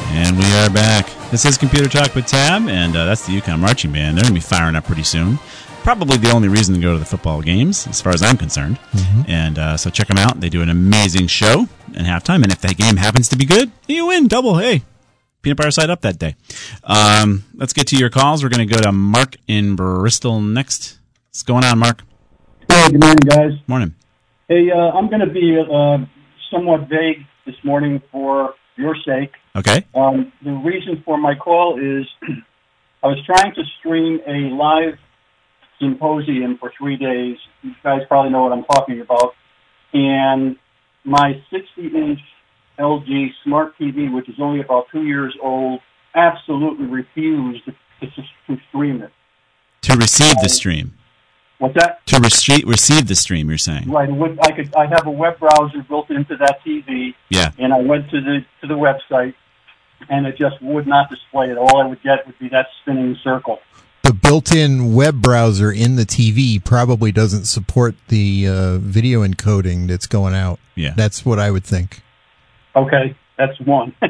And 0.09 0.37
we 0.37 0.43
are 0.55 0.69
back. 0.69 1.09
This 1.31 1.45
is 1.45 1.57
Computer 1.57 1.87
Talk 1.87 2.13
with 2.13 2.25
Tad, 2.25 2.63
and 2.63 2.97
uh, 2.97 3.05
that's 3.05 3.25
the 3.25 3.39
UConn 3.39 3.59
Marching 3.59 3.93
Band. 3.93 4.17
They're 4.17 4.23
going 4.23 4.33
to 4.33 4.37
be 4.37 4.41
firing 4.41 4.75
up 4.75 4.83
pretty 4.83 5.03
soon. 5.03 5.39
Probably 5.83 6.17
the 6.17 6.31
only 6.31 6.49
reason 6.49 6.75
to 6.75 6.81
go 6.81 6.91
to 6.91 6.99
the 6.99 7.05
football 7.05 7.41
games, 7.41 7.87
as 7.87 8.01
far 8.01 8.13
as 8.13 8.21
I'm 8.21 8.35
concerned. 8.35 8.77
And 9.29 9.57
uh, 9.57 9.77
so 9.77 9.89
check 9.89 10.07
them 10.07 10.17
out. 10.17 10.41
They 10.41 10.49
do 10.49 10.61
an 10.61 10.69
amazing 10.69 11.27
show 11.27 11.69
at 11.95 12.01
halftime, 12.01 12.43
and 12.43 12.51
if 12.51 12.59
that 12.59 12.75
game 12.75 12.97
happens 12.97 13.29
to 13.29 13.37
be 13.37 13.45
good, 13.45 13.71
you 13.87 14.07
win 14.07 14.27
double. 14.27 14.57
Hey, 14.57 14.83
peanut 15.41 15.55
butter 15.55 15.71
side 15.71 15.89
up 15.89 16.01
that 16.01 16.19
day. 16.19 16.35
Um, 16.83 17.45
let's 17.53 17.71
get 17.71 17.87
to 17.87 17.95
your 17.95 18.09
calls. 18.09 18.43
We're 18.43 18.49
going 18.49 18.67
to 18.67 18.75
go 18.75 18.81
to 18.81 18.91
Mark 18.91 19.37
in 19.47 19.77
Bristol 19.77 20.41
next. 20.41 20.99
What's 21.35 21.43
going 21.43 21.65
on, 21.65 21.79
Mark? 21.79 22.01
Hey, 22.71 22.91
good 22.91 23.01
morning, 23.01 23.25
guys. 23.27 23.51
Morning. 23.67 23.93
Hey, 24.47 24.71
uh, 24.71 24.77
I'm 24.77 25.09
going 25.09 25.19
to 25.19 25.29
be 25.29 25.59
uh, 25.59 25.97
somewhat 26.49 26.87
vague 26.87 27.25
this 27.45 27.55
morning 27.61 28.01
for 28.09 28.53
your 28.77 28.95
sake. 29.05 29.33
Okay. 29.53 29.85
Um, 29.93 30.31
the 30.45 30.53
reason 30.53 31.03
for 31.03 31.17
my 31.17 31.35
call 31.35 31.77
is 31.77 32.07
I 33.03 33.07
was 33.07 33.21
trying 33.25 33.53
to 33.53 33.63
stream 33.79 34.21
a 34.25 34.55
live 34.55 34.97
symposium 35.77 36.57
for 36.57 36.71
three 36.77 36.95
days. 36.95 37.35
You 37.63 37.73
guys 37.83 38.03
probably 38.07 38.31
know 38.31 38.43
what 38.43 38.53
I'm 38.53 38.63
talking 38.63 39.01
about. 39.01 39.33
And 39.91 40.55
my 41.03 41.43
60-inch 41.51 42.19
LG 42.79 43.27
Smart 43.43 43.77
TV, 43.77 44.09
which 44.09 44.29
is 44.29 44.35
only 44.39 44.61
about 44.61 44.85
two 44.89 45.03
years 45.03 45.35
old, 45.43 45.81
absolutely 46.15 46.85
refused 46.85 47.65
to, 47.65 47.73
to 48.07 48.57
stream 48.69 49.01
it. 49.01 49.11
To 49.81 49.97
receive 49.97 50.35
the 50.41 50.47
stream. 50.47 50.93
What's 51.57 51.75
that? 51.75 52.05
To 52.07 52.19
receive 52.19 52.67
receive 52.67 53.07
the 53.07 53.15
stream, 53.15 53.47
you're 53.49 53.57
saying. 53.57 53.89
Right. 53.89 54.09
I 54.43 54.51
could. 54.51 54.75
I 54.75 54.87
have 54.87 55.07
a 55.07 55.11
web 55.11 55.39
browser 55.39 55.83
built 55.87 56.09
into 56.09 56.35
that 56.37 56.59
TV, 56.65 57.15
Yeah. 57.29 57.51
and 57.57 57.73
I 57.73 57.79
went 57.79 58.09
to 58.11 58.19
the 58.21 58.45
to 58.61 58.67
the 58.67 58.73
website, 58.73 59.33
and 60.09 60.27
it 60.27 60.37
just 60.37 60.61
would 60.61 60.85
not 60.87 61.09
display 61.09 61.49
it. 61.49 61.57
All 61.57 61.81
I 61.81 61.85
would 61.87 62.03
get 62.03 62.25
would 62.25 62.37
be 62.39 62.49
that 62.49 62.67
spinning 62.81 63.15
circle. 63.23 63.59
The 64.03 64.13
built-in 64.13 64.93
web 64.93 65.19
browser 65.21 65.71
in 65.71 65.95
the 65.95 66.05
TV 66.05 66.63
probably 66.63 67.11
doesn't 67.11 67.45
support 67.45 67.95
the 68.09 68.47
uh, 68.47 68.77
video 68.77 69.25
encoding 69.25 69.87
that's 69.87 70.05
going 70.05 70.35
out. 70.35 70.59
Yeah. 70.75 70.93
That's 70.95 71.25
what 71.25 71.39
I 71.39 71.49
would 71.49 71.63
think. 71.63 72.03
Okay, 72.75 73.15
that's 73.37 73.59
one. 73.61 73.95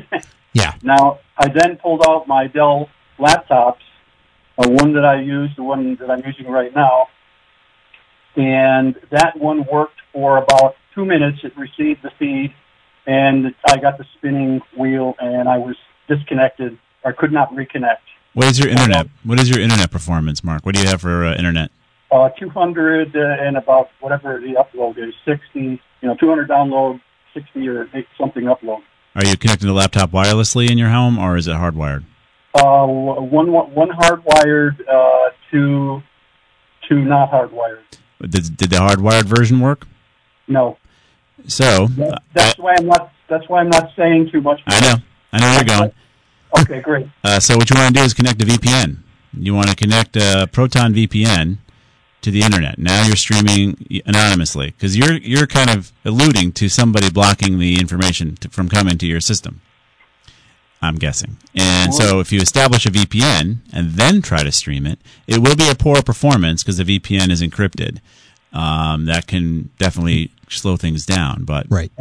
Yeah. 0.53 0.73
now 0.81 1.19
I 1.38 1.49
then 1.49 1.75
pulled 1.75 2.01
out 2.08 2.27
my 2.29 2.47
Dell 2.47 2.89
laptops, 3.19 3.79
uh, 4.58 4.67
one 4.69 4.93
that 4.93 5.03
I 5.03 5.19
use, 5.21 5.49
the 5.58 5.63
one 5.63 5.95
that 5.97 6.10
I'm 6.10 6.23
using 6.25 6.47
right 6.47 6.73
now, 6.73 7.08
and 8.36 8.95
that 9.12 9.38
one 9.38 9.65
worked 9.71 10.00
for 10.13 10.38
about 10.38 10.76
two 10.93 11.06
minutes. 11.06 11.39
It 11.43 11.56
received 11.58 12.02
the 12.04 12.12
feed, 12.19 12.54
and 13.08 13.54
I 13.67 13.78
got 13.78 13.98
the 13.98 14.06
spinning 14.15 14.62
wheel, 14.78 15.15
and 15.19 15.48
I 15.50 15.58
was 15.58 15.76
disconnected. 16.08 16.78
I 17.04 17.12
could 17.12 17.32
not 17.32 17.54
reconnect. 17.54 17.98
What 18.34 18.48
is 18.48 18.60
your 18.60 18.69
internet? 18.69 19.08
What 19.24 19.39
is 19.39 19.50
your 19.50 19.60
internet 19.60 19.92
performance, 19.92 20.44
Mark? 20.44 20.65
What 20.65 20.75
do 20.75 20.81
you 20.81 20.88
have 20.88 21.02
for 21.02 21.25
uh, 21.25 21.36
internet? 21.36 21.71
Uh, 22.12 22.29
200 22.29 23.15
uh, 23.15 23.19
and 23.19 23.58
about 23.58 23.90
whatever 24.00 24.40
the 24.40 24.54
upload 24.54 24.98
is, 24.98 25.13
60, 25.25 25.60
you 25.60 25.79
know, 26.04 26.15
200 26.15 26.48
download, 26.48 27.02
60 27.33 27.67
or 27.67 27.90
eight- 27.94 28.08
something 28.17 28.44
upload. 28.44 28.81
Are 29.15 29.25
you 29.25 29.36
connecting 29.38 29.67
the 29.67 29.73
laptop 29.73 30.12
wirelessly 30.12 30.69
in 30.69 30.77
your 30.77 30.90
home, 30.90 31.17
or 31.17 31.38
is 31.38 31.48
it 31.48 31.56
hardwired? 31.56 32.04
Uh, 32.54 32.86
one, 32.86 33.52
one 33.52 33.90
hardwired, 33.90 34.88
uh, 34.88 35.31
two, 35.52 36.02
two 36.88 37.04
not 37.04 37.31
hardwired. 37.31 37.83
Did, 38.21 38.57
did 38.57 38.69
the 38.69 38.77
hardwired 38.77 39.25
version 39.25 39.59
work? 39.59 39.87
No. 40.47 40.77
So 41.47 41.87
That, 41.87 42.23
that's 42.33 42.57
why 42.57 42.75
I'm 42.79 42.87
not, 42.87 43.11
that's 43.27 43.47
why 43.49 43.59
I'm 43.59 43.69
not 43.69 43.89
saying 43.95 44.29
too 44.31 44.41
much. 44.41 44.61
I 44.65 44.79
know, 44.79 44.95
I 45.33 45.39
know 45.39 45.47
where 45.47 45.55
you're 45.55 45.63
going. 45.79 45.91
Okay, 46.57 46.79
great. 46.79 47.07
Uh, 47.21 47.37
so 47.37 47.57
what 47.57 47.69
you 47.69 47.77
want 47.77 47.93
to 47.93 47.99
do 47.99 48.05
is 48.05 48.13
connect 48.13 48.41
a 48.41 48.45
VPN. 48.45 48.99
You 49.33 49.53
want 49.53 49.67
to 49.69 49.75
connect 49.75 50.15
a 50.15 50.47
Proton 50.49 50.93
VPN 50.93 51.57
to 52.21 52.31
the 52.31 52.43
internet. 52.43 52.79
Now 52.79 53.05
you're 53.05 53.17
streaming 53.17 53.85
anonymously 54.05 54.67
because 54.67 54.95
you're 54.95 55.13
you're 55.17 55.47
kind 55.47 55.69
of 55.69 55.91
alluding 56.05 56.53
to 56.53 56.69
somebody 56.69 57.09
blocking 57.09 57.59
the 57.59 57.77
information 57.77 58.35
to, 58.37 58.49
from 58.49 58.69
coming 58.69 58.97
to 58.99 59.05
your 59.05 59.19
system. 59.19 59.59
I'm 60.82 60.96
guessing. 60.96 61.38
And 61.56 61.94
so 61.94 62.19
if 62.19 62.32
you 62.32 62.40
establish 62.40 62.86
a 62.86 62.92
VPN 62.92 63.58
and 63.73 63.92
then 63.92 64.21
try 64.21 64.44
to 64.44 64.52
stream 64.52 64.86
it, 64.86 65.00
it 65.26 65.40
will 65.40 65.56
be 65.56 65.69
a 65.69 65.76
poor 65.76 66.02
performance 66.02 66.63
because 66.63 66.78
the 66.78 66.84
VPN 66.84 67.30
is 67.30 67.42
encrypted. 67.42 68.00
Um, 68.54 69.06
that 69.06 69.28
can 69.28 69.71
definitely 69.78 70.32
slow 70.48 70.78
things 70.78 71.06
down, 71.06 71.44
but 71.44 71.65
right. 71.69 71.92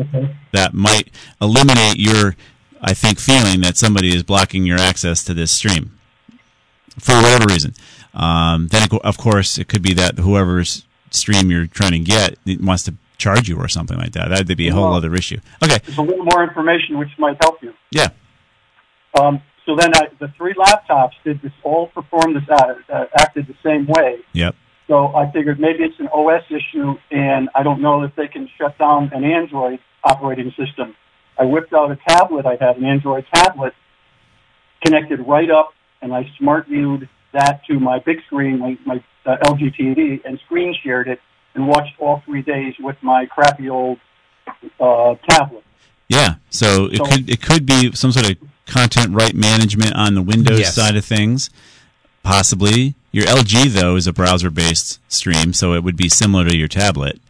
that 0.52 0.72
might 0.72 1.10
eliminate 1.40 1.96
your, 1.96 2.36
I 2.80 2.94
think, 2.94 3.18
feeling 3.18 3.60
that 3.62 3.76
somebody 3.76 4.14
is 4.14 4.22
blocking 4.22 4.64
your 4.64 4.78
access 4.78 5.24
to 5.24 5.34
this 5.34 5.50
stream 5.50 5.98
for 6.98 7.14
whatever 7.14 7.46
reason. 7.48 7.74
Um, 8.12 8.68
then, 8.68 8.86
of 9.02 9.18
course, 9.18 9.58
it 9.58 9.66
could 9.66 9.82
be 9.82 9.94
that 9.94 10.18
whoever's 10.18 10.84
stream 11.10 11.50
you're 11.50 11.66
trying 11.66 11.92
to 11.92 11.98
get 11.98 12.38
wants 12.60 12.84
to 12.84 12.94
charge 13.18 13.48
you 13.48 13.56
or 13.56 13.68
something 13.68 13.96
like 13.96 14.12
that. 14.12 14.28
That'd 14.28 14.56
be 14.56 14.68
a 14.68 14.72
whole 14.72 14.84
Well, 14.84 14.94
other 14.94 15.14
issue. 15.14 15.38
Okay. 15.62 15.78
There's 15.84 15.98
a 15.98 16.02
little 16.02 16.24
more 16.24 16.44
information 16.44 16.98
which 16.98 17.10
might 17.18 17.36
help 17.42 17.62
you. 17.62 17.72
Yeah. 17.90 18.08
Um, 19.20 19.40
so 19.66 19.76
then 19.76 19.94
I, 19.94 20.08
the 20.18 20.28
three 20.36 20.54
laptops 20.54 21.12
did 21.24 21.40
this 21.40 21.52
all 21.62 21.88
perform 21.88 22.34
this 22.34 22.42
uh, 22.48 22.74
uh, 22.92 23.06
acted 23.18 23.46
the 23.46 23.56
same 23.62 23.86
way. 23.86 24.18
Yep. 24.32 24.54
So 24.86 25.14
I 25.16 25.30
figured 25.30 25.58
maybe 25.58 25.84
it's 25.84 25.98
an 25.98 26.08
OS 26.08 26.42
issue, 26.50 26.94
and 27.10 27.48
I 27.54 27.62
don't 27.62 27.80
know 27.80 28.02
if 28.02 28.14
they 28.16 28.28
can 28.28 28.48
shut 28.58 28.76
down 28.78 29.10
an 29.14 29.24
Android 29.24 29.78
operating 30.02 30.52
system. 30.58 30.94
I 31.38 31.44
whipped 31.44 31.72
out 31.72 31.90
a 31.90 31.96
tablet. 32.06 32.44
I 32.44 32.56
had 32.60 32.76
an 32.76 32.84
Android 32.84 33.24
tablet 33.32 33.72
connected 34.84 35.20
right 35.20 35.50
up, 35.50 35.72
and 36.02 36.12
I 36.12 36.30
smart 36.38 36.66
viewed 36.66 37.08
that 37.32 37.64
to 37.66 37.80
my 37.80 37.98
big 37.98 38.18
screen, 38.26 38.58
my, 38.58 38.78
my 38.84 39.02
uh, 39.24 39.36
LG 39.44 39.74
TV, 39.74 40.20
and 40.24 40.38
screen 40.44 40.74
shared 40.84 41.08
it, 41.08 41.20
and 41.54 41.66
watched 41.66 41.94
all 41.98 42.22
three 42.26 42.42
days 42.42 42.74
with 42.78 42.96
my 43.02 43.26
crappy 43.26 43.70
old 43.70 43.98
uh, 44.78 45.14
tablet. 45.28 45.64
Yeah. 46.08 46.34
So 46.50 46.86
it 46.86 46.98
So- 46.98 47.04
could 47.06 47.30
it 47.30 47.40
could 47.42 47.66
be 47.66 47.92
some 47.94 48.12
sort 48.12 48.30
of 48.30 48.36
content 48.66 49.10
right 49.12 49.34
management 49.34 49.94
on 49.94 50.14
the 50.14 50.22
Windows 50.22 50.58
Yes. 50.60 50.74
side 50.74 50.96
of 50.96 51.04
things. 51.04 51.50
Possibly. 52.22 52.94
Your 53.12 53.26
LG 53.26 53.68
though 53.68 53.96
is 53.96 54.06
a 54.06 54.12
browser 54.12 54.50
based 54.50 54.98
stream, 55.08 55.52
so 55.52 55.74
it 55.74 55.84
would 55.84 55.96
be 55.96 56.08
similar 56.08 56.48
to 56.48 56.56
your 56.56 56.68
tablet. 56.68 57.20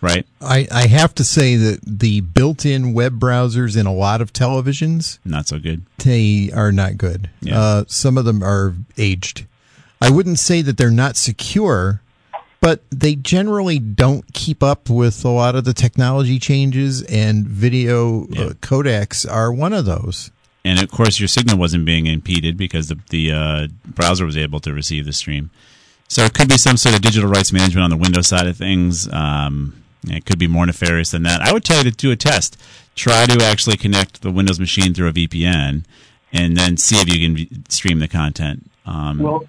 Right? 0.00 0.26
I, 0.40 0.68
I 0.70 0.86
have 0.86 1.12
to 1.16 1.24
say 1.24 1.56
that 1.56 1.80
the 1.84 2.20
built-in 2.20 2.92
web 2.92 3.18
browsers 3.18 3.76
in 3.76 3.84
a 3.84 3.92
lot 3.92 4.20
of 4.20 4.32
televisions 4.32 5.18
Not 5.24 5.48
so 5.48 5.58
good. 5.58 5.82
they 6.04 6.50
are 6.54 6.70
not 6.70 6.96
good. 6.98 7.28
Yeah. 7.40 7.58
Uh, 7.60 7.84
some 7.88 8.16
of 8.16 8.24
them 8.24 8.44
are 8.44 8.76
aged. 8.96 9.44
I 10.00 10.10
wouldn't 10.10 10.38
say 10.38 10.62
that 10.62 10.76
they're 10.76 10.92
not 10.92 11.16
secure, 11.16 12.00
but 12.60 12.82
they 12.90 13.14
generally 13.14 13.78
don't 13.78 14.32
keep 14.32 14.62
up 14.62 14.90
with 14.90 15.24
a 15.24 15.28
lot 15.28 15.54
of 15.54 15.64
the 15.64 15.74
technology 15.74 16.38
changes, 16.38 17.02
and 17.02 17.46
video 17.46 18.24
uh, 18.24 18.54
codecs 18.60 19.30
are 19.30 19.52
one 19.52 19.72
of 19.72 19.84
those. 19.84 20.30
And 20.64 20.82
of 20.82 20.90
course, 20.90 21.18
your 21.20 21.28
signal 21.28 21.56
wasn't 21.56 21.84
being 21.86 22.06
impeded 22.06 22.56
because 22.56 22.88
the 22.88 22.98
the 23.10 23.32
uh, 23.32 23.68
browser 23.86 24.24
was 24.26 24.36
able 24.36 24.60
to 24.60 24.72
receive 24.72 25.06
the 25.06 25.12
stream. 25.12 25.50
So 26.08 26.24
it 26.24 26.34
could 26.34 26.48
be 26.48 26.56
some 26.56 26.76
sort 26.76 26.94
of 26.94 27.02
digital 27.02 27.28
rights 27.28 27.52
management 27.52 27.84
on 27.84 27.90
the 27.90 27.96
Windows 27.96 28.28
side 28.28 28.46
of 28.46 28.56
things. 28.56 29.12
Um, 29.12 29.82
it 30.06 30.24
could 30.24 30.38
be 30.38 30.46
more 30.46 30.64
nefarious 30.64 31.10
than 31.10 31.22
that. 31.24 31.42
I 31.42 31.52
would 31.52 31.64
tell 31.64 31.78
you 31.78 31.90
to 31.90 31.96
do 31.96 32.10
a 32.10 32.16
test. 32.16 32.56
Try 32.94 33.26
to 33.26 33.44
actually 33.44 33.76
connect 33.76 34.22
the 34.22 34.30
Windows 34.30 34.58
machine 34.58 34.94
through 34.94 35.08
a 35.08 35.12
VPN, 35.12 35.84
and 36.32 36.56
then 36.56 36.76
see 36.76 36.96
if 36.96 37.08
you 37.14 37.46
can 37.46 37.68
stream 37.68 37.98
the 38.00 38.08
content. 38.08 38.70
Um, 38.86 39.18
Well, 39.18 39.44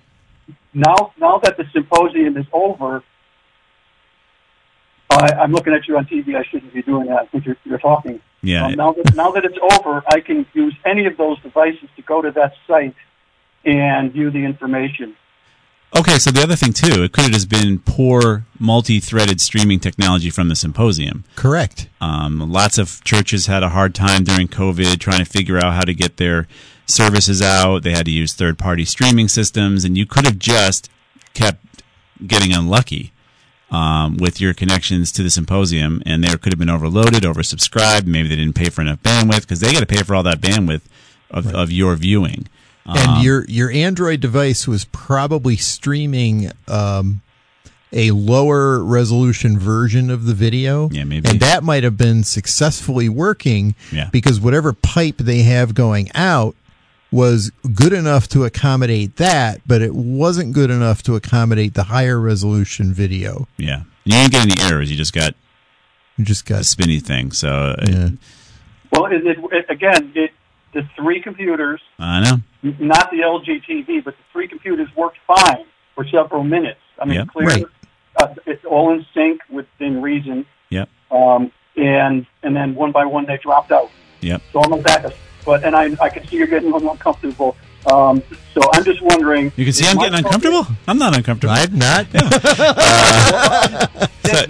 now 0.73 1.13
now 1.17 1.39
that 1.39 1.57
the 1.57 1.65
symposium 1.73 2.37
is 2.37 2.45
over, 2.53 3.03
I, 5.09 5.33
I'm 5.33 5.51
looking 5.51 5.73
at 5.73 5.87
you 5.87 5.97
on 5.97 6.05
TV. 6.05 6.35
I 6.35 6.43
shouldn't 6.43 6.73
be 6.73 6.81
doing 6.81 7.07
that. 7.07 7.23
I 7.23 7.25
think 7.25 7.45
you're, 7.45 7.57
you're 7.65 7.79
talking. 7.79 8.21
yeah, 8.41 8.65
Um, 8.67 8.73
now 8.75 8.93
that 8.93 9.15
now 9.15 9.31
that 9.31 9.45
it's 9.45 9.57
over, 9.73 10.03
I 10.07 10.19
can 10.19 10.45
use 10.53 10.75
any 10.85 11.05
of 11.05 11.17
those 11.17 11.39
devices 11.41 11.89
to 11.95 12.01
go 12.01 12.21
to 12.21 12.31
that 12.31 12.53
site 12.67 12.95
and 13.65 14.11
view 14.11 14.31
the 14.31 14.45
information. 14.45 15.15
Okay, 15.95 16.19
so 16.19 16.29
the 16.29 16.43
other 16.43 16.55
thing 16.55 16.71
too, 16.71 17.03
it 17.03 17.11
could 17.11 17.23
have 17.23 17.33
just 17.33 17.49
been 17.49 17.79
poor 17.79 18.45
multi-threaded 18.59 19.41
streaming 19.41 19.79
technology 19.79 20.29
from 20.29 20.47
the 20.47 20.55
symposium. 20.55 21.23
Correct. 21.35 21.87
Um, 21.99 22.51
lots 22.51 22.77
of 22.77 23.03
churches 23.03 23.47
had 23.47 23.63
a 23.63 23.69
hard 23.69 23.95
time 23.95 24.23
during 24.23 24.47
COVID 24.47 24.99
trying 24.99 25.19
to 25.19 25.25
figure 25.25 25.57
out 25.57 25.73
how 25.73 25.81
to 25.81 25.93
get 25.93 26.17
their 26.17 26.47
services 26.85 27.41
out. 27.41 27.83
They 27.83 27.91
had 27.91 28.05
to 28.05 28.11
use 28.11 28.33
third-party 28.33 28.85
streaming 28.85 29.27
systems, 29.27 29.83
and 29.83 29.97
you 29.97 30.05
could 30.05 30.25
have 30.25 30.37
just 30.37 30.89
kept 31.33 31.83
getting 32.25 32.53
unlucky 32.53 33.11
um, 33.71 34.17
with 34.17 34.39
your 34.39 34.53
connections 34.53 35.11
to 35.13 35.23
the 35.23 35.29
symposium, 35.29 36.03
and 36.05 36.23
they 36.23 36.29
could 36.37 36.53
have 36.53 36.59
been 36.59 36.69
overloaded, 36.69 37.23
oversubscribed. 37.23 38.05
Maybe 38.05 38.27
they 38.27 38.35
didn't 38.35 38.55
pay 38.55 38.69
for 38.69 38.81
enough 38.81 39.01
bandwidth 39.01 39.41
because 39.41 39.59
they 39.59 39.73
got 39.73 39.79
to 39.79 39.85
pay 39.85 40.03
for 40.03 40.15
all 40.15 40.23
that 40.23 40.41
bandwidth 40.41 40.81
of, 41.31 41.53
of 41.53 41.71
your 41.71 41.95
viewing. 41.95 42.47
And 42.97 43.09
Um, 43.17 43.23
your 43.23 43.45
your 43.47 43.71
Android 43.71 44.19
device 44.21 44.67
was 44.67 44.85
probably 44.85 45.55
streaming 45.55 46.51
um, 46.67 47.21
a 47.91 48.11
lower 48.11 48.83
resolution 48.83 49.57
version 49.57 50.09
of 50.09 50.25
the 50.25 50.33
video. 50.33 50.89
Yeah, 50.91 51.03
maybe. 51.05 51.27
And 51.29 51.39
that 51.39 51.63
might 51.63 51.83
have 51.83 51.97
been 51.97 52.23
successfully 52.23 53.09
working 53.09 53.73
Yeah. 53.91 54.09
because 54.11 54.39
whatever 54.39 54.73
pipe 54.73 55.17
they 55.17 55.41
have 55.43 55.73
going 55.73 56.09
out 56.13 56.55
was 57.11 57.51
good 57.73 57.91
enough 57.93 58.27
to 58.29 58.43
accommodate 58.45 59.15
that, 59.15 59.61
but 59.65 59.81
it 59.81 59.95
wasn't 59.95 60.53
good 60.53 60.69
enough 60.69 61.01
to 61.01 61.15
accommodate 61.15 61.73
the 61.73 61.85
higher 61.85 62.19
resolution 62.19 62.93
video. 62.93 63.47
yeah, 63.57 63.81
you 64.05 64.11
didn't 64.11 64.31
get 64.31 64.41
any 64.43 64.71
errors. 64.71 64.91
You 64.91 64.97
just 64.97 65.13
got 65.13 65.33
You 66.17 66.25
just 66.25 66.45
got 66.45 66.55
a 66.55 66.57
got 66.59 66.65
spinny 66.65 66.99
thing. 66.99 67.31
So 67.31 67.49
uh, 67.49 67.85
yeah. 67.87 68.09
Well, 68.91 69.05
it, 69.05 69.25
it, 69.25 69.37
it, 69.51 69.65
again, 69.69 70.11
it, 70.13 70.31
the 70.73 70.83
three 70.95 71.21
computers, 71.21 71.81
I 71.97 72.19
know. 72.21 72.37
not 72.79 73.09
the 73.11 73.17
LG 73.19 73.63
TV, 73.65 74.03
but 74.03 74.15
the 74.17 74.23
three 74.31 74.47
computers 74.47 74.89
worked 74.95 75.17
fine 75.27 75.65
for 75.95 76.05
several 76.07 76.43
minutes. 76.43 76.79
I 76.99 77.05
mean, 77.05 77.15
Yep. 77.19 77.27
clear, 77.29 77.47
Right. 77.47 77.65
uh, 78.17 78.27
it's 78.45 78.63
all 78.65 78.91
in 78.93 79.05
sync 79.13 79.41
within 79.49 80.01
reason. 80.01 80.45
Yep. 80.69 80.89
Um, 81.11 81.51
and 81.75 82.25
and 82.43 82.55
then 82.55 82.75
one 82.75 82.91
by 82.91 83.05
one 83.05 83.25
they 83.25 83.37
dropped 83.37 83.71
out. 83.71 83.89
Yep. 84.21 84.41
So 84.53 84.61
I'm 84.61 84.81
back. 84.81 85.05
But 85.45 85.63
and 85.63 85.75
I 85.75 85.95
I 86.01 86.09
can 86.09 86.27
see 86.27 86.35
you're 86.37 86.47
getting 86.47 86.69
a 86.69 86.73
little 86.73 86.91
uncomfortable. 86.91 87.55
Um, 87.91 88.21
so 88.53 88.61
I'm 88.73 88.83
just 88.83 89.01
wondering. 89.01 89.51
You 89.55 89.63
can 89.63 89.71
see 89.73 89.87
I'm 89.87 89.97
getting 89.97 90.15
uncomfortable. 90.19 90.67
I'm 90.87 90.97
not 90.97 91.15
uncomfortable. 91.15 91.53
I'm 91.55 91.77
not. 91.79 92.11
Given- 92.11 92.29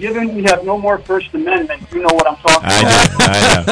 Given 0.00 0.34
we 0.34 0.42
have 0.44 0.64
no 0.64 0.76
more 0.76 0.98
First 0.98 1.32
Amendment, 1.34 1.82
you 1.92 2.00
know 2.00 2.12
what 2.14 2.26
I'm 2.28 2.36
talking 2.36 2.68
I 2.68 2.80
about. 2.80 3.08
do. 3.08 3.16
I 3.20 3.54
know. 3.54 3.64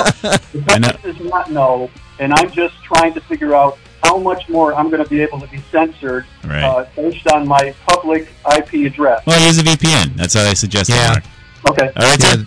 The 0.53 0.73
I 0.73 0.79
know. 0.79 0.89
government 0.89 1.19
does 1.19 1.21
not 1.31 1.51
know, 1.51 1.91
and 2.19 2.33
I'm 2.33 2.51
just 2.51 2.83
trying 2.83 3.15
to 3.15 3.21
figure 3.21 3.55
out 3.55 3.79
how 4.05 4.19
much 4.19 4.49
more 4.49 4.75
I'm 4.75 4.91
going 4.91 5.03
to 5.03 5.09
be 5.09 5.21
able 5.21 5.41
to 5.41 5.47
be 5.49 5.59
censored 5.73 6.25
Right. 6.45 6.63
uh, 6.63 6.87
based 6.97 7.27
on 7.29 7.47
my 7.49 7.75
public 7.87 8.29
IP 8.57 8.87
address. 8.87 9.25
Well, 9.27 9.45
use 9.47 9.59
a 9.59 9.63
VPN. 9.63 10.15
That's 10.15 10.35
how 10.35 10.43
I 10.43 10.55
suggest. 10.55 10.89
Yeah. 10.91 11.09
Mark. 11.09 11.25
Okay. 11.71 11.87
All 11.97 12.03
right, 12.11 12.19
Ted. 12.21 12.47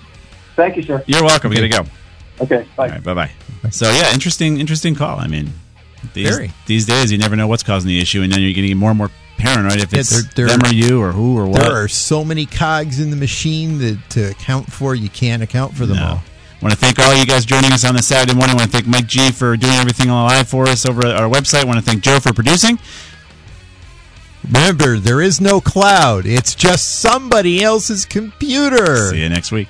Thank 0.55 0.77
you, 0.77 0.83
sir. 0.83 1.03
You're 1.07 1.23
welcome. 1.23 1.49
We 1.49 1.55
gotta 1.55 1.67
go. 1.69 1.89
Okay. 2.41 2.65
Bye. 2.75 2.85
All 2.85 2.89
right. 2.91 3.03
Bye 3.03 3.13
bye. 3.13 3.31
So 3.69 3.91
yeah, 3.91 4.13
interesting, 4.13 4.59
interesting 4.59 4.95
call. 4.95 5.19
I 5.19 5.27
mean, 5.27 5.51
these 6.13 6.29
Very. 6.29 6.51
these 6.65 6.85
days 6.85 7.11
you 7.11 7.17
never 7.17 7.35
know 7.35 7.47
what's 7.47 7.63
causing 7.63 7.87
the 7.89 7.99
issue, 7.99 8.21
and 8.21 8.31
then 8.31 8.41
you're 8.41 8.53
getting 8.53 8.75
more 8.77 8.89
and 8.89 8.97
more 8.97 9.11
paranoid 9.37 9.77
if 9.81 9.91
Yeah, 9.93 9.99
it's 9.99 10.09
there- 10.09 10.47
there- 10.47 10.57
them 10.57 10.69
or 10.69 10.73
you 10.73 11.01
or 11.01 11.11
who 11.11 11.37
or 11.37 11.45
what. 11.47 11.61
There 11.61 11.71
are 11.83 11.87
so 11.87 12.23
many 12.25 12.45
cogs 12.45 12.99
in 12.99 13.09
the 13.11 13.15
machine 13.15 13.77
that 13.79 13.97
to 14.11 14.31
account 14.31 14.71
for, 14.71 14.95
you 14.95 15.09
can't 15.09 15.43
account 15.43 15.75
for 15.75 15.85
them 15.85 15.97
No. 15.97 16.05
all. 16.05 16.23
I 16.61 16.65
want 16.65 16.73
to 16.73 16.79
thank 16.79 16.99
all 16.99 17.15
you 17.15 17.25
guys 17.25 17.43
joining 17.43 17.71
us 17.71 17.83
on 17.83 17.95
this 17.95 18.07
Saturday 18.07 18.35
morning. 18.35 18.55
I 18.55 18.59
want 18.59 18.71
to 18.71 18.77
thank 18.77 18.85
Mike 18.85 19.07
G 19.07 19.31
for 19.31 19.57
doing 19.57 19.73
everything 19.73 20.09
live 20.09 20.47
for 20.47 20.67
us 20.67 20.85
over 20.85 21.07
at 21.07 21.15
our 21.15 21.27
website. 21.27 21.61
I 21.61 21.65
want 21.65 21.79
to 21.79 21.83
thank 21.83 22.03
Joe 22.03 22.19
for 22.19 22.33
producing. 22.33 22.77
Remember, 24.45 24.99
there 24.99 25.21
is 25.21 25.41
no 25.41 25.59
cloud. 25.59 26.27
It's 26.27 26.53
just 26.53 26.99
somebody 27.01 27.63
else's 27.63 28.05
computer. 28.05 29.09
See 29.09 29.23
you 29.23 29.29
next 29.29 29.51
week. 29.51 29.69